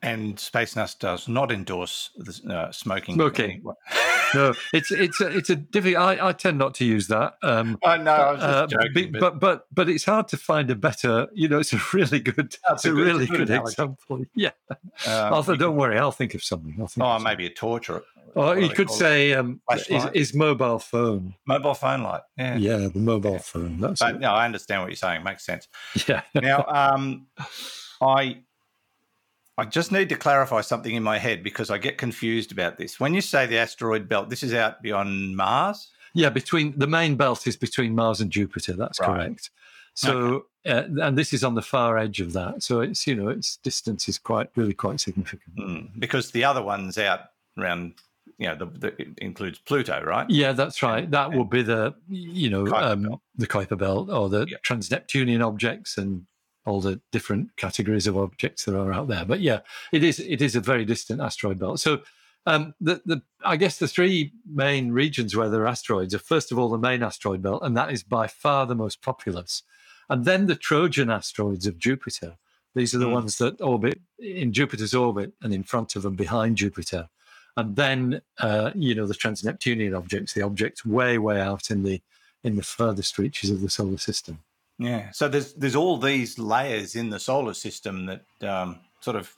And 0.02 0.38
Space 0.38 0.76
Nuts 0.76 0.96
does 0.96 1.28
not 1.28 1.50
endorse 1.50 2.10
the, 2.14 2.54
uh, 2.54 2.72
smoking. 2.72 3.14
Smoking. 3.14 3.64
No, 4.34 4.54
it's 4.72 4.90
it's 4.90 5.20
a, 5.20 5.28
it's 5.36 5.50
a 5.50 5.56
difficult. 5.56 6.02
I, 6.02 6.28
I 6.28 6.32
tend 6.32 6.58
not 6.58 6.74
to 6.76 6.84
use 6.84 7.08
that. 7.08 7.34
Um, 7.42 7.78
I 7.84 7.96
know. 7.96 8.10
I 8.12 8.32
was 8.32 8.40
just 8.40 8.52
uh, 8.52 8.66
joking. 8.66 9.12
but, 9.12 9.20
but 9.20 9.40
but 9.40 9.66
but 9.72 9.88
it's 9.88 10.04
hard 10.04 10.28
to 10.28 10.36
find 10.36 10.70
a 10.70 10.74
better. 10.74 11.28
You 11.32 11.48
know, 11.48 11.58
it's 11.58 11.72
a 11.72 11.80
really 11.92 12.20
good. 12.20 12.56
That's 12.68 12.84
it's 12.84 12.86
a 12.86 12.90
good- 12.90 13.06
really 13.06 13.26
good 13.26 13.48
analogy. 13.48 13.72
example. 13.72 14.24
Yeah, 14.34 14.50
um, 14.70 15.32
don't 15.54 15.58
could- 15.58 15.70
worry. 15.78 15.98
I'll 15.98 16.12
think 16.12 16.34
of 16.34 16.42
something. 16.42 16.76
I'll 16.80 16.86
think. 16.88 17.04
Oh, 17.04 17.18
maybe 17.18 17.46
a 17.46 17.50
or. 17.50 18.02
Or 18.34 18.58
you 18.58 18.68
could 18.68 18.90
say 18.90 19.32
um, 19.32 19.62
his, 19.70 19.86
Flashlight. 19.86 20.14
his 20.14 20.34
mobile 20.34 20.78
phone. 20.78 21.34
mobile 21.46 21.72
phone 21.72 22.02
light. 22.02 22.20
Yeah. 22.36 22.56
Yeah, 22.56 22.88
the 22.92 22.98
mobile 22.98 23.38
phone. 23.38 23.80
That's 23.80 24.00
But 24.00 24.20
no, 24.20 24.30
I 24.30 24.44
understand 24.44 24.82
what 24.82 24.88
you're 24.90 24.96
saying. 24.96 25.22
Makes 25.24 25.46
sense. 25.46 25.68
Yeah. 26.06 26.20
Now, 26.34 26.66
um, 26.68 27.28
I 28.02 28.42
I 29.58 29.64
just 29.64 29.90
need 29.90 30.08
to 30.10 30.16
clarify 30.16 30.60
something 30.60 30.94
in 30.94 31.02
my 31.02 31.18
head 31.18 31.42
because 31.42 31.70
I 31.70 31.78
get 31.78 31.96
confused 31.98 32.52
about 32.52 32.76
this. 32.76 33.00
When 33.00 33.14
you 33.14 33.20
say 33.22 33.46
the 33.46 33.56
asteroid 33.56 34.08
belt, 34.08 34.28
this 34.28 34.42
is 34.42 34.52
out 34.52 34.82
beyond 34.82 35.36
Mars. 35.36 35.88
Yeah, 36.14 36.28
between 36.30 36.78
the 36.78 36.86
main 36.86 37.16
belt 37.16 37.46
is 37.46 37.56
between 37.56 37.94
Mars 37.94 38.20
and 38.20 38.30
Jupiter. 38.30 38.74
That's 38.74 39.00
Right. 39.00 39.06
correct. 39.08 39.50
So, 39.94 40.44
uh, 40.66 40.82
and 41.00 41.16
this 41.16 41.32
is 41.32 41.42
on 41.42 41.54
the 41.54 41.62
far 41.62 41.96
edge 41.96 42.20
of 42.20 42.34
that. 42.34 42.62
So 42.62 42.80
it's 42.80 43.06
you 43.06 43.14
know 43.14 43.28
its 43.28 43.56
distance 43.56 44.08
is 44.08 44.18
quite 44.18 44.50
really 44.56 44.74
quite 44.74 45.00
significant. 45.00 45.56
Mm, 45.56 45.88
because 45.98 46.32
the 46.32 46.44
other 46.44 46.62
one's 46.62 46.98
out 46.98 47.20
around, 47.58 47.94
you 48.36 48.46
know, 48.48 48.54
the, 48.56 48.66
the, 48.66 48.88
it 49.00 49.08
includes 49.18 49.58
Pluto, 49.58 50.02
right? 50.04 50.28
Yeah, 50.28 50.52
that's 50.52 50.82
right. 50.82 51.10
That 51.10 51.32
will 51.32 51.46
be 51.46 51.62
the 51.62 51.94
you 52.08 52.50
know 52.50 52.64
Kuiper 52.64 52.82
um, 52.82 53.20
the 53.36 53.46
Kuiper 53.46 53.78
belt 53.78 54.10
or 54.10 54.28
the 54.28 54.44
Yeah. 54.50 54.58
trans-Neptunian 54.62 55.40
objects 55.40 55.96
and 55.96 56.26
all 56.66 56.80
the 56.80 57.00
different 57.12 57.56
categories 57.56 58.06
of 58.06 58.16
objects 58.16 58.64
that 58.64 58.76
are 58.76 58.92
out 58.92 59.08
there. 59.08 59.24
But 59.24 59.40
yeah, 59.40 59.60
it 59.92 60.02
is 60.04 60.20
it 60.20 60.42
is 60.42 60.56
a 60.56 60.60
very 60.60 60.84
distant 60.84 61.20
asteroid 61.20 61.58
belt. 61.58 61.80
So 61.80 62.00
um, 62.44 62.74
the 62.80 63.00
the 63.06 63.22
I 63.44 63.56
guess 63.56 63.78
the 63.78 63.88
three 63.88 64.32
main 64.52 64.92
regions 64.92 65.34
where 65.34 65.48
there 65.48 65.62
are 65.62 65.68
asteroids 65.68 66.14
are 66.14 66.18
first 66.18 66.52
of 66.52 66.58
all 66.58 66.68
the 66.68 66.78
main 66.78 67.02
asteroid 67.02 67.42
belt, 67.42 67.62
and 67.62 67.76
that 67.76 67.90
is 67.92 68.02
by 68.02 68.26
far 68.26 68.66
the 68.66 68.74
most 68.74 69.00
populous, 69.02 69.62
and 70.10 70.24
then 70.24 70.46
the 70.46 70.56
Trojan 70.56 71.10
asteroids 71.10 71.66
of 71.66 71.78
Jupiter. 71.78 72.36
These 72.74 72.94
are 72.94 72.98
the 72.98 73.06
Mm. 73.06 73.12
ones 73.12 73.38
that 73.38 73.58
orbit 73.60 73.98
in 74.18 74.52
Jupiter's 74.52 74.94
orbit 74.94 75.32
and 75.40 75.54
in 75.54 75.62
front 75.62 75.96
of 75.96 76.04
and 76.04 76.14
behind 76.16 76.58
Jupiter. 76.58 77.08
And 77.56 77.74
then, 77.74 78.20
uh, 78.38 78.72
you 78.74 78.94
know, 78.94 79.06
the 79.06 79.14
trans-Neptunian 79.14 79.94
objects, 79.94 80.34
the 80.34 80.42
objects 80.42 80.84
way, 80.84 81.16
way 81.16 81.40
out 81.40 81.70
in 81.70 81.84
the 81.84 82.02
in 82.44 82.56
the 82.56 82.62
furthest 82.62 83.16
reaches 83.18 83.50
of 83.50 83.62
the 83.62 83.70
solar 83.70 83.96
system. 83.96 84.40
Yeah. 84.78 85.10
So 85.12 85.28
there's 85.28 85.54
there's 85.54 85.76
all 85.76 85.96
these 85.98 86.38
layers 86.38 86.96
in 86.96 87.10
the 87.10 87.18
solar 87.20 87.54
system 87.54 88.06
that 88.06 88.48
um, 88.48 88.80
sort 89.00 89.16
of 89.16 89.34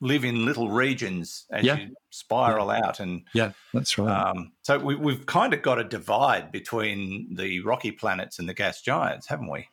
live 0.00 0.24
in 0.24 0.44
little 0.44 0.70
regions 0.70 1.46
as 1.50 1.64
Yeah. 1.64 1.76
you 1.76 1.94
spiral 2.10 2.70
out, 2.70 3.00
and 3.00 3.22
Yeah, 3.34 3.52
that's 3.72 3.96
right. 3.98 4.28
um, 4.30 4.52
so 4.62 4.78
we, 4.78 4.94
we've 4.94 5.26
kind 5.26 5.52
of 5.54 5.62
got 5.62 5.78
a 5.78 5.84
divide 5.84 6.52
between 6.52 7.34
the 7.34 7.60
rocky 7.60 7.90
planets 7.90 8.38
and 8.38 8.48
the 8.48 8.54
gas 8.54 8.80
giants, 8.82 9.26
haven't 9.26 9.50
we? 9.50 9.68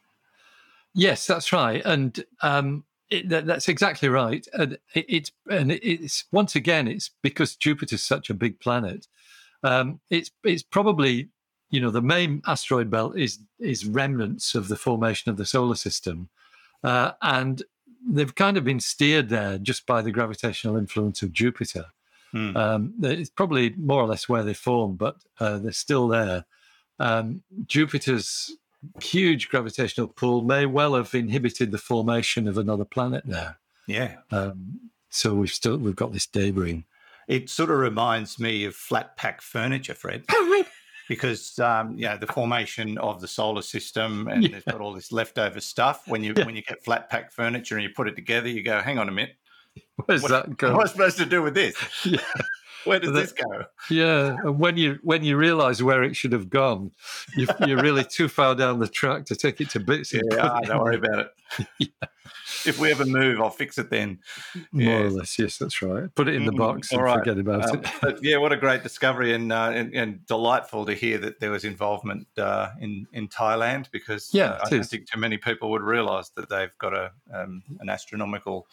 Yes, 0.93 1.25
that's 1.27 1.53
right, 1.53 1.81
and 1.85 2.23
um, 2.41 2.83
it, 3.09 3.29
that, 3.29 3.45
that's 3.45 3.69
exactly 3.69 4.09
right. 4.09 4.45
And 4.53 4.77
it, 4.93 5.05
it's 5.07 5.31
and 5.49 5.71
it's 5.71 6.25
once 6.31 6.55
again, 6.55 6.87
it's 6.87 7.11
because 7.21 7.55
Jupiter's 7.55 8.03
such 8.03 8.29
a 8.29 8.33
big 8.33 8.59
planet. 8.59 9.07
Um, 9.63 9.99
it's 10.09 10.31
it's 10.43 10.63
probably 10.63 11.29
you 11.71 11.79
know 11.79 11.89
the 11.89 12.01
main 12.01 12.41
asteroid 12.45 12.89
belt 12.89 13.17
is 13.17 13.39
is 13.59 13.85
remnants 13.85 14.53
of 14.53 14.67
the 14.67 14.75
formation 14.75 15.31
of 15.31 15.37
the 15.37 15.45
solar 15.45 15.75
system, 15.75 16.29
uh, 16.83 17.13
and 17.21 17.63
they've 18.07 18.35
kind 18.35 18.57
of 18.57 18.63
been 18.63 18.79
steered 18.79 19.29
there 19.29 19.57
just 19.57 19.85
by 19.85 20.01
the 20.01 20.11
gravitational 20.11 20.77
influence 20.77 21.21
of 21.21 21.33
Jupiter. 21.33 21.85
Hmm. 22.31 22.55
Um, 22.55 22.93
it's 23.01 23.29
probably 23.29 23.73
more 23.77 24.01
or 24.01 24.07
less 24.07 24.29
where 24.29 24.43
they 24.43 24.53
form, 24.53 24.95
but 24.95 25.17
uh, 25.39 25.57
they're 25.59 25.71
still 25.71 26.07
there. 26.07 26.45
Um, 26.99 27.43
Jupiter's 27.65 28.55
huge 29.01 29.49
gravitational 29.49 30.07
pull 30.07 30.41
may 30.41 30.65
well 30.65 30.95
have 30.95 31.13
inhibited 31.13 31.71
the 31.71 31.77
formation 31.77 32.47
of 32.47 32.57
another 32.57 32.85
planet 32.85 33.23
there. 33.25 33.57
Yeah. 33.87 34.15
Um, 34.31 34.91
so 35.09 35.33
we've 35.33 35.51
still 35.51 35.77
we've 35.77 35.95
got 35.95 36.13
this 36.13 36.25
debris. 36.25 36.85
It 37.27 37.49
sort 37.49 37.69
of 37.69 37.77
reminds 37.77 38.39
me 38.39 38.65
of 38.65 38.75
flat 38.75 39.15
pack 39.17 39.41
furniture, 39.41 39.93
Fred. 39.93 40.23
because 41.11 41.59
um, 41.59 41.97
you 41.97 42.05
know 42.07 42.15
the 42.15 42.27
formation 42.27 42.97
of 42.99 43.19
the 43.19 43.27
solar 43.27 43.61
system 43.61 44.27
and 44.31 44.43
Yeah. 44.43 44.49
they've 44.53 44.65
got 44.65 44.79
all 44.79 44.93
this 44.93 45.11
leftover 45.11 45.59
stuff. 45.59 46.07
When 46.07 46.23
you 46.23 46.33
Yeah. 46.37 46.45
when 46.45 46.55
you 46.55 46.61
get 46.61 46.81
flat 46.85 47.09
pack 47.09 47.33
furniture 47.33 47.75
and 47.75 47.83
you 47.83 47.89
put 47.93 48.07
it 48.07 48.15
together, 48.15 48.47
you 48.47 48.63
go, 48.63 48.79
"Hang 48.79 48.97
on 48.97 49.09
a 49.09 49.11
minute, 49.11 49.35
what, 50.05 50.21
that 50.29 50.47
what 50.61 50.63
am 50.63 50.79
I 50.79 50.85
supposed 50.85 51.17
to 51.17 51.25
do 51.25 51.41
with 51.41 51.53
this? 51.53 51.75
Yeah. 52.05 52.19
Where 52.85 52.99
does 52.99 53.13
The- 53.13 53.21
this 53.21 53.33
go?" 53.33 53.63
Yeah, 53.89 54.37
and 54.43 54.59
when 54.59 54.77
you 54.77 54.99
when 55.03 55.23
you 55.23 55.37
realise 55.37 55.81
where 55.81 56.03
it 56.03 56.15
should 56.15 56.31
have 56.33 56.49
gone, 56.49 56.91
you, 57.35 57.47
you're 57.59 57.81
really 57.81 58.03
too 58.05 58.27
far 58.29 58.55
down 58.55 58.79
the 58.79 58.87
track 58.87 59.25
to 59.25 59.35
take 59.35 59.59
it 59.59 59.69
to 59.71 59.79
bits. 59.79 60.13
Yeah, 60.13 60.21
put 60.29 60.67
don't 60.67 60.79
worry 60.79 60.97
about 60.97 61.27
it. 61.79 61.89
If 62.65 62.77
we 62.79 62.91
ever 62.91 63.05
move, 63.05 63.41
I'll 63.41 63.49
fix 63.49 63.77
it 63.77 63.89
then. 63.89 64.19
More 64.71 65.01
or 65.05 65.09
less, 65.09 65.37
yes, 65.39 65.57
that's 65.57 65.81
right. 65.81 66.13
Put 66.13 66.27
it 66.27 66.35
in 66.35 66.45
the 66.45 66.51
Mm, 66.51 66.57
box 66.57 66.91
all 66.91 66.99
and 66.99 67.05
right. 67.05 67.19
forget 67.19 67.37
about 67.39 67.67
Um, 67.69 67.83
it. 67.83 67.91
but 68.01 68.17
yeah, 68.21 68.37
what 68.37 68.51
a 68.51 68.57
great 68.57 68.83
discovery 68.83 69.33
and, 69.33 69.51
uh, 69.51 69.71
and 69.73 69.93
and 69.95 70.25
delightful 70.27 70.85
to 70.85 70.93
hear 70.93 71.17
that 71.19 71.39
there 71.39 71.49
was 71.51 71.63
involvement 71.63 72.27
uh, 72.37 72.69
in 72.79 73.07
in 73.13 73.27
Thailand 73.29 73.89
because 73.91 74.29
Yeah, 74.33 74.51
uh, 74.51 74.59
I 74.65 74.69
don't 74.69 74.83
think 74.85 75.09
too 75.09 75.19
many 75.19 75.37
people 75.37 75.71
would 75.71 75.81
realise 75.81 76.29
that 76.35 76.49
they've 76.49 76.77
got 76.77 76.93
a 76.93 77.11
um, 77.33 77.63
an 77.79 77.89
astronomical 77.89 78.67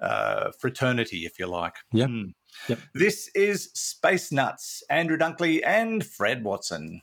uh, 0.00 0.50
fraternity, 0.58 1.26
if 1.26 1.38
you 1.38 1.46
like. 1.46 1.74
Yep. 1.92 2.08
Mm. 2.08 2.34
Yep. 2.68 2.78
This 2.94 3.28
is 3.34 3.70
Space 3.74 4.30
Nuts, 4.32 4.82
Andrew 4.90 5.16
Dunkley 5.16 5.60
and 5.64 6.04
Fred 6.04 6.44
Watson. 6.44 7.02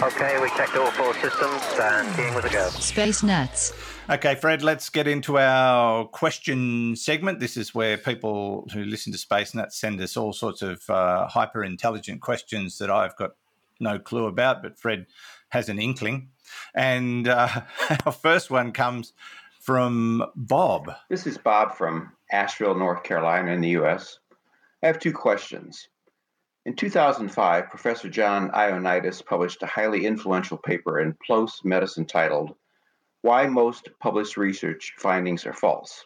Okay, 0.00 0.40
we 0.40 0.48
checked 0.50 0.76
all 0.76 0.90
four 0.92 1.12
systems 1.14 1.62
and 1.80 2.16
keying 2.16 2.34
with 2.34 2.44
a 2.44 2.50
go. 2.50 2.68
Space 2.68 3.22
Nuts. 3.22 3.72
Okay, 4.08 4.36
Fred, 4.36 4.62
let's 4.62 4.88
get 4.88 5.08
into 5.08 5.38
our 5.38 6.04
question 6.06 6.94
segment. 6.94 7.40
This 7.40 7.56
is 7.56 7.74
where 7.74 7.98
people 7.98 8.68
who 8.72 8.84
listen 8.84 9.12
to 9.12 9.18
Space 9.18 9.54
Nuts 9.54 9.76
send 9.76 10.00
us 10.00 10.16
all 10.16 10.32
sorts 10.32 10.62
of 10.62 10.88
uh, 10.88 11.26
hyper 11.26 11.64
intelligent 11.64 12.20
questions 12.20 12.78
that 12.78 12.90
I've 12.90 13.16
got 13.16 13.32
no 13.80 13.98
clue 13.98 14.26
about, 14.26 14.62
but 14.62 14.78
Fred 14.78 15.06
has 15.48 15.68
an 15.68 15.78
inkling. 15.78 16.28
And 16.74 17.26
uh, 17.26 17.48
our 18.06 18.12
first 18.12 18.50
one 18.50 18.72
comes 18.72 19.12
from 19.60 20.24
Bob. 20.36 20.92
This 21.08 21.26
is 21.26 21.36
Bob 21.36 21.74
from 21.74 22.12
Asheville, 22.30 22.74
North 22.74 23.02
Carolina, 23.02 23.52
in 23.52 23.60
the 23.60 23.70
U.S. 23.70 24.18
I 24.82 24.86
have 24.86 24.98
two 24.98 25.12
questions. 25.12 25.88
In 26.66 26.76
2005, 26.76 27.70
Professor 27.70 28.08
John 28.08 28.50
Ioannidis 28.50 29.24
published 29.24 29.62
a 29.62 29.66
highly 29.66 30.04
influential 30.04 30.58
paper 30.58 31.00
in 31.00 31.16
PLOS 31.26 31.64
Medicine 31.64 32.04
titled 32.04 32.54
Why 33.22 33.46
Most 33.46 33.88
Published 34.00 34.36
Research 34.36 34.92
Findings 34.98 35.46
Are 35.46 35.54
False. 35.54 36.04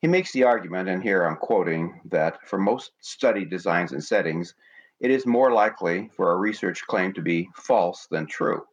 He 0.00 0.08
makes 0.08 0.32
the 0.32 0.44
argument, 0.44 0.88
and 0.88 1.02
here 1.02 1.24
I'm 1.24 1.36
quoting, 1.36 2.00
that 2.06 2.46
for 2.48 2.58
most 2.58 2.92
study 3.00 3.44
designs 3.44 3.92
and 3.92 4.02
settings, 4.02 4.54
it 5.00 5.10
is 5.10 5.26
more 5.26 5.52
likely 5.52 6.10
for 6.16 6.32
a 6.32 6.36
research 6.36 6.82
claim 6.86 7.12
to 7.12 7.20
be 7.22 7.48
false 7.54 8.06
than 8.10 8.26
true. 8.26 8.64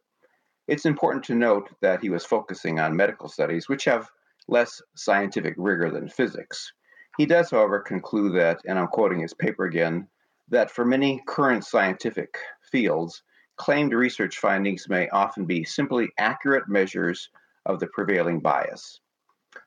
It's 0.68 0.86
important 0.86 1.24
to 1.24 1.34
note 1.34 1.68
that 1.82 2.00
he 2.00 2.08
was 2.08 2.24
focusing 2.24 2.80
on 2.80 2.96
medical 2.96 3.28
studies, 3.28 3.68
which 3.68 3.84
have 3.84 4.08
less 4.48 4.82
scientific 4.94 5.54
rigor 5.56 5.90
than 5.90 6.08
physics. 6.08 6.72
He 7.16 7.26
does, 7.26 7.50
however, 7.50 7.80
conclude 7.80 8.34
that, 8.36 8.60
and 8.66 8.78
I'm 8.78 8.86
quoting 8.88 9.20
his 9.20 9.34
paper 9.34 9.64
again, 9.64 10.08
that 10.48 10.70
for 10.70 10.84
many 10.84 11.22
current 11.26 11.64
scientific 11.64 12.38
fields, 12.62 13.22
claimed 13.56 13.92
research 13.92 14.38
findings 14.38 14.88
may 14.88 15.08
often 15.10 15.44
be 15.44 15.64
simply 15.64 16.10
accurate 16.18 16.68
measures 16.68 17.28
of 17.66 17.78
the 17.78 17.86
prevailing 17.88 18.40
bias. 18.40 19.00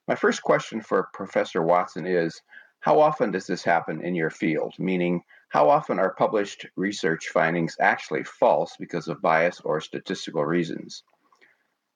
My 0.07 0.15
first 0.15 0.41
question 0.41 0.81
for 0.81 1.09
Professor 1.13 1.61
Watson 1.61 2.07
is 2.07 2.41
How 2.79 2.99
often 2.99 3.31
does 3.31 3.45
this 3.45 3.63
happen 3.63 4.01
in 4.01 4.15
your 4.15 4.29
field? 4.29 4.73
Meaning, 4.79 5.21
how 5.49 5.69
often 5.69 5.99
are 5.99 6.15
published 6.15 6.65
research 6.75 7.27
findings 7.27 7.77
actually 7.79 8.23
false 8.23 8.75
because 8.79 9.07
of 9.07 9.21
bias 9.21 9.61
or 9.61 9.79
statistical 9.79 10.43
reasons? 10.43 11.03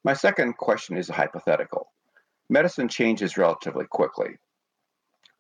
My 0.04 0.14
second 0.14 0.58
question 0.58 0.98
is 0.98 1.10
a 1.10 1.14
hypothetical. 1.14 1.92
Medicine 2.50 2.88
changes 2.88 3.38
relatively 3.38 3.86
quickly. 3.86 4.38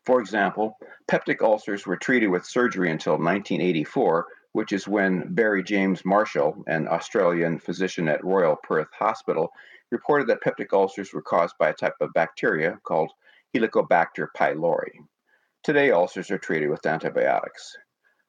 For 0.06 0.20
example, 0.20 0.78
peptic 1.10 1.42
ulcers 1.42 1.86
were 1.86 1.96
treated 1.96 2.28
with 2.28 2.46
surgery 2.46 2.92
until 2.92 3.14
1984, 3.14 4.26
which 4.52 4.74
is 4.74 4.88
when 4.88 5.34
Barry 5.34 5.64
James 5.64 6.04
Marshall, 6.04 6.64
an 6.68 6.88
Australian 6.88 7.60
physician 7.60 8.10
at 8.10 8.24
Royal 8.26 8.58
Perth 8.58 8.90
Hospital, 8.98 9.52
reported 9.92 10.28
that 10.28 10.42
peptic 10.42 10.74
ulcers 10.74 11.14
were 11.14 11.22
caused 11.22 11.58
by 11.58 11.70
a 11.70 11.74
type 11.74 11.96
of 12.02 12.14
bacteria 12.14 12.78
called 12.84 13.12
Helicobacter 13.56 14.28
pylori. 14.36 14.92
Today, 15.64 15.92
ulcers 15.92 16.32
are 16.32 16.38
treated 16.38 16.70
with 16.70 16.86
antibiotics. 16.86 17.76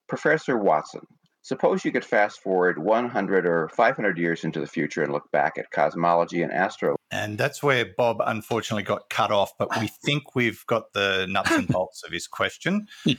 Professor 0.09 0.57
Watson, 0.57 1.07
suppose 1.43 1.85
you 1.85 1.91
could 1.91 2.05
fast 2.05 2.41
forward 2.43 2.79
100 2.79 3.47
or 3.47 3.69
500 3.71 4.19
years 4.19 4.45
into 4.45 4.61
the 4.61 4.67
future 4.67 5.03
and 5.03 5.13
look 5.13 5.31
back 5.33 5.59
at 5.59 5.71
cosmology 5.71 6.43
and 6.43 6.53
astro 6.53 6.98
And 7.11 7.39
that's 7.39 7.63
where 7.63 7.87
Bob 7.87 8.19
unfortunately 8.25 8.83
got 8.83 9.09
cut 9.09 9.31
off, 9.31 9.57
but 9.59 9.69
we 9.81 9.87
think 10.05 10.35
we've 10.35 10.65
got 10.67 10.93
the 10.93 11.27
nuts 11.29 11.51
and 11.51 11.69
bolts 11.69 12.03
of 12.03 12.13
his 12.13 12.27
question. 12.27 12.89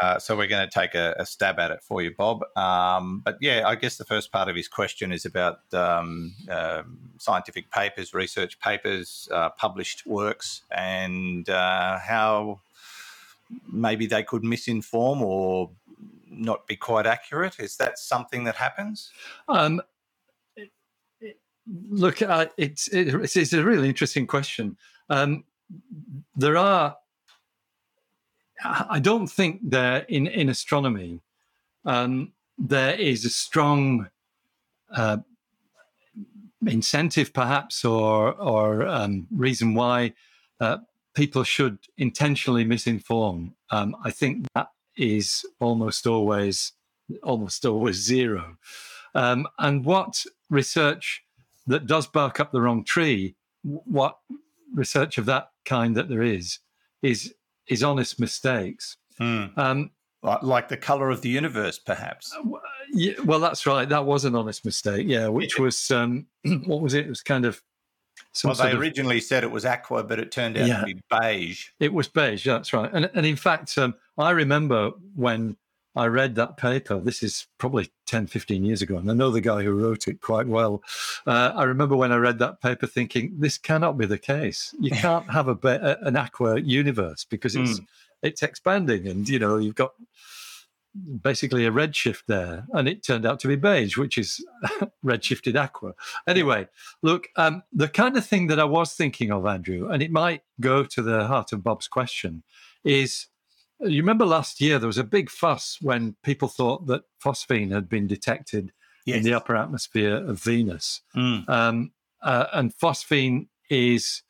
Uh, 0.00 0.18
so 0.18 0.34
we're 0.34 0.46
going 0.46 0.66
to 0.66 0.72
take 0.72 0.94
a, 0.94 1.14
a 1.18 1.26
stab 1.26 1.58
at 1.58 1.70
it 1.70 1.82
for 1.82 2.00
you, 2.00 2.10
Bob. 2.16 2.42
Um, 2.56 3.20
but 3.22 3.36
yeah, 3.40 3.64
I 3.66 3.74
guess 3.74 3.98
the 3.98 4.06
first 4.06 4.32
part 4.32 4.48
of 4.48 4.56
his 4.56 4.66
question 4.66 5.12
is 5.12 5.26
about 5.26 5.58
um, 5.74 6.34
um 6.48 6.98
scientific 7.18 7.70
papers, 7.70 8.14
research 8.14 8.58
papers, 8.58 9.28
uh, 9.30 9.50
published 9.50 10.06
works, 10.06 10.62
and 10.70 11.48
uh, 11.50 11.98
how 11.98 12.60
maybe 13.70 14.06
they 14.06 14.22
could 14.22 14.42
misinform 14.42 15.20
or 15.20 15.70
not 16.30 16.66
be 16.66 16.76
quite 16.76 17.06
accurate. 17.06 17.60
Is 17.60 17.76
that 17.76 17.98
something 17.98 18.44
that 18.44 18.56
happens? 18.56 19.10
Um, 19.48 19.82
look, 21.88 22.22
uh, 22.22 22.46
it's 22.56 22.88
it, 22.88 23.08
it's 23.14 23.36
it's 23.36 23.52
a 23.52 23.64
really 23.64 23.88
interesting 23.88 24.26
question. 24.26 24.76
Um, 25.08 25.44
there 26.36 26.56
are, 26.56 26.96
I 28.62 28.86
I 28.90 28.98
don't 29.00 29.28
think 29.28 29.60
there 29.62 30.04
in 30.08 30.26
in 30.26 30.48
astronomy, 30.48 31.20
um, 31.84 32.32
there 32.58 32.94
is 32.94 33.24
a 33.24 33.30
strong 33.30 34.08
uh, 34.94 35.18
incentive, 36.66 37.32
perhaps, 37.32 37.84
or 37.84 38.32
or 38.34 38.86
um, 38.86 39.26
reason 39.30 39.74
why 39.74 40.12
uh, 40.60 40.78
people 41.14 41.44
should 41.44 41.78
intentionally 41.96 42.64
misinform. 42.64 43.52
Um, 43.70 43.96
I 44.04 44.10
think 44.10 44.46
that 44.54 44.68
is 44.96 45.44
almost 45.60 46.06
always 46.06 46.72
almost 47.22 47.64
always 47.64 47.96
zero. 47.96 48.56
Um, 49.14 49.46
and 49.58 49.84
what 49.84 50.24
research 50.48 51.22
that 51.66 51.86
does 51.86 52.06
bark 52.06 52.40
up 52.40 52.52
the 52.52 52.60
wrong 52.60 52.84
tree, 52.84 53.36
what 53.62 54.18
research 54.74 55.18
of 55.18 55.26
that 55.26 55.48
kind 55.64 55.96
that 55.96 56.08
there 56.08 56.22
is, 56.22 56.58
is 57.02 57.34
is 57.68 57.82
honest 57.82 58.18
mistakes. 58.20 58.96
Hmm. 59.18 59.44
Um, 59.56 59.90
Like, 60.22 60.68
the 60.68 60.76
color 60.76 61.10
of 61.10 61.20
the 61.22 61.28
universe, 61.28 61.78
perhaps. 61.78 62.34
yeah, 62.92 63.14
well, 63.24 63.40
that's 63.40 63.66
right. 63.66 63.88
That 63.88 64.04
was 64.04 64.24
an 64.24 64.34
honest 64.36 64.64
mistake. 64.64 65.06
Yeah, 65.08 65.28
which 65.28 65.58
was 65.58 65.90
um, 65.90 66.26
what 66.66 66.80
was 66.80 66.94
it? 66.94 67.06
It 67.06 67.08
was 67.08 67.22
kind 67.22 67.44
of 67.44 67.60
some 68.32 68.50
Well, 68.50 68.58
they 68.58 68.72
of- 68.72 68.80
originally 68.80 69.20
said 69.20 69.42
it 69.44 69.50
was 69.50 69.64
aqua, 69.64 70.04
but 70.04 70.18
it 70.18 70.30
turned 70.32 70.56
out 70.56 70.66
Yeah. 70.68 70.80
to 70.80 70.86
be 70.86 71.00
beige. 71.10 71.66
It 71.80 71.92
was 71.92 72.08
beige. 72.08 72.44
That's 72.46 72.72
right. 72.72 72.90
And 72.92 73.10
and 73.14 73.26
in 73.26 73.36
fact, 73.36 73.76
um, 73.78 73.94
I 74.18 74.30
remember 74.30 74.90
when 75.14 75.56
I 75.94 76.06
read 76.06 76.34
that 76.36 76.56
paper. 76.56 77.00
This 77.00 77.22
is 77.22 77.46
probably 77.58 77.90
10, 78.06 78.26
15 78.26 78.64
years 78.64 78.82
ago, 78.82 78.96
and 78.96 79.10
I 79.10 79.14
know 79.14 79.30
the 79.30 79.40
guy 79.40 79.62
who 79.62 79.72
wrote 79.72 80.08
it 80.08 80.20
quite 80.20 80.46
well. 80.46 80.82
Uh, 81.26 81.52
I 81.54 81.64
remember 81.64 81.96
when 81.96 82.12
I 82.12 82.16
read 82.16 82.38
that 82.38 82.60
paper, 82.60 82.86
thinking 82.86 83.34
this 83.38 83.58
cannot 83.58 83.98
be 83.98 84.06
the 84.06 84.18
case. 84.18 84.74
You 84.80 84.90
can't 84.92 85.30
have 85.30 85.48
a, 85.48 85.58
a 85.62 86.06
an 86.06 86.16
aqua 86.16 86.60
universe 86.60 87.24
because 87.24 87.56
it's 87.56 87.80
it's 88.22 88.42
expanding, 88.42 89.06
and 89.06 89.28
you 89.28 89.38
know 89.38 89.58
you've 89.58 89.74
got 89.74 89.92
basically 91.22 91.66
a 91.66 91.70
redshift 91.70 92.24
there, 92.26 92.66
and 92.72 92.88
it 92.88 93.02
turned 93.02 93.26
out 93.26 93.40
to 93.40 93.48
be 93.48 93.56
beige, 93.56 93.96
which 93.96 94.18
is 94.18 94.44
redshifted 95.04 95.56
aqua. 95.56 95.94
Anyway, 96.26 96.68
look, 97.02 97.28
um, 97.36 97.62
the 97.72 97.88
kind 97.88 98.16
of 98.16 98.24
thing 98.24 98.46
that 98.48 98.60
I 98.60 98.64
was 98.64 98.94
thinking 98.94 99.30
of, 99.30 99.46
Andrew, 99.46 99.88
and 99.90 100.02
it 100.02 100.10
might 100.10 100.42
go 100.60 100.84
to 100.84 101.02
the 101.02 101.26
heart 101.26 101.52
of 101.52 101.62
Bob's 101.62 101.88
question, 101.88 102.42
is 102.84 103.26
you 103.84 104.02
remember 104.02 104.24
last 104.24 104.60
year 104.60 104.78
there 104.78 104.86
was 104.86 104.98
a 104.98 105.04
big 105.04 105.30
fuss 105.30 105.78
when 105.80 106.16
people 106.22 106.48
thought 106.48 106.86
that 106.86 107.02
phosphine 107.22 107.72
had 107.72 107.88
been 107.88 108.06
detected 108.06 108.72
in 109.06 109.24
the 109.24 109.34
upper 109.34 109.56
atmosphere 109.56 110.16
of 110.16 110.40
Venus. 110.40 111.00
Mm. 111.16 111.48
Um, 111.48 111.92
uh, 112.22 112.46
and 112.52 112.72
phosphine 112.76 113.48
is 113.68 114.22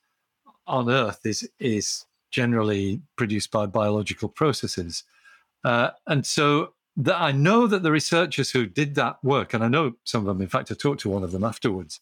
on 0.66 0.90
Earth 0.90 1.20
is 1.24 1.48
is 1.58 2.06
generally 2.30 3.02
produced 3.16 3.50
by 3.50 3.66
biological 3.66 4.28
processes, 4.28 5.04
uh, 5.64 5.90
and 6.06 6.24
so 6.24 6.72
that 6.96 7.20
I 7.20 7.32
know 7.32 7.66
that 7.66 7.82
the 7.82 7.92
researchers 7.92 8.50
who 8.50 8.66
did 8.66 8.94
that 8.94 9.22
work, 9.22 9.54
and 9.54 9.64
I 9.64 9.68
know 9.68 9.94
some 10.04 10.20
of 10.22 10.26
them. 10.26 10.42
In 10.42 10.48
fact, 10.48 10.70
I 10.70 10.74
talked 10.74 11.00
to 11.02 11.10
one 11.10 11.24
of 11.24 11.32
them 11.32 11.44
afterwards. 11.44 12.00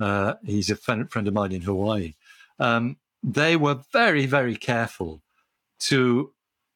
Uh, 0.00 0.34
he's 0.44 0.70
a 0.70 0.76
friend, 0.76 1.10
friend 1.10 1.28
of 1.28 1.34
mine 1.34 1.52
in 1.52 1.62
Hawaii. 1.62 2.14
Um, 2.58 2.96
they 3.22 3.56
were 3.56 3.80
very, 3.92 4.26
very 4.26 4.56
careful 4.56 5.22
to 5.80 6.32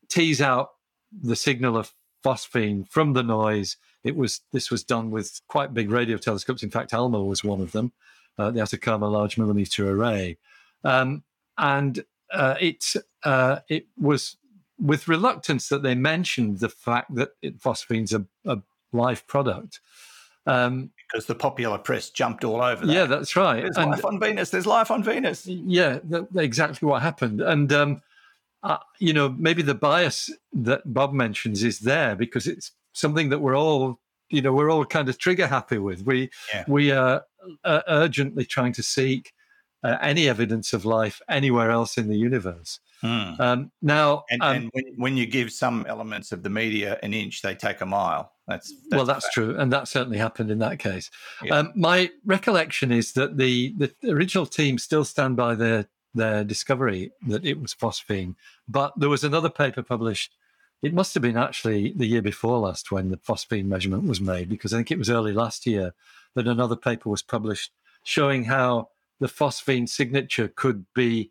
tease 0.08 0.40
out 0.40 0.70
the 1.12 1.36
signal 1.36 1.76
of 1.76 1.92
phosphine 2.24 2.88
from 2.88 3.12
the 3.12 3.22
noise. 3.22 3.76
It 4.04 4.16
was 4.16 4.40
this 4.52 4.70
was 4.70 4.84
done 4.84 5.10
with 5.10 5.40
quite 5.48 5.74
big 5.74 5.90
radio 5.90 6.16
telescopes. 6.16 6.62
In 6.62 6.70
fact, 6.70 6.92
ALMA 6.92 7.22
was 7.22 7.44
one 7.44 7.60
of 7.60 7.72
them, 7.72 7.92
uh, 8.38 8.50
the 8.50 8.60
Atacama 8.60 9.08
Large 9.08 9.38
Millimeter 9.38 9.90
Array, 9.90 10.38
um, 10.84 11.22
and 11.58 12.04
uh, 12.32 12.54
it 12.60 12.94
uh, 13.24 13.60
it 13.68 13.86
was 13.98 14.36
with 14.78 15.08
reluctance 15.08 15.68
that 15.68 15.82
they 15.82 15.94
mentioned 15.94 16.58
the 16.58 16.68
fact 16.68 17.14
that 17.14 17.30
it, 17.40 17.58
phosphine's 17.58 18.12
a, 18.12 18.26
a 18.44 18.58
live 18.92 19.26
product. 19.26 19.80
Um, 20.46 20.90
because 21.08 21.26
the 21.26 21.34
popular 21.34 21.78
press 21.78 22.10
jumped 22.10 22.44
all 22.44 22.62
over 22.62 22.86
that. 22.86 22.92
Yeah, 22.92 23.06
that's 23.06 23.36
right. 23.36 23.62
There's 23.62 23.76
and, 23.76 23.90
life 23.90 24.04
on 24.04 24.20
Venus. 24.20 24.50
There's 24.50 24.66
life 24.66 24.90
on 24.90 25.02
Venus. 25.02 25.46
Yeah, 25.46 25.98
that, 26.04 26.28
exactly 26.36 26.86
what 26.86 27.02
happened. 27.02 27.40
And 27.40 27.72
um, 27.72 28.02
uh, 28.66 28.78
you 28.98 29.12
know, 29.12 29.28
maybe 29.28 29.62
the 29.62 29.74
bias 29.74 30.28
that 30.52 30.82
Bob 30.84 31.12
mentions 31.12 31.62
is 31.62 31.80
there 31.80 32.16
because 32.16 32.48
it's 32.48 32.72
something 32.92 33.28
that 33.28 33.38
we're 33.38 33.56
all, 33.56 34.00
you 34.28 34.42
know, 34.42 34.52
we're 34.52 34.70
all 34.70 34.84
kind 34.84 35.08
of 35.08 35.18
trigger 35.18 35.46
happy 35.46 35.78
with. 35.78 36.02
We 36.02 36.30
yeah. 36.52 36.64
we 36.66 36.90
are 36.90 37.22
uh, 37.64 37.82
urgently 37.86 38.44
trying 38.44 38.72
to 38.72 38.82
seek 38.82 39.32
uh, 39.84 39.98
any 40.00 40.28
evidence 40.28 40.72
of 40.72 40.84
life 40.84 41.20
anywhere 41.28 41.70
else 41.70 41.96
in 41.96 42.08
the 42.08 42.16
universe. 42.16 42.80
Mm. 43.04 43.38
Um, 43.38 43.70
now, 43.82 44.24
and, 44.30 44.42
um, 44.42 44.56
and 44.56 44.70
when, 44.72 44.84
when, 44.96 45.16
you 45.16 45.26
give 45.26 45.52
some 45.52 45.84
elements 45.88 46.32
of 46.32 46.42
the 46.42 46.50
media 46.50 46.98
an 47.04 47.14
inch, 47.14 47.42
they 47.42 47.54
take 47.54 47.82
a 47.82 47.86
mile. 47.86 48.32
That's, 48.48 48.72
that's 48.72 48.96
well, 48.96 49.04
that's 49.04 49.30
true, 49.32 49.56
and 49.56 49.72
that 49.72 49.86
certainly 49.86 50.18
happened 50.18 50.50
in 50.50 50.58
that 50.58 50.78
case. 50.80 51.10
Yeah. 51.42 51.58
Um, 51.58 51.72
my 51.76 52.10
recollection 52.24 52.90
is 52.90 53.12
that 53.12 53.36
the 53.36 53.74
the 53.76 53.92
original 54.10 54.46
team 54.46 54.78
still 54.78 55.04
stand 55.04 55.36
by 55.36 55.54
their 55.54 55.88
their 56.16 56.44
discovery 56.44 57.12
that 57.28 57.44
it 57.44 57.60
was 57.60 57.74
phosphine, 57.74 58.34
but 58.68 58.92
there 58.98 59.08
was 59.08 59.24
another 59.24 59.50
paper 59.50 59.82
published. 59.82 60.32
It 60.82 60.94
must 60.94 61.14
have 61.14 61.22
been 61.22 61.36
actually 61.36 61.92
the 61.96 62.06
year 62.06 62.22
before 62.22 62.58
last 62.58 62.90
when 62.90 63.10
the 63.10 63.16
phosphine 63.16 63.66
measurement 63.66 64.04
was 64.04 64.20
made, 64.20 64.48
because 64.48 64.72
I 64.72 64.78
think 64.78 64.90
it 64.90 64.98
was 64.98 65.10
early 65.10 65.32
last 65.32 65.66
year 65.66 65.94
that 66.34 66.46
another 66.46 66.76
paper 66.76 67.08
was 67.08 67.22
published 67.22 67.72
showing 68.02 68.44
how 68.44 68.88
the 69.20 69.26
phosphine 69.26 69.88
signature 69.88 70.48
could 70.48 70.86
be 70.94 71.30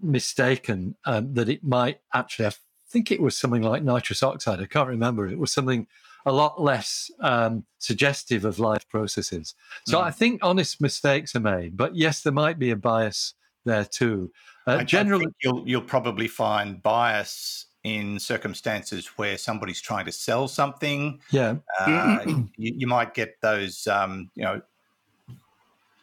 mistaken 0.00 0.96
um, 1.04 1.34
that 1.34 1.48
it 1.48 1.62
might 1.62 2.00
actually, 2.12 2.46
I 2.46 2.52
think 2.88 3.10
it 3.10 3.20
was 3.20 3.36
something 3.36 3.62
like 3.62 3.82
nitrous 3.82 4.22
oxide. 4.22 4.60
I 4.60 4.66
can't 4.66 4.88
remember. 4.88 5.26
It 5.26 5.38
was 5.38 5.52
something 5.52 5.86
a 6.24 6.32
lot 6.32 6.60
less 6.60 7.10
um, 7.20 7.64
suggestive 7.78 8.44
of 8.44 8.58
life 8.58 8.88
processes. 8.88 9.54
So 9.86 9.98
mm. 9.98 10.02
I 10.02 10.10
think 10.10 10.40
honest 10.42 10.80
mistakes 10.80 11.36
are 11.36 11.40
made. 11.40 11.76
But 11.76 11.94
yes, 11.94 12.22
there 12.22 12.32
might 12.32 12.58
be 12.58 12.70
a 12.70 12.76
bias 12.76 13.34
there 13.66 13.84
too. 13.84 14.32
Uh, 14.66 14.82
generally, 14.82 15.26
you'll 15.42 15.68
you'll 15.68 15.82
probably 15.82 16.26
find 16.26 16.82
bias 16.82 17.66
in 17.84 18.18
circumstances 18.18 19.06
where 19.16 19.38
somebody's 19.38 19.80
trying 19.80 20.04
to 20.06 20.12
sell 20.12 20.48
something. 20.48 21.20
Yeah, 21.30 21.56
uh, 21.78 22.18
you, 22.26 22.44
you, 22.56 22.86
might 22.86 23.14
get 23.14 23.36
those, 23.42 23.86
um, 23.86 24.28
you 24.34 24.42
know, 24.42 24.60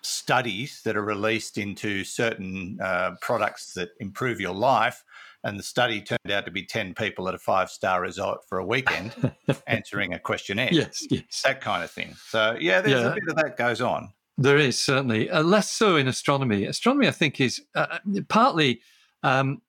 studies 0.02 0.82
that 0.84 0.96
are 0.96 1.04
released 1.04 1.58
into 1.58 2.04
certain 2.04 2.80
uh, 2.82 3.16
products 3.22 3.74
that 3.74 3.90
improve 4.00 4.40
your 4.40 4.54
life. 4.54 5.04
And 5.46 5.60
the 5.60 5.64
study 5.64 6.00
turned 6.00 6.32
out 6.32 6.46
to 6.46 6.52
be 6.52 6.64
10 6.64 6.94
people 6.94 7.28
at 7.28 7.36
a 7.36 7.38
five 7.38 7.70
star 7.70 8.00
resort 8.00 8.48
for 8.48 8.60
a 8.60 8.66
weekend 8.66 9.34
answering 9.68 10.14
a 10.14 10.20
questionnaire. 10.20 10.70
Yes, 10.72 11.06
yes. 11.10 11.42
That 11.44 11.60
kind 11.60 11.84
of 11.84 11.92
thing. 11.92 12.16
So, 12.30 12.56
yeah, 12.62 12.80
there's 12.80 13.02
yeah. 13.02 13.12
a 13.12 13.14
bit 13.14 13.24
of 13.28 13.36
that 13.36 13.58
goes 13.58 13.82
on. 13.82 14.14
There 14.38 14.58
is 14.58 14.80
certainly. 14.80 15.30
Uh, 15.30 15.44
less 15.44 15.70
so 15.70 15.96
in 15.96 16.08
astronomy. 16.08 16.66
Astronomy, 16.66 17.08
I 17.08 17.12
think, 17.12 17.40
is 17.40 17.62
uh, 17.76 18.00
partly 18.30 18.82
um, 19.22 19.62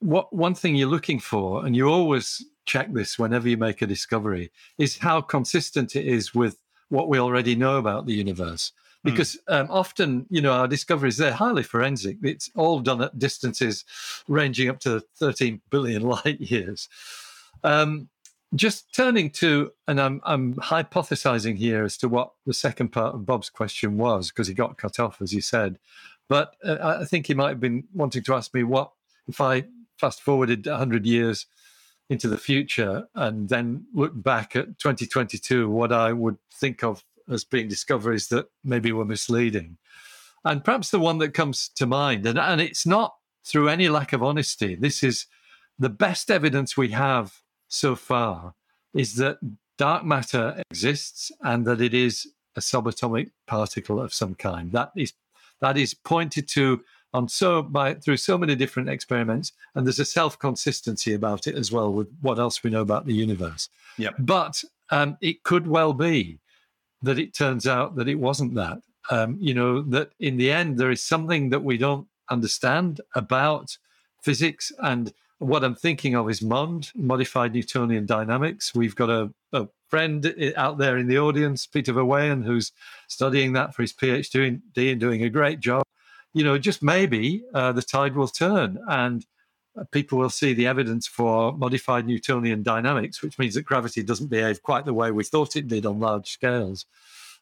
what 0.00 0.32
one 0.32 0.54
thing 0.54 0.76
you're 0.76 0.88
looking 0.88 1.20
for, 1.20 1.64
and 1.64 1.74
you 1.74 1.88
always 1.88 2.44
check 2.66 2.92
this 2.92 3.18
whenever 3.18 3.48
you 3.48 3.56
make 3.56 3.82
a 3.82 3.86
discovery, 3.86 4.50
is 4.78 4.98
how 4.98 5.20
consistent 5.20 5.96
it 5.96 6.06
is 6.06 6.34
with 6.34 6.58
what 6.88 7.08
we 7.08 7.18
already 7.18 7.54
know 7.54 7.78
about 7.78 8.06
the 8.06 8.14
universe. 8.14 8.72
Hmm. 9.04 9.10
because 9.10 9.38
um, 9.48 9.66
often, 9.70 10.26
you 10.30 10.40
know, 10.40 10.52
our 10.52 10.68
discoveries, 10.68 11.18
they're 11.18 11.32
highly 11.32 11.62
forensic. 11.62 12.16
It's 12.22 12.50
all 12.56 12.80
done 12.80 13.02
at 13.02 13.18
distances 13.18 13.84
ranging 14.28 14.68
up 14.70 14.80
to 14.80 15.02
13 15.18 15.60
billion 15.70 16.02
light 16.24 16.40
years. 16.40 16.88
Um, 17.62 18.08
just 18.54 18.94
turning 18.94 19.30
to, 19.30 19.72
and 19.88 20.00
I'm, 20.00 20.20
I'm 20.24 20.54
hypothesizing 20.54 21.56
here 21.56 21.84
as 21.84 21.96
to 21.98 22.08
what 22.08 22.32
the 22.46 22.54
second 22.54 22.88
part 22.90 23.14
of 23.14 23.26
Bob's 23.26 23.50
question 23.50 23.96
was, 23.96 24.30
because 24.30 24.48
he 24.48 24.54
got 24.54 24.78
cut 24.78 24.98
off, 24.98 25.20
as 25.20 25.32
you 25.32 25.40
said. 25.40 25.78
But 26.28 26.56
uh, 26.64 26.96
I 27.00 27.04
think 27.04 27.26
he 27.26 27.34
might 27.34 27.50
have 27.50 27.60
been 27.60 27.84
wanting 27.92 28.22
to 28.24 28.34
ask 28.34 28.54
me 28.54 28.62
what 28.62 28.92
if 29.28 29.40
I 29.40 29.64
fast 29.98 30.22
forwarded 30.22 30.66
100 30.66 31.06
years 31.06 31.46
into 32.10 32.28
the 32.28 32.38
future 32.38 33.08
and 33.14 33.48
then 33.48 33.86
look 33.94 34.12
back 34.14 34.56
at 34.56 34.78
2022, 34.78 35.70
what 35.70 35.92
I 35.92 36.12
would 36.12 36.36
think 36.52 36.84
of 36.84 37.04
as 37.30 37.44
being 37.44 37.68
discoveries 37.68 38.28
that 38.28 38.46
maybe 38.62 38.92
were 38.92 39.04
misleading. 39.04 39.78
And 40.44 40.62
perhaps 40.62 40.90
the 40.90 40.98
one 40.98 41.18
that 41.18 41.32
comes 41.32 41.70
to 41.76 41.86
mind, 41.86 42.26
and, 42.26 42.38
and 42.38 42.60
it's 42.60 42.86
not 42.86 43.14
through 43.46 43.68
any 43.68 43.88
lack 43.88 44.12
of 44.12 44.22
honesty, 44.22 44.74
this 44.74 45.02
is 45.02 45.26
the 45.78 45.88
best 45.88 46.30
evidence 46.30 46.76
we 46.76 46.90
have 46.90 47.40
so 47.68 47.96
far 47.96 48.54
is 48.94 49.16
that 49.16 49.38
dark 49.78 50.04
matter 50.04 50.62
exists 50.70 51.32
and 51.42 51.66
that 51.66 51.80
it 51.80 51.94
is 51.94 52.28
a 52.56 52.60
subatomic 52.60 53.30
particle 53.46 54.00
of 54.00 54.14
some 54.14 54.34
kind. 54.34 54.72
That 54.72 54.92
is 54.96 55.12
that 55.60 55.76
is 55.76 55.94
pointed 55.94 56.48
to 56.48 56.82
on 57.12 57.28
so 57.28 57.62
by 57.62 57.94
through 57.94 58.16
so 58.16 58.36
many 58.36 58.54
different 58.54 58.88
experiments, 58.88 59.52
and 59.74 59.86
there's 59.86 60.00
a 60.00 60.04
self 60.04 60.38
consistency 60.38 61.14
about 61.14 61.46
it 61.46 61.54
as 61.54 61.72
well 61.72 61.92
with 61.92 62.08
what 62.20 62.38
else 62.38 62.62
we 62.62 62.70
know 62.70 62.82
about 62.82 63.06
the 63.06 63.14
universe. 63.14 63.68
Yep. 63.98 64.14
But 64.18 64.64
um, 64.90 65.16
it 65.20 65.42
could 65.44 65.66
well 65.66 65.92
be 65.92 66.40
that 67.02 67.18
it 67.18 67.34
turns 67.34 67.66
out 67.66 67.96
that 67.96 68.08
it 68.08 68.16
wasn't 68.16 68.54
that. 68.54 68.78
Um, 69.10 69.36
you 69.38 69.54
know, 69.54 69.82
that 69.82 70.12
in 70.18 70.36
the 70.38 70.50
end, 70.50 70.78
there 70.78 70.90
is 70.90 71.02
something 71.02 71.50
that 71.50 71.62
we 71.62 71.76
don't 71.76 72.08
understand 72.30 73.00
about 73.14 73.76
physics. 74.22 74.72
And 74.78 75.12
what 75.44 75.62
I'm 75.62 75.74
thinking 75.74 76.14
of 76.14 76.30
is 76.30 76.40
MOND, 76.40 76.90
modified 76.94 77.52
Newtonian 77.52 78.06
dynamics. 78.06 78.74
We've 78.74 78.96
got 78.96 79.10
a, 79.10 79.30
a 79.52 79.68
friend 79.88 80.34
out 80.56 80.78
there 80.78 80.96
in 80.96 81.06
the 81.06 81.18
audience, 81.18 81.66
Peter 81.66 81.92
Verweijen, 81.92 82.44
who's 82.44 82.72
studying 83.08 83.52
that 83.52 83.74
for 83.74 83.82
his 83.82 83.92
PhD 83.92 84.60
and 84.76 85.00
doing 85.00 85.22
a 85.22 85.28
great 85.28 85.60
job. 85.60 85.84
You 86.32 86.44
know, 86.44 86.56
just 86.58 86.82
maybe 86.82 87.44
uh, 87.52 87.72
the 87.72 87.82
tide 87.82 88.16
will 88.16 88.28
turn 88.28 88.78
and 88.88 89.24
people 89.90 90.18
will 90.18 90.30
see 90.30 90.54
the 90.54 90.66
evidence 90.66 91.06
for 91.06 91.52
modified 91.52 92.06
Newtonian 92.06 92.62
dynamics, 92.62 93.22
which 93.22 93.38
means 93.38 93.54
that 93.54 93.62
gravity 93.62 94.02
doesn't 94.02 94.28
behave 94.28 94.62
quite 94.62 94.84
the 94.84 94.94
way 94.94 95.10
we 95.10 95.24
thought 95.24 95.56
it 95.56 95.68
did 95.68 95.84
on 95.84 96.00
large 96.00 96.30
scales, 96.30 96.86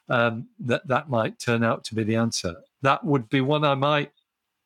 um, 0.08 0.48
that 0.58 0.86
that 0.88 1.08
might 1.08 1.38
turn 1.38 1.62
out 1.62 1.84
to 1.84 1.94
be 1.94 2.02
the 2.02 2.16
answer. 2.16 2.56
That 2.82 3.04
would 3.04 3.28
be 3.28 3.40
one 3.40 3.64
I 3.64 3.76
might 3.76 4.10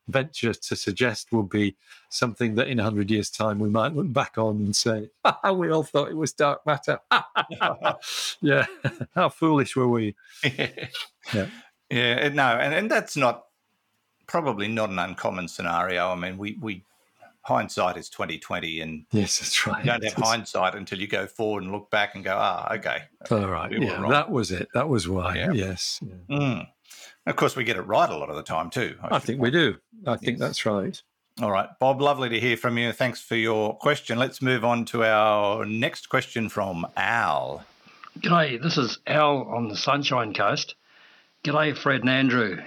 venture 0.08 0.54
to 0.54 0.76
suggest 0.76 1.32
would 1.32 1.48
be 1.48 1.76
something 2.08 2.54
that 2.54 2.68
in 2.68 2.78
100 2.78 3.10
years' 3.10 3.30
time 3.30 3.58
we 3.58 3.68
might 3.68 3.94
look 3.94 4.12
back 4.12 4.38
on 4.38 4.56
and 4.56 4.74
say, 4.76 5.10
we 5.54 5.70
all 5.70 5.82
thought 5.82 6.10
it 6.10 6.16
was 6.16 6.32
dark 6.32 6.64
matter. 6.66 6.98
yeah, 8.40 8.66
how 9.14 9.28
foolish 9.28 9.76
were 9.76 9.88
we? 9.88 10.14
yeah. 10.44 11.46
Yeah, 11.88 12.28
no, 12.30 12.46
and, 12.46 12.74
and 12.74 12.90
that's 12.90 13.16
not 13.16 13.46
probably 14.26 14.66
not 14.66 14.90
an 14.90 14.98
uncommon 14.98 15.46
scenario. 15.46 16.10
I 16.10 16.16
mean, 16.16 16.36
we, 16.36 16.58
we 16.60 16.82
hindsight 17.42 17.96
is 17.96 18.08
twenty 18.08 18.38
twenty, 18.38 18.80
and 18.80 19.06
yes, 19.12 19.38
that's 19.38 19.66
right. 19.68 19.84
You 19.84 19.92
don't 19.92 20.02
have 20.02 20.14
hindsight 20.14 20.74
until 20.74 20.98
you 21.00 21.06
go 21.06 21.26
forward 21.28 21.62
and 21.62 21.70
look 21.70 21.88
back 21.90 22.16
and 22.16 22.24
go, 22.24 22.36
ah, 22.36 22.74
okay, 22.74 23.02
all 23.30 23.46
right, 23.46 23.70
we 23.70 23.86
yeah, 23.86 24.04
that 24.08 24.30
was 24.30 24.50
it. 24.50 24.66
That 24.74 24.88
was 24.88 25.08
why. 25.08 25.36
Yeah. 25.36 25.52
Yes. 25.52 26.00
Yeah. 26.02 26.38
Mm. 26.38 26.66
Of 27.26 27.36
course, 27.36 27.56
we 27.56 27.64
get 27.64 27.76
it 27.76 27.82
right 27.82 28.08
a 28.08 28.16
lot 28.16 28.30
of 28.30 28.36
the 28.36 28.42
time 28.42 28.70
too. 28.70 28.96
I, 29.02 29.16
I 29.16 29.18
think 29.18 29.40
we 29.40 29.50
do. 29.50 29.76
I 30.06 30.16
think 30.16 30.38
that's 30.38 30.64
right. 30.64 31.00
All 31.42 31.50
right, 31.50 31.68
Bob, 31.78 32.00
lovely 32.00 32.30
to 32.30 32.40
hear 32.40 32.56
from 32.56 32.78
you. 32.78 32.92
Thanks 32.92 33.20
for 33.20 33.36
your 33.36 33.76
question. 33.76 34.18
Let's 34.18 34.40
move 34.40 34.64
on 34.64 34.86
to 34.86 35.04
our 35.04 35.66
next 35.66 36.08
question 36.08 36.48
from 36.48 36.86
Al. 36.96 37.64
G'day, 38.20 38.62
this 38.62 38.78
is 38.78 38.98
Al 39.06 39.42
on 39.42 39.68
the 39.68 39.76
Sunshine 39.76 40.32
Coast. 40.32 40.76
G'day, 41.44 41.76
Fred 41.76 42.00
and 42.00 42.08
Andrew. 42.08 42.62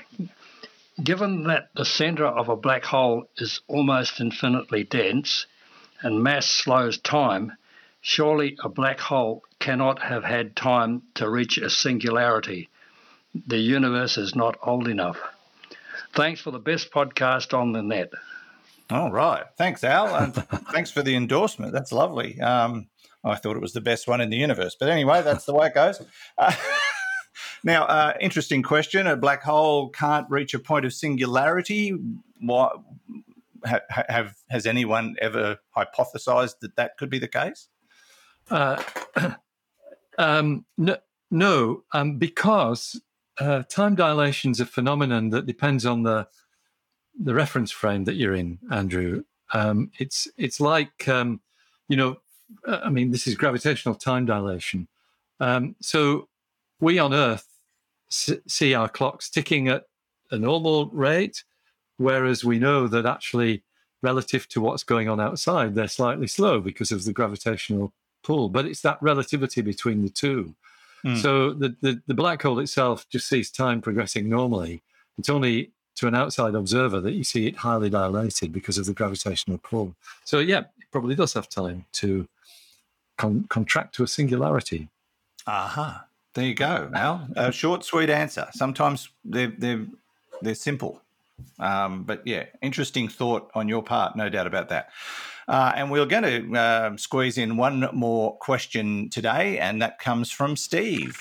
Given 1.04 1.46
that 1.46 1.70
the 1.76 1.86
centre 1.86 2.28
of 2.28 2.50
a 2.50 2.56
black 2.56 2.84
hole 2.84 3.28
is 3.38 3.62
almost 3.68 4.20
infinitely 4.20 4.84
dense 4.84 5.48
and 6.02 6.22
mass 6.22 6.46
slows 6.46 7.00
time, 7.00 7.54
surely 8.02 8.56
a 8.64 8.70
black 8.70 9.00
hole 9.00 9.44
cannot 9.60 10.04
have 10.04 10.24
had 10.24 10.56
time 10.56 11.02
to 11.16 11.30
reach 11.30 11.58
a 11.58 11.70
singularity. 11.70 12.70
The 13.34 13.58
universe 13.58 14.18
is 14.18 14.36
not 14.36 14.58
old 14.64 14.88
enough. 14.88 15.20
Thanks 16.14 16.42
for 16.42 16.52
the 16.52 16.60
best 16.60 16.92
podcast 16.92 17.58
on 17.58 17.72
the 17.72 17.84
net. 17.84 18.12
All 18.90 19.12
right. 19.12 19.44
Thanks, 19.58 19.84
Al. 19.84 20.16
And 20.16 20.34
thanks 20.72 20.90
for 20.90 21.04
the 21.04 21.16
endorsement. 21.16 21.72
That's 21.72 21.92
lovely. 21.92 22.40
Um, 22.42 22.88
I 23.24 23.36
thought 23.36 23.56
it 23.56 23.62
was 23.62 23.74
the 23.74 23.82
best 23.82 24.08
one 24.08 24.22
in 24.22 24.30
the 24.30 24.38
universe. 24.38 24.76
But 24.80 24.90
anyway, 24.90 25.22
that's 25.22 25.46
the 25.46 25.54
way 25.54 25.68
it 25.68 25.76
goes. 25.76 26.02
Uh, 26.38 26.56
now, 27.64 27.86
uh, 27.86 28.14
interesting 28.20 28.64
question. 28.64 29.06
A 29.06 29.16
black 29.16 29.44
hole 29.44 29.90
can't 29.90 30.26
reach 30.30 30.54
a 30.54 30.60
point 30.60 30.86
of 30.86 30.94
singularity. 30.94 31.96
Why, 32.40 32.70
have, 33.66 33.82
have 33.90 34.36
has 34.50 34.66
anyone 34.66 35.16
ever 35.22 35.58
hypothesized 35.76 36.60
that 36.62 36.76
that 36.78 36.98
could 36.98 37.10
be 37.10 37.20
the 37.20 37.28
case? 37.28 37.68
Uh, 38.50 38.82
um, 40.18 40.66
no, 40.78 40.98
no 41.30 41.84
um, 41.92 42.18
because 42.18 43.00
uh, 43.40 43.64
time 43.64 43.96
dilation 43.96 44.52
is 44.52 44.60
a 44.60 44.66
phenomenon 44.66 45.30
that 45.30 45.46
depends 45.46 45.86
on 45.86 46.04
the 46.04 46.28
the 47.22 47.34
reference 47.34 47.72
frame 47.72 48.06
that 48.06 48.16
you're 48.16 48.36
in, 48.36 48.60
Andrew. 48.72 49.24
Um, 49.54 49.92
it's 50.00 50.28
it's 50.38 50.60
like 50.60 51.08
um, 51.08 51.42
you 51.88 51.98
know, 51.98 52.18
uh, 52.68 52.80
I 52.84 52.90
mean, 52.90 53.12
this 53.12 53.28
is 53.28 53.36
gravitational 53.36 53.96
time 53.96 54.26
dilation. 54.26 54.88
Um, 55.40 55.76
so 55.82 56.28
we 56.80 57.00
on 57.00 57.14
Earth 57.14 57.48
see 58.10 58.74
our 58.74 58.90
clocks 58.90 59.30
ticking 59.30 59.68
at 59.68 59.84
a 60.32 60.38
normal 60.38 60.88
rate, 60.88 61.44
whereas 61.98 62.44
we 62.44 62.60
know 62.60 62.88
that 62.88 63.06
actually, 63.06 63.64
relative 64.02 64.48
to 64.50 64.62
what's 64.62 64.84
going 64.84 65.10
on 65.10 65.20
outside, 65.20 65.76
they're 65.76 65.88
slightly 65.88 66.28
slow 66.28 66.60
because 66.60 66.92
of 66.92 67.04
the 67.04 67.14
gravitational 67.14 67.94
pull. 68.24 68.50
But 68.50 68.66
it's 68.66 68.82
that 68.82 69.02
relativity 69.02 69.62
between 69.62 70.02
the 70.02 70.10
two. 70.10 70.56
Mm. 71.06 71.18
So 71.22 71.54
the, 71.54 71.76
the, 71.82 72.02
the 72.08 72.14
black 72.14 72.42
hole 72.42 72.60
itself 72.60 73.08
just 73.10 73.28
sees 73.28 73.52
time 73.52 73.82
progressing 73.82 74.30
normally. 74.30 74.82
It's 75.18 75.30
only 75.30 75.72
to 75.96 76.08
an 76.08 76.16
outside 76.16 76.56
observer 76.56 77.02
that 77.02 77.12
you 77.12 77.24
see 77.24 77.48
it 77.48 77.58
highly 77.58 77.90
dilated 77.90 78.54
because 78.54 78.78
of 78.78 78.86
the 78.86 78.94
gravitational 78.94 79.58
pull. 79.58 79.96
So 80.24 80.40
yeah, 80.40 80.60
it 80.60 80.92
probably 80.92 81.16
does 81.16 81.34
have 81.34 81.50
time 81.50 81.86
to 81.94 82.28
con- 83.18 83.46
contract 83.50 83.96
to 83.96 84.04
a 84.04 84.08
singularity. 84.08 84.90
Aha. 85.46 85.82
Uh-huh. 85.82 86.06
There 86.36 86.46
you 86.46 86.54
go. 86.54 86.90
Now, 86.92 87.28
a 87.36 87.52
short, 87.52 87.84
sweet 87.84 88.10
answer. 88.10 88.48
Sometimes 88.54 89.10
they're 89.26 89.54
they're 89.58 89.86
they're 90.42 90.56
simple, 90.56 91.02
um, 91.60 92.04
but 92.04 92.26
yeah, 92.26 92.46
interesting 92.62 93.08
thought 93.08 93.52
on 93.54 93.68
your 93.68 93.84
part, 93.84 94.16
no 94.16 94.30
doubt 94.30 94.48
about 94.48 94.70
that. 94.70 94.90
Uh, 95.48 95.74
and 95.76 95.90
we're 95.90 96.06
going 96.06 96.24
to 96.24 96.60
uh, 96.60 96.98
squeeze 96.98 97.38
in 97.38 97.58
one 97.58 97.90
more 97.94 98.38
question 98.38 99.10
today, 99.10 99.58
and 99.58 99.82
that 99.82 99.98
comes 99.98 100.32
from 100.32 100.56
Steve. 100.56 101.18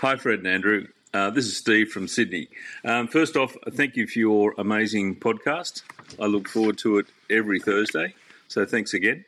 Hi, 0.00 0.16
Fred 0.16 0.40
and 0.40 0.48
Andrew. 0.48 0.88
Uh, 1.12 1.30
this 1.30 1.46
is 1.46 1.56
Steve 1.56 1.90
from 1.90 2.08
Sydney. 2.08 2.48
Um, 2.84 3.06
first 3.06 3.36
off, 3.36 3.56
thank 3.72 3.96
you 3.96 4.06
for 4.06 4.18
your 4.18 4.54
amazing 4.58 5.16
podcast. 5.16 5.82
I 6.20 6.26
look 6.26 6.48
forward 6.48 6.78
to 6.78 6.98
it 6.98 7.06
every 7.28 7.60
Thursday, 7.60 8.14
so 8.48 8.64
thanks 8.64 8.94
again. 8.94 9.24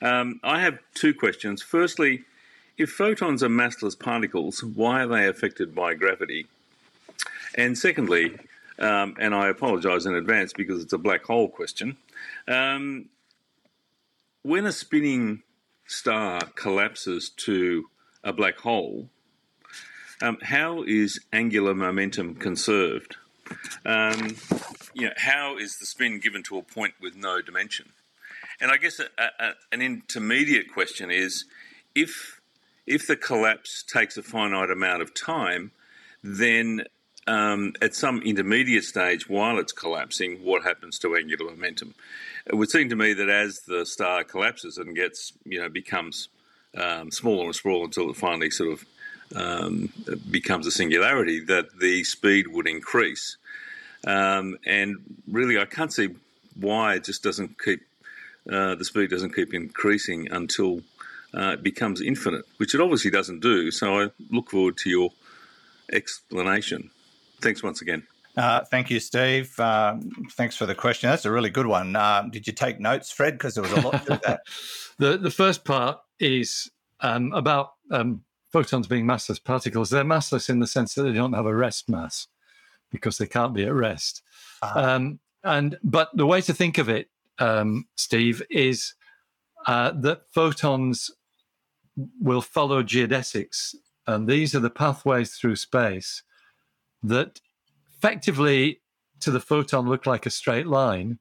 Um, 0.00 0.40
I 0.42 0.60
have 0.60 0.78
two 0.94 1.14
questions. 1.14 1.62
Firstly, 1.62 2.24
if 2.76 2.90
photons 2.90 3.42
are 3.42 3.48
massless 3.48 3.98
particles, 3.98 4.62
why 4.62 5.02
are 5.02 5.06
they 5.06 5.26
affected 5.26 5.74
by 5.74 5.94
gravity? 5.94 6.46
And 7.54 7.76
secondly, 7.76 8.36
um, 8.78 9.16
and 9.18 9.34
I 9.34 9.48
apologise 9.48 10.06
in 10.06 10.14
advance 10.14 10.52
because 10.52 10.82
it's 10.82 10.92
a 10.92 10.98
black 10.98 11.24
hole 11.24 11.48
question, 11.48 11.96
um, 12.46 13.08
when 14.42 14.66
a 14.66 14.72
spinning 14.72 15.42
star 15.86 16.40
collapses 16.54 17.30
to 17.30 17.86
a 18.22 18.32
black 18.32 18.58
hole, 18.58 19.08
um, 20.20 20.38
how 20.42 20.82
is 20.82 21.20
angular 21.32 21.74
momentum 21.74 22.34
conserved? 22.34 23.16
Um, 23.84 24.36
you 24.92 25.06
know, 25.06 25.12
how 25.16 25.56
is 25.56 25.78
the 25.78 25.86
spin 25.86 26.20
given 26.20 26.42
to 26.44 26.58
a 26.58 26.62
point 26.62 26.94
with 27.00 27.16
no 27.16 27.40
dimension? 27.40 27.90
And 28.60 28.70
I 28.70 28.76
guess 28.76 29.00
a, 29.00 29.06
a, 29.18 29.52
an 29.72 29.80
intermediate 29.80 30.72
question 30.72 31.10
is 31.10 31.44
if 31.94 32.40
if 32.86 33.06
the 33.06 33.16
collapse 33.16 33.82
takes 33.82 34.16
a 34.16 34.22
finite 34.22 34.70
amount 34.70 35.02
of 35.02 35.14
time, 35.14 35.72
then 36.22 36.84
um, 37.28 37.74
at 37.82 37.94
some 37.94 38.22
intermediate 38.22 38.84
stage 38.84 39.28
while 39.28 39.58
it's 39.58 39.72
collapsing, 39.72 40.42
what 40.42 40.64
happens 40.64 40.98
to 41.00 41.14
angular 41.14 41.50
momentum? 41.50 41.94
It 42.46 42.54
would 42.54 42.70
seem 42.70 42.88
to 42.88 42.96
me 42.96 43.12
that 43.12 43.28
as 43.28 43.60
the 43.60 43.84
star 43.84 44.24
collapses 44.24 44.78
and 44.78 44.96
gets, 44.96 45.34
you 45.44 45.60
know, 45.60 45.68
becomes 45.68 46.28
um, 46.76 47.10
smaller 47.10 47.44
and 47.44 47.54
smaller 47.54 47.84
until 47.84 48.08
it 48.08 48.16
finally 48.16 48.50
sort 48.50 48.72
of 48.72 48.86
um, 49.36 49.92
becomes 50.30 50.66
a 50.66 50.70
singularity, 50.70 51.40
that 51.40 51.78
the 51.78 52.02
speed 52.04 52.48
would 52.48 52.66
increase. 52.66 53.36
Um, 54.06 54.56
and 54.64 54.96
really, 55.30 55.58
I 55.58 55.66
can't 55.66 55.92
see 55.92 56.08
why 56.58 56.94
it 56.94 57.04
just 57.04 57.22
doesn't 57.22 57.62
keep 57.62 57.82
uh, 58.50 58.74
the 58.76 58.84
speed 58.86 59.10
doesn't 59.10 59.34
keep 59.34 59.52
increasing 59.52 60.32
until 60.32 60.80
uh, 61.34 61.50
it 61.52 61.62
becomes 61.62 62.00
infinite, 62.00 62.46
which 62.56 62.74
it 62.74 62.80
obviously 62.80 63.10
doesn't 63.10 63.40
do. 63.40 63.70
So 63.70 64.00
I 64.00 64.10
look 64.30 64.48
forward 64.48 64.78
to 64.78 64.88
your 64.88 65.10
explanation. 65.92 66.90
Thanks 67.40 67.62
once 67.62 67.82
again. 67.82 68.06
Uh, 68.36 68.64
thank 68.64 68.88
you, 68.88 69.00
Steve. 69.00 69.58
Uh, 69.58 69.96
thanks 70.32 70.56
for 70.56 70.64
the 70.64 70.74
question. 70.74 71.10
That's 71.10 71.24
a 71.24 71.30
really 71.30 71.50
good 71.50 71.66
one. 71.66 71.96
Uh, 71.96 72.22
did 72.30 72.46
you 72.46 72.52
take 72.52 72.78
notes, 72.78 73.10
Fred? 73.10 73.34
Because 73.34 73.54
there 73.54 73.62
was 73.62 73.72
a 73.72 73.80
lot 73.80 74.06
to 74.06 74.20
that. 74.24 74.40
the 74.98 75.18
the 75.18 75.30
first 75.30 75.64
part 75.64 75.98
is 76.20 76.70
um, 77.00 77.32
about 77.32 77.72
um, 77.90 78.22
photons 78.52 78.86
being 78.86 79.06
massless 79.06 79.42
particles. 79.42 79.90
They're 79.90 80.04
massless 80.04 80.48
in 80.48 80.60
the 80.60 80.68
sense 80.68 80.94
that 80.94 81.02
they 81.02 81.12
don't 81.12 81.32
have 81.32 81.46
a 81.46 81.54
rest 81.54 81.88
mass 81.88 82.28
because 82.92 83.18
they 83.18 83.26
can't 83.26 83.54
be 83.54 83.64
at 83.64 83.72
rest. 83.72 84.22
Uh-huh. 84.62 84.80
Um, 84.80 85.18
and 85.42 85.76
but 85.82 86.10
the 86.14 86.26
way 86.26 86.40
to 86.42 86.54
think 86.54 86.78
of 86.78 86.88
it, 86.88 87.08
um, 87.40 87.86
Steve, 87.96 88.40
is 88.50 88.94
uh, 89.66 89.92
that 90.00 90.22
photons 90.32 91.10
will 92.20 92.42
follow 92.42 92.84
geodesics, 92.84 93.74
and 94.06 94.28
these 94.28 94.54
are 94.54 94.60
the 94.60 94.70
pathways 94.70 95.34
through 95.34 95.56
space 95.56 96.22
that 97.02 97.40
effectively 97.96 98.80
to 99.20 99.30
the 99.30 99.40
photon 99.40 99.88
look 99.88 100.06
like 100.06 100.26
a 100.26 100.30
straight 100.30 100.66
line, 100.66 101.18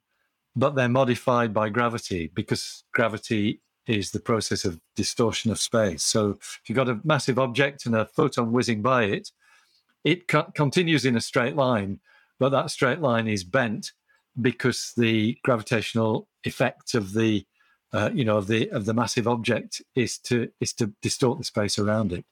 but 0.55 0.75
they're 0.75 0.89
modified 0.89 1.53
by 1.53 1.69
gravity 1.69 2.31
because 2.33 2.83
gravity 2.93 3.61
is 3.87 4.11
the 4.11 4.19
process 4.19 4.65
of 4.65 4.79
distortion 4.95 5.51
of 5.51 5.59
space. 5.59 6.03
So 6.03 6.31
if 6.31 6.61
you've 6.67 6.75
got 6.75 6.89
a 6.89 6.99
massive 7.03 7.39
object 7.39 7.85
and 7.85 7.95
a 7.95 8.05
photon 8.05 8.51
whizzing 8.51 8.81
by 8.81 9.03
it, 9.05 9.31
it 10.03 10.27
co- 10.27 10.51
continues 10.55 11.05
in 11.05 11.15
a 11.15 11.21
straight 11.21 11.55
line, 11.55 11.99
but 12.39 12.49
that 12.49 12.71
straight 12.71 12.99
line 12.99 13.27
is 13.27 13.43
bent 13.43 13.91
because 14.39 14.93
the 14.97 15.37
gravitational 15.43 16.27
effect 16.43 16.93
of 16.93 17.13
the 17.13 17.45
uh, 17.93 18.09
you 18.13 18.25
know 18.25 18.37
of 18.37 18.47
the 18.47 18.69
of 18.71 18.85
the 18.85 18.93
massive 18.93 19.27
object 19.27 19.81
is 19.95 20.17
to 20.17 20.49
is 20.59 20.73
to 20.73 20.93
distort 21.01 21.37
the 21.37 21.43
space 21.43 21.79
around 21.79 22.11
it. 22.11 22.25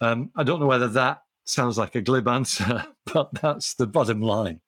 Um, 0.00 0.30
I 0.36 0.42
don't 0.42 0.60
know 0.60 0.66
whether 0.66 0.88
that 0.88 1.22
sounds 1.50 1.78
like 1.78 1.94
a 1.94 2.00
glib 2.00 2.28
answer, 2.28 2.86
but 3.12 3.30
that's 3.40 3.74
the 3.74 3.86
bottom 3.86 4.20
line. 4.20 4.60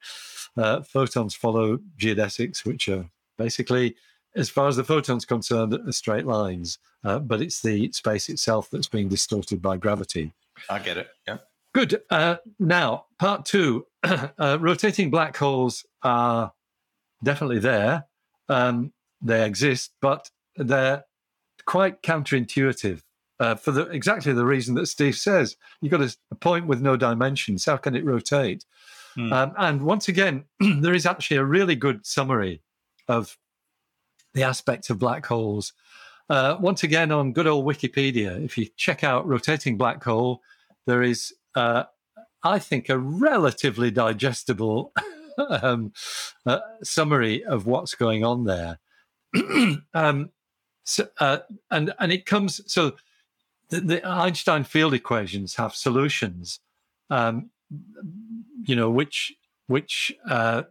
Uh, 0.57 0.83
photons 0.83 1.35
follow 1.35 1.79
geodesics, 1.99 2.65
which 2.65 2.89
are 2.89 3.07
basically, 3.39 3.97
as 4.37 4.51
far 4.51 4.69
as 4.69 4.77
the 4.77 4.85
photon's 4.85 5.25
concerned, 5.25 5.75
are 5.75 5.93
straight 5.93 6.27
lines, 6.27 6.79
uh, 7.05 7.19
but 7.19 7.41
it's 7.41 7.63
the 7.63 7.91
space 7.93 8.29
itself 8.29 8.69
that's 8.71 8.89
being 8.89 9.09
distorted 9.09 9.63
by 9.63 9.77
gravity. 9.77 10.33
I 10.69 10.79
get 10.79 10.99
it. 10.99 11.09
Yeah. 11.27 11.39
Good. 11.75 12.03
Uh, 12.11 12.37
now, 12.59 13.07
part 13.19 13.47
two 13.47 13.87
uh, 14.03 14.59
rotating 14.61 15.11
black 15.11 15.37
holes 15.37 15.87
are 16.03 16.53
definitely 17.25 17.61
there. 17.61 18.05
Um, 18.49 18.93
they 19.23 19.47
exist, 19.47 19.93
but 20.03 20.29
they're 20.57 21.05
quite 21.65 22.03
counterintuitive 22.03 23.01
uh, 23.43 23.57
for 23.57 23.73
the 23.73 23.83
exactly 23.89 24.33
the 24.33 24.45
reason 24.45 24.77
that 24.77 24.87
Steve 24.87 25.17
says. 25.17 25.57
You've 25.81 25.91
got 25.91 26.01
a, 26.01 26.17
a 26.31 26.37
point 26.37 26.69
with 26.69 26.81
no 26.81 26.97
dimensions. 26.97 27.65
How 27.65 27.77
can 27.77 27.97
it 27.97 28.05
rotate? 28.05 28.65
Mm. 29.19 29.33
Um, 29.33 29.53
and 29.59 29.83
once 29.83 30.07
again, 30.07 30.45
there 30.61 30.95
is 30.95 31.07
actually 31.07 31.39
a 31.39 31.45
really 31.45 31.75
good 31.75 32.07
summary 32.07 32.63
of 33.09 33.37
the 34.33 34.45
aspects 34.45 34.91
of 34.91 35.01
black 35.01 35.27
holes. 35.27 35.73
Uh, 36.31 36.57
once 36.61 36.85
again, 36.85 37.11
on 37.11 37.33
good 37.33 37.49
old 37.49 37.67
Wikipedia, 37.67 38.43
if 38.43 38.57
you 38.57 38.69
check 38.77 39.03
out 39.03 39.27
rotating 39.27 39.77
black 39.77 40.03
hole, 40.05 40.41
there 40.87 41.03
is, 41.03 41.35
uh, 41.57 41.83
I 42.45 42.61
think, 42.61 42.89
a 42.89 42.97
relatively 42.97 43.91
digestible 43.91 44.93
um, 45.49 45.93
uh, 46.47 46.61
summary 46.85 47.45
of 47.45 47.67
what's 47.67 47.97
going 47.97 48.25
on 48.25 48.45
there. 48.45 48.79
um, 49.95 50.31
so, 50.85 51.09
uh, 51.19 51.39
and 51.71 51.93
and 51.99 52.13
it 52.13 52.25
comes 52.25 52.61
so 52.73 52.93
the, 53.73 53.81
the 53.81 54.07
Einstein 54.07 54.65
field 54.65 54.93
equations 54.93 55.55
have 55.57 55.75
solutions, 55.75 56.61
um, 57.09 57.51
you 58.65 58.77
know, 58.77 58.91
which 58.91 59.33
which 59.67 60.15
uh, 60.29 60.65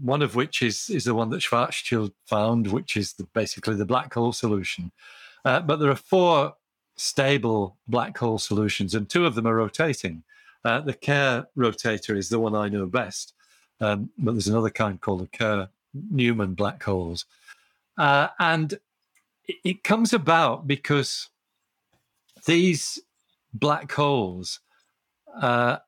one 0.00 0.22
of 0.22 0.36
which 0.36 0.62
is 0.62 0.88
is 0.88 1.04
the 1.04 1.14
one 1.14 1.30
that 1.30 1.40
Schwarzschild 1.40 2.12
found, 2.26 2.68
which 2.68 2.96
is 2.96 3.14
the, 3.14 3.24
basically 3.34 3.74
the 3.74 3.84
black 3.84 4.14
hole 4.14 4.32
solution. 4.32 4.92
Uh, 5.44 5.60
but 5.60 5.76
there 5.80 5.90
are 5.90 5.96
four 5.96 6.54
stable 6.96 7.76
black 7.88 8.16
hole 8.16 8.38
solutions, 8.38 8.94
and 8.94 9.08
two 9.08 9.26
of 9.26 9.34
them 9.34 9.46
are 9.46 9.56
rotating. 9.56 10.22
Uh, 10.64 10.80
the 10.80 10.94
Kerr 10.94 11.44
rotator 11.58 12.16
is 12.16 12.28
the 12.28 12.38
one 12.38 12.54
I 12.54 12.68
know 12.68 12.86
best, 12.86 13.34
um, 13.80 14.10
but 14.16 14.32
there's 14.32 14.46
another 14.46 14.70
kind 14.70 15.00
called 15.00 15.22
the 15.22 15.36
Kerr 15.36 15.68
Newman 15.92 16.54
black 16.54 16.80
holes. 16.84 17.24
Uh, 17.98 18.28
and 18.38 18.74
it, 19.44 19.56
it 19.64 19.84
comes 19.84 20.12
about 20.12 20.68
because 20.68 21.28
these 22.46 23.00
black 23.52 23.92
holes 23.92 24.60
uh, 25.40 25.78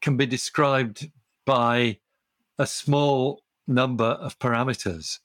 can 0.00 0.16
be 0.16 0.26
described 0.26 1.10
by 1.44 1.98
a 2.58 2.66
small 2.66 3.42
number 3.66 4.04
of 4.04 4.38
parameters. 4.38 5.18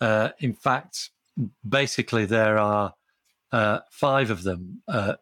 Uh, 0.00 0.30
in 0.40 0.52
fact, 0.52 1.10
basically, 1.66 2.24
there 2.24 2.58
are 2.58 2.94
uh, 3.52 3.80
five 3.90 4.30
of 4.30 4.42
them, 4.42 4.82
uh, 4.88 5.14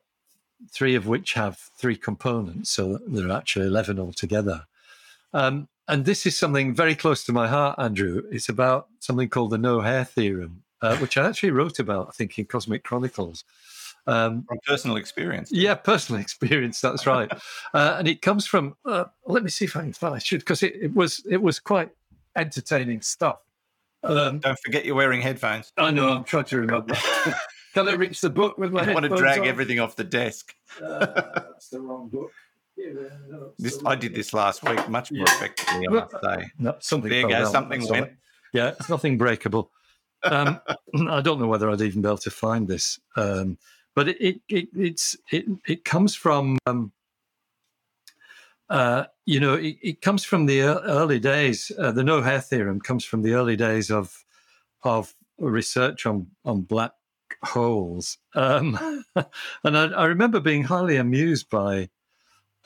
three 0.73 0.95
of 0.95 1.07
which 1.07 1.35
have 1.35 1.59
three 1.79 1.97
components. 1.97 2.71
So 2.71 2.99
there 3.07 3.29
are 3.29 3.37
actually 3.37 3.67
11 3.67 3.99
altogether. 3.99 4.65
Um, 5.33 5.69
and 5.87 6.05
this 6.05 6.25
is 6.25 6.37
something 6.37 6.75
very 6.75 6.95
close 6.95 7.25
to 7.25 7.33
my 7.33 7.47
heart, 7.47 7.79
Andrew. 7.79 8.23
It's 8.31 8.49
about 8.49 8.89
something 9.01 9.29
called 9.29 9.51
the 9.51 9.59
no 9.59 9.81
hair 9.81 10.05
theorem, 10.05 10.63
uh, 10.81 10.97
which 10.97 11.19
I 11.19 11.29
actually 11.29 11.51
wrote 11.51 11.79
about, 11.79 12.09
I 12.09 12.13
think, 12.13 12.39
in 12.39 12.47
Cosmic 12.47 12.85
Chronicles. 12.85 13.45
Um, 14.07 14.45
from 14.47 14.59
personal 14.67 14.97
experience. 14.97 15.51
Yeah, 15.51 15.75
personal 15.75 16.21
experience. 16.23 16.81
That's 16.81 17.07
right. 17.07 17.31
uh, 17.73 17.97
and 17.99 18.09
it 18.09 18.23
comes 18.23 18.47
from. 18.47 18.77
Uh, 18.85 19.05
let 19.27 19.43
me 19.43 19.51
see 19.51 19.65
if 19.65 19.77
I 19.77 19.81
can 19.81 19.93
find. 19.93 20.15
I 20.15 20.19
should 20.19 20.41
because 20.41 20.63
it, 20.63 20.75
it, 20.81 20.95
was 20.95 21.25
it 21.29 21.43
was 21.43 21.59
quite 21.59 21.91
entertaining 22.37 23.01
stuff. 23.01 23.39
Um, 24.03 24.41
Don't 24.41 24.59
forget 24.59 24.85
you're 24.85 24.95
wearing 24.95 25.23
headphones. 25.23 25.73
I 25.79 25.91
know. 25.91 26.11
I'm 26.11 26.25
trying 26.25 26.45
to 26.45 26.59
remember. 26.59 26.95
Can 27.75 27.89
I 27.89 27.95
reach 27.95 28.21
the 28.21 28.31
book 28.31 28.59
with 28.59 28.73
my? 28.73 28.89
I 28.89 28.93
want 28.93 29.05
to 29.05 29.17
drag 29.17 29.41
on? 29.41 29.47
everything 29.47 29.81
off 29.81 29.97
the 29.97 30.05
desk. 30.05 30.55
uh, 30.83 31.07
that's 31.07 31.71
the 31.71 31.81
wrong 31.81 32.09
book. 32.09 32.31
this, 33.59 33.81
I 33.85 33.97
did 33.97 34.15
this 34.15 34.35
last 34.35 34.63
week 34.69 34.89
much 34.89 35.11
more 35.11 35.25
yeah. 35.27 35.35
effectively, 35.35 35.89
I 35.89 35.91
must 35.91 36.15
say. 36.23 36.51
No, 36.59 36.77
something 36.81 37.11
there 37.11 37.21
you 37.21 37.29
go. 37.29 37.51
Something 37.51 37.89
went. 37.89 38.13
Yeah, 38.53 38.69
it's 38.79 38.89
nothing 38.89 39.19
breakable. 39.19 39.71
Um, 40.23 40.61
I 41.09 41.21
don't 41.21 41.41
know 41.41 41.47
whether 41.47 41.71
I'd 41.71 41.81
even 41.81 42.03
be 42.03 42.09
able 42.09 42.19
to 42.19 42.31
find 42.31 42.69
this. 42.69 43.01
Um, 43.17 43.59
but 43.95 44.09
it, 44.09 44.20
it, 44.20 44.40
it 44.49 44.68
it's 44.74 45.16
it 45.30 45.45
it 45.66 45.84
comes 45.84 46.14
from 46.14 46.59
um, 46.66 46.92
uh, 48.68 49.05
you 49.26 49.40
know 49.40 49.55
it, 49.55 49.76
it, 49.82 50.03
comes 50.03 50.24
from 50.24 50.47
the 50.47 50.62
early 50.62 51.20
days. 51.20 51.70
Uh, 51.78 51.92
the 51.92 52.05
no 52.05 52.22
hair 52.22 52.40
theorem 52.40 52.80
comes 52.80 53.05
from 53.05 53.22
the 53.22 53.34
early 53.34 53.57
days 53.57 53.90
of 53.90 54.24
of 54.82 55.14
research 55.38 56.07
on 56.07 56.26
on 56.45 56.62
black 56.62 56.92
holes, 57.45 58.18
um, 58.34 58.78
and 59.64 59.78
I, 59.78 59.86
I, 59.86 60.05
remember 60.07 60.40
being 60.40 60.64
highly 60.64 60.97
amused 60.97 61.49
by. 61.51 61.90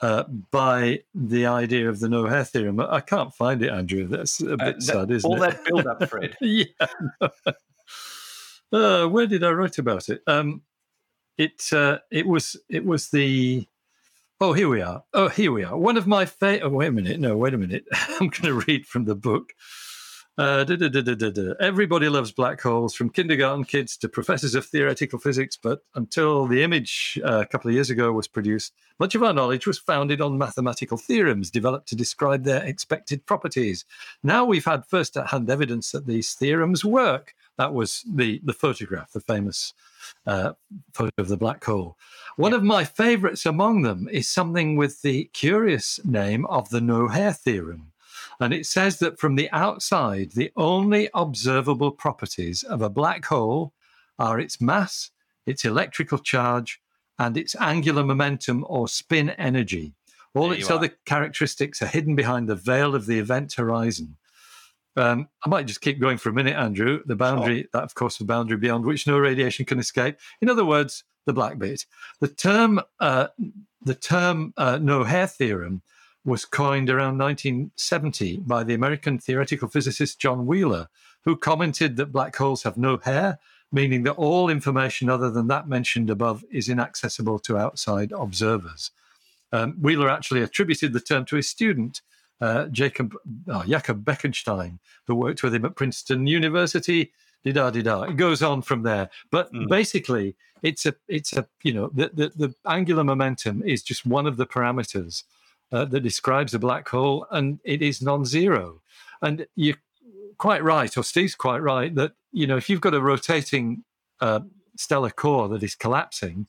Uh, 0.01 0.23
by 0.49 0.97
the 1.13 1.45
idea 1.45 1.89
of 1.89 1.99
the 1.99 2.07
no 2.07 2.25
hair 2.25 2.45
theorem, 2.45 2.79
I 2.79 3.01
can't 3.01 3.35
find 3.35 3.61
it, 3.61 3.69
Andrew. 3.69 4.07
That's 4.07 4.41
a 4.41 4.53
uh, 4.53 4.55
bit 4.55 4.75
that, 4.75 4.81
sad, 4.81 5.11
isn't 5.11 5.29
all 5.29 5.43
it? 5.43 5.45
All 5.45 5.51
that 5.51 5.65
build 5.65 5.87
up, 5.87 6.09
Fred. 6.09 6.37
yeah. 6.41 6.63
Uh, 8.71 9.07
where 9.07 9.25
did 9.25 9.43
I 9.43 9.49
write 9.49 9.79
about 9.79 10.09
it? 10.09 10.21
Um, 10.27 10.61
it 11.39 11.71
uh, 11.73 11.97
it 12.11 12.27
was 12.27 12.57
it 12.69 12.85
was 12.85 13.09
the 13.09 13.65
oh 14.41 14.53
here 14.53 14.69
we 14.69 14.81
are 14.81 15.03
oh 15.13 15.29
here 15.29 15.51
we 15.51 15.63
are 15.63 15.77
one 15.77 15.97
of 15.97 16.05
my 16.05 16.25
favorite 16.25 16.67
oh, 16.67 16.69
wait 16.69 16.87
a 16.87 16.91
minute 16.91 17.19
no 17.19 17.35
wait 17.37 17.53
a 17.53 17.57
minute 17.57 17.85
i'm 18.19 18.27
going 18.27 18.43
to 18.43 18.61
read 18.67 18.85
from 18.85 19.05
the 19.05 19.15
book 19.15 19.53
uh, 20.37 20.63
Everybody 21.59 22.07
loves 22.07 22.31
black 22.31 22.61
holes, 22.61 22.95
from 22.95 23.09
kindergarten 23.09 23.65
kids 23.65 23.97
to 23.97 24.07
professors 24.07 24.55
of 24.55 24.65
theoretical 24.65 25.19
physics. 25.19 25.57
But 25.61 25.81
until 25.95 26.47
the 26.47 26.63
image 26.63 27.19
uh, 27.25 27.41
a 27.41 27.45
couple 27.45 27.67
of 27.67 27.73
years 27.73 27.89
ago 27.89 28.13
was 28.13 28.29
produced, 28.29 28.73
much 29.01 29.15
of 29.15 29.23
our 29.23 29.33
knowledge 29.33 29.67
was 29.67 29.79
founded 29.79 30.21
on 30.21 30.37
mathematical 30.37 30.97
theorems 30.97 31.51
developed 31.51 31.89
to 31.89 31.95
describe 31.97 32.45
their 32.45 32.63
expected 32.63 33.25
properties. 33.25 33.83
Now 34.23 34.45
we've 34.45 34.63
had 34.63 34.85
first 34.85 35.15
hand 35.15 35.49
evidence 35.49 35.91
that 35.91 36.07
these 36.07 36.33
theorems 36.33 36.85
work. 36.85 37.33
That 37.59 37.73
was 37.73 38.05
the, 38.07 38.39
the 38.41 38.53
photograph, 38.53 39.11
the 39.11 39.19
famous 39.19 39.73
uh, 40.25 40.53
photo 40.93 41.11
of 41.17 41.27
the 41.27 41.35
black 41.35 41.61
hole. 41.65 41.97
One 42.37 42.53
of 42.53 42.63
my 42.63 42.85
favorites 42.85 43.45
among 43.45 43.81
them 43.81 44.07
is 44.09 44.29
something 44.29 44.77
with 44.77 45.01
the 45.01 45.25
curious 45.33 45.99
name 46.05 46.45
of 46.45 46.69
the 46.69 46.79
no 46.79 47.09
hair 47.09 47.33
theorem. 47.33 47.91
And 48.39 48.53
it 48.53 48.65
says 48.65 48.99
that 48.99 49.19
from 49.19 49.35
the 49.35 49.51
outside, 49.51 50.31
the 50.31 50.53
only 50.55 51.09
observable 51.13 51.91
properties 51.91 52.63
of 52.63 52.81
a 52.81 52.89
black 52.89 53.25
hole 53.25 53.73
are 54.17 54.39
its 54.39 54.61
mass, 54.61 55.11
its 55.45 55.65
electrical 55.65 56.19
charge, 56.19 56.79
and 57.17 57.35
its 57.35 57.57
angular 57.57 58.05
momentum 58.05 58.65
or 58.69 58.87
spin 58.87 59.31
energy. 59.31 59.95
All 60.33 60.53
its 60.53 60.71
other 60.71 60.95
characteristics 61.03 61.81
are 61.81 61.87
hidden 61.87 62.15
behind 62.15 62.47
the 62.47 62.55
veil 62.55 62.95
of 62.95 63.05
the 63.05 63.19
event 63.19 63.55
horizon. 63.55 64.15
Um, 64.95 65.29
I 65.43 65.49
might 65.49 65.67
just 65.67 65.81
keep 65.81 65.99
going 65.99 66.17
for 66.17 66.29
a 66.29 66.33
minute, 66.33 66.55
Andrew. 66.55 67.01
The 67.05 67.15
boundary, 67.15 67.67
that 67.73 67.83
of 67.83 67.95
course, 67.95 68.17
the 68.17 68.25
boundary 68.25 68.57
beyond 68.57 68.85
which 68.85 69.07
no 69.07 69.17
radiation 69.17 69.65
can 69.65 69.79
escape. 69.79 70.17
In 70.41 70.49
other 70.49 70.65
words, 70.65 71.03
the 71.25 71.33
black 71.33 71.57
bit. 71.57 71.85
The 72.19 72.27
term, 72.27 72.81
uh, 72.99 73.27
the 73.81 73.95
term 73.95 74.53
uh, 74.57 74.79
no 74.81 75.03
hair 75.03 75.27
theorem 75.27 75.81
was 76.25 76.45
coined 76.45 76.89
around 76.89 77.17
1970 77.17 78.37
by 78.37 78.63
the 78.63 78.73
American 78.73 79.19
theoretical 79.19 79.67
physicist 79.69 80.19
John 80.19 80.45
Wheeler, 80.45 80.87
who 81.23 81.35
commented 81.35 81.95
that 81.97 82.11
black 82.11 82.35
holes 82.35 82.63
have 82.63 82.77
no 82.77 82.97
hair, 82.97 83.39
meaning 83.71 84.03
that 84.03 84.13
all 84.13 84.49
information 84.49 85.09
other 85.09 85.29
than 85.29 85.47
that 85.47 85.67
mentioned 85.67 86.09
above 86.09 86.43
is 86.51 86.69
inaccessible 86.69 87.39
to 87.39 87.57
outside 87.57 88.11
observers. 88.11 88.91
Um, 89.51 89.73
Wheeler 89.81 90.09
actually 90.09 90.41
attributed 90.41 90.93
the 90.93 90.99
term 90.99 91.25
to 91.25 91.35
his 91.35 91.47
student, 91.47 92.01
uh, 92.41 92.65
Jacob 92.67 93.15
oh, 93.47 93.63
Jakob 93.63 94.03
Bekenstein, 94.03 94.79
who 95.07 95.15
worked 95.15 95.43
with 95.43 95.53
him 95.53 95.65
at 95.65 95.75
Princeton 95.75 96.27
University. 96.27 97.11
Da 97.45 97.69
da 97.69 97.81
da. 97.81 98.01
It 98.03 98.17
goes 98.17 98.43
on 98.43 98.61
from 98.61 98.83
there, 98.83 99.09
but 99.31 99.51
mm. 99.53 99.69
basically, 99.69 100.35
it's 100.61 100.85
a 100.85 100.93
it's 101.07 101.31
a 101.33 101.47
you 101.63 101.73
know 101.73 101.89
the, 101.93 102.11
the 102.13 102.31
the 102.35 102.55
angular 102.67 103.03
momentum 103.03 103.63
is 103.63 103.81
just 103.81 104.05
one 104.05 104.27
of 104.27 104.35
the 104.35 104.45
parameters 104.45 105.23
uh, 105.71 105.85
that 105.85 106.01
describes 106.01 106.53
a 106.53 106.59
black 106.59 106.89
hole, 106.89 107.25
and 107.31 107.59
it 107.63 107.81
is 107.81 108.01
non-zero. 108.01 108.81
And 109.21 109.47
you're 109.55 109.77
quite 110.37 110.63
right, 110.63 110.95
or 110.97 111.03
Steve's 111.03 111.35
quite 111.35 111.59
right, 111.59 111.95
that 111.95 112.13
you 112.31 112.45
know 112.45 112.57
if 112.57 112.69
you've 112.69 112.81
got 112.81 112.93
a 112.93 113.01
rotating 113.01 113.83
uh, 114.19 114.41
stellar 114.75 115.09
core 115.09 115.47
that 115.49 115.63
is 115.63 115.75
collapsing, 115.75 116.47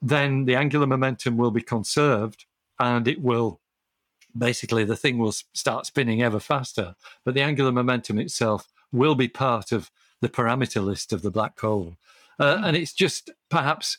then 0.00 0.44
the 0.44 0.54
angular 0.54 0.86
momentum 0.86 1.36
will 1.36 1.50
be 1.50 1.62
conserved, 1.62 2.46
and 2.78 3.08
it 3.08 3.20
will 3.20 3.60
basically 4.38 4.84
the 4.84 4.96
thing 4.96 5.18
will 5.18 5.32
start 5.32 5.86
spinning 5.86 6.22
ever 6.22 6.40
faster. 6.40 6.94
But 7.24 7.34
the 7.34 7.42
angular 7.42 7.72
momentum 7.72 8.18
itself 8.18 8.68
will 8.92 9.14
be 9.14 9.28
part 9.28 9.72
of 9.72 9.90
the 10.20 10.28
parameter 10.28 10.84
list 10.84 11.12
of 11.12 11.22
the 11.22 11.30
black 11.30 11.58
hole, 11.60 11.96
uh, 12.38 12.56
hmm. 12.56 12.64
and 12.64 12.76
it's 12.76 12.92
just 12.92 13.30
perhaps 13.50 13.98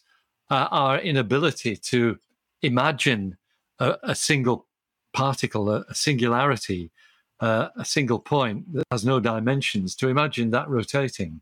uh, 0.50 0.68
our 0.72 1.00
inability 1.00 1.76
to 1.76 2.18
imagine 2.62 3.38
a, 3.80 3.98
a 4.04 4.16
single 4.16 4.68
particle, 5.14 5.70
a, 5.70 5.86
a 5.90 5.96
singularity, 5.96 6.92
uh, 7.40 7.70
a 7.78 7.86
single 7.86 8.20
point 8.20 8.74
that 8.74 8.84
has 8.92 9.06
no 9.06 9.20
dimensions, 9.20 9.96
to 9.96 10.10
imagine 10.10 10.52
that 10.52 10.68
rotating, 10.68 11.42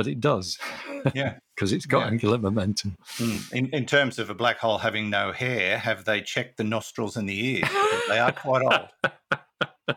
but 0.00 0.06
it 0.06 0.18
does. 0.18 0.58
Yeah. 1.14 1.38
Because 1.54 1.72
it's 1.72 1.86
got 1.86 2.00
yeah. 2.00 2.08
angular 2.08 2.36
momentum. 2.36 2.94
Mm. 3.16 3.52
In, 3.54 3.66
in 3.68 3.86
terms 3.86 4.18
of 4.18 4.28
a 4.28 4.34
black 4.34 4.58
hole 4.58 4.76
having 4.76 5.08
no 5.08 5.32
hair, 5.32 5.78
have 5.78 6.04
they 6.04 6.20
checked 6.20 6.58
the 6.58 6.64
nostrils 6.64 7.16
and 7.16 7.26
the 7.26 7.42
ears? 7.42 7.70
they 8.06 8.18
are 8.18 8.32
quite 8.32 8.62
old. 8.62 9.96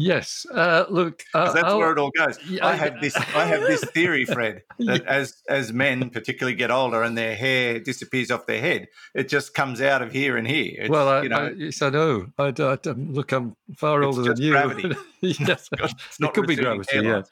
Yes. 0.00 0.46
Uh, 0.52 0.84
look, 0.88 1.22
uh, 1.34 1.52
that's 1.52 1.64
I'll, 1.64 1.78
where 1.78 1.92
it 1.92 1.98
all 1.98 2.10
goes. 2.10 2.38
Yeah, 2.48 2.66
I 2.66 2.74
have 2.74 3.00
this. 3.00 3.14
I 3.16 3.44
have 3.44 3.60
this 3.60 3.84
theory, 3.84 4.24
Fred, 4.24 4.62
that 4.78 5.04
yeah. 5.04 5.10
as 5.10 5.42
as 5.48 5.72
men 5.72 6.10
particularly 6.10 6.56
get 6.56 6.70
older 6.70 7.02
and 7.02 7.16
their 7.16 7.36
hair 7.36 7.78
disappears 7.78 8.30
off 8.30 8.46
their 8.46 8.60
head, 8.60 8.88
it 9.14 9.28
just 9.28 9.54
comes 9.54 9.80
out 9.80 10.02
of 10.02 10.12
here 10.12 10.36
and 10.36 10.46
here. 10.48 10.74
It's, 10.78 10.90
well, 10.90 11.08
I, 11.08 11.22
you 11.22 11.28
know, 11.28 11.36
I, 11.36 11.50
yes, 11.50 11.82
I 11.82 11.90
know. 11.90 12.26
I, 12.38 12.52
I, 12.58 12.78
look, 12.86 13.32
I'm 13.32 13.56
far 13.76 14.02
older 14.02 14.22
than 14.22 14.40
you. 14.40 14.52
Gravity. 14.52 14.94
yes, 15.20 15.68
it 16.20 16.34
could 16.34 16.46
be 16.46 16.56
gravity. 16.56 17.00
Yeah. 17.00 17.22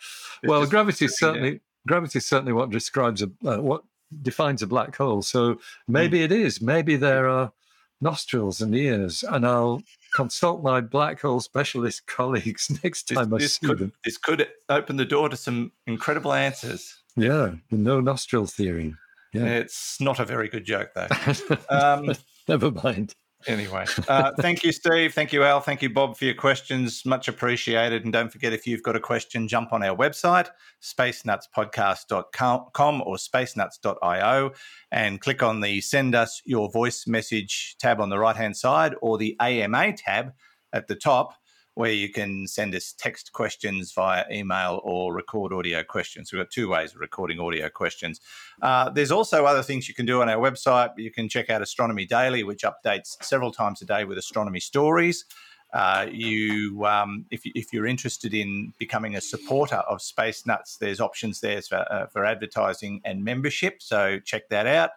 Well, 0.45 0.67
gravity 0.67 1.07
is 1.07 1.19
certainly 1.19 1.51
down. 1.53 1.61
gravity 1.87 2.19
is 2.19 2.27
certainly 2.27 2.53
what 2.53 2.71
describes 2.71 3.23
a 3.23 3.31
uh, 3.47 3.59
what 3.59 3.83
defines 4.23 4.63
a 4.63 4.67
black 4.67 4.97
hole. 4.97 5.23
So 5.23 5.59
maybe 5.87 6.19
mm. 6.21 6.25
it 6.25 6.33
is. 6.33 6.61
Maybe 6.61 6.97
there 6.97 7.29
are 7.29 7.53
nostrils 8.01 8.61
and 8.61 8.75
ears, 8.75 9.25
and 9.29 9.47
I'll 9.47 9.83
consult 10.15 10.63
my 10.63 10.81
black 10.81 11.21
hole 11.21 11.41
specialist 11.41 12.07
colleagues 12.07 12.71
next 12.83 13.09
time 13.09 13.31
this, 13.31 13.43
I 13.43 13.47
see 13.47 13.67
could, 13.67 13.79
them. 13.79 13.93
This 14.05 14.19
could 14.19 14.49
open 14.69 14.97
the 14.97 15.05
door 15.05 15.29
to 15.29 15.37
some 15.37 15.73
incredible 15.87 16.33
answers. 16.33 16.95
Yeah, 17.17 17.55
the 17.71 17.77
no 17.77 18.01
nostril 18.01 18.47
theory. 18.47 18.95
Yeah. 19.33 19.45
It's 19.45 20.01
not 20.01 20.21
a 20.21 20.25
very 20.25 20.49
good 20.49 20.65
joke, 20.65 20.91
though. 20.95 21.09
Um, 21.71 22.15
Never 22.47 22.71
mind. 22.71 23.13
Anyway, 23.47 23.85
uh, 24.09 24.33
thank 24.41 24.65
you, 24.65 24.73
Steve. 24.73 25.15
Thank 25.15 25.33
you, 25.33 25.45
Al. 25.45 25.61
Thank 25.61 25.83
you, 25.83 25.91
Bob, 25.91 26.17
for 26.17 26.25
your 26.25 26.35
questions. 26.35 27.05
Much 27.07 27.29
appreciated. 27.29 28.05
And 28.05 28.13
don't 28.13 28.33
forget, 28.33 28.53
if 28.53 28.67
you've 28.67 28.83
got 28.83 28.97
a 28.97 29.01
question, 29.01 29.47
jump 29.47 29.73
on 29.73 29.85
our 29.85 29.97
website, 29.97 30.49
spacenutspodcast.com 30.83 33.03
or 33.03 33.17
spacenuts.io, 33.17 34.51
and 34.91 35.21
click 35.21 35.43
on 35.43 35.61
the 35.61 35.81
Send 35.81 36.15
Us 36.15 36.43
Your 36.45 36.71
Voice 36.71 37.07
Message 37.07 37.77
tab 37.79 38.01
on 38.01 38.09
the 38.09 38.19
right 38.19 38.37
hand 38.37 38.57
side 38.57 38.95
or 39.01 39.19
the 39.19 39.37
AMA 39.41 39.93
tab 39.93 40.33
at 40.73 40.89
the 40.89 40.97
top 40.97 41.35
where 41.79 41.93
you 41.93 42.09
can 42.09 42.45
send 42.45 42.75
us 42.75 42.93
text 42.99 43.33
questions 43.33 43.93
via 43.93 44.25
email 44.33 44.81
or 44.83 45.15
record 45.15 45.53
audio 45.53 45.81
questions. 45.85 46.33
We've 46.33 46.41
got 46.41 46.51
two 46.51 46.69
ways 46.69 46.93
of 46.93 46.99
recording 46.99 47.39
audio 47.39 47.69
questions. 47.69 48.21
Uh, 48.61 48.91
there's 48.91 49.13
also 49.13 49.45
other 49.45 49.63
things 49.63 49.87
you 49.87 49.95
can 49.95 50.05
do 50.05 50.21
on 50.21 50.29
our 50.29 50.39
website. 50.39 50.91
You 50.97 51.13
can 51.13 51.29
check 51.29 51.51
out 51.51 51.63
Astronomy 51.63 52.05
Daily, 52.05 52.43
which 52.43 52.65
updates 52.65 53.23
several 53.23 53.53
times 53.53 53.81
a 53.81 53.85
day 53.85 54.03
with 54.03 54.19
astronomy 54.19 54.59
stories. 54.59 55.25
Uh, 55.73 56.07
you, 56.11 56.85
um, 56.85 57.27
if, 57.31 57.43
if, 57.45 57.73
you're 57.73 57.87
interested 57.87 58.35
in 58.35 58.73
becoming 58.81 59.15
a 59.15 59.21
supporter 59.21 59.77
of 59.77 60.03
Space 60.03 60.47
Nuts, 60.47 60.79
there's 60.79 61.01
options 61.01 61.41
there 61.41 61.63
for, 61.63 61.87
uh, 61.93 62.07
for 62.07 62.25
advertising 62.25 63.01
and 63.05 63.23
membership. 63.23 63.83
So 63.83 64.19
check 64.19 64.49
that 64.49 64.67
out. 64.67 64.91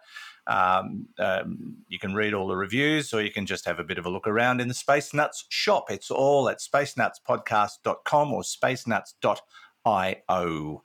Um, 0.46 1.06
um, 1.18 1.76
you 1.88 1.98
can 1.98 2.14
read 2.14 2.34
all 2.34 2.48
the 2.48 2.56
reviews, 2.56 3.12
or 3.12 3.22
you 3.22 3.30
can 3.30 3.46
just 3.46 3.64
have 3.64 3.78
a 3.78 3.84
bit 3.84 3.98
of 3.98 4.06
a 4.06 4.10
look 4.10 4.26
around 4.26 4.60
in 4.60 4.68
the 4.68 4.74
Space 4.74 5.14
Nuts 5.14 5.44
shop. 5.48 5.90
It's 5.90 6.10
all 6.10 6.48
at 6.48 6.58
spacenutspodcast.com 6.58 8.32
or 8.32 8.42
spacenuts.io. 8.42 10.82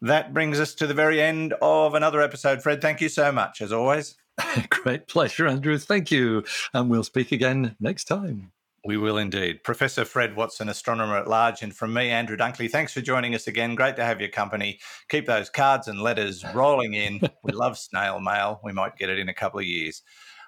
That 0.00 0.34
brings 0.34 0.60
us 0.60 0.74
to 0.74 0.86
the 0.86 0.94
very 0.94 1.20
end 1.20 1.54
of 1.62 1.94
another 1.94 2.20
episode. 2.20 2.62
Fred, 2.62 2.80
thank 2.80 3.00
you 3.00 3.08
so 3.08 3.32
much, 3.32 3.60
as 3.60 3.72
always. 3.72 4.16
Great 4.70 5.08
pleasure, 5.08 5.46
Andrew. 5.46 5.78
Thank 5.78 6.10
you. 6.10 6.44
And 6.72 6.90
we'll 6.90 7.04
speak 7.04 7.32
again 7.32 7.76
next 7.80 8.04
time. 8.04 8.53
We 8.86 8.98
will 8.98 9.16
indeed. 9.16 9.64
Professor 9.64 10.04
Fred 10.04 10.36
Watson, 10.36 10.68
astronomer 10.68 11.16
at 11.16 11.26
large, 11.26 11.62
and 11.62 11.74
from 11.74 11.94
me, 11.94 12.10
Andrew 12.10 12.36
Dunkley, 12.36 12.70
thanks 12.70 12.92
for 12.92 13.00
joining 13.00 13.34
us 13.34 13.46
again. 13.46 13.74
Great 13.74 13.96
to 13.96 14.04
have 14.04 14.20
your 14.20 14.28
company. 14.28 14.78
Keep 15.08 15.24
those 15.24 15.48
cards 15.48 15.88
and 15.88 16.02
letters 16.02 16.44
rolling 16.54 16.92
in. 16.92 17.20
we 17.42 17.52
love 17.52 17.78
snail 17.78 18.20
mail. 18.20 18.60
We 18.62 18.72
might 18.72 18.96
get 18.96 19.08
it 19.08 19.18
in 19.18 19.30
a 19.30 19.34
couple 19.34 19.58
of 19.58 19.64
years. 19.64 20.02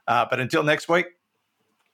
Uh, 0.07 0.27
but 0.29 0.39
until 0.39 0.63
next 0.63 0.87
week, 0.87 1.07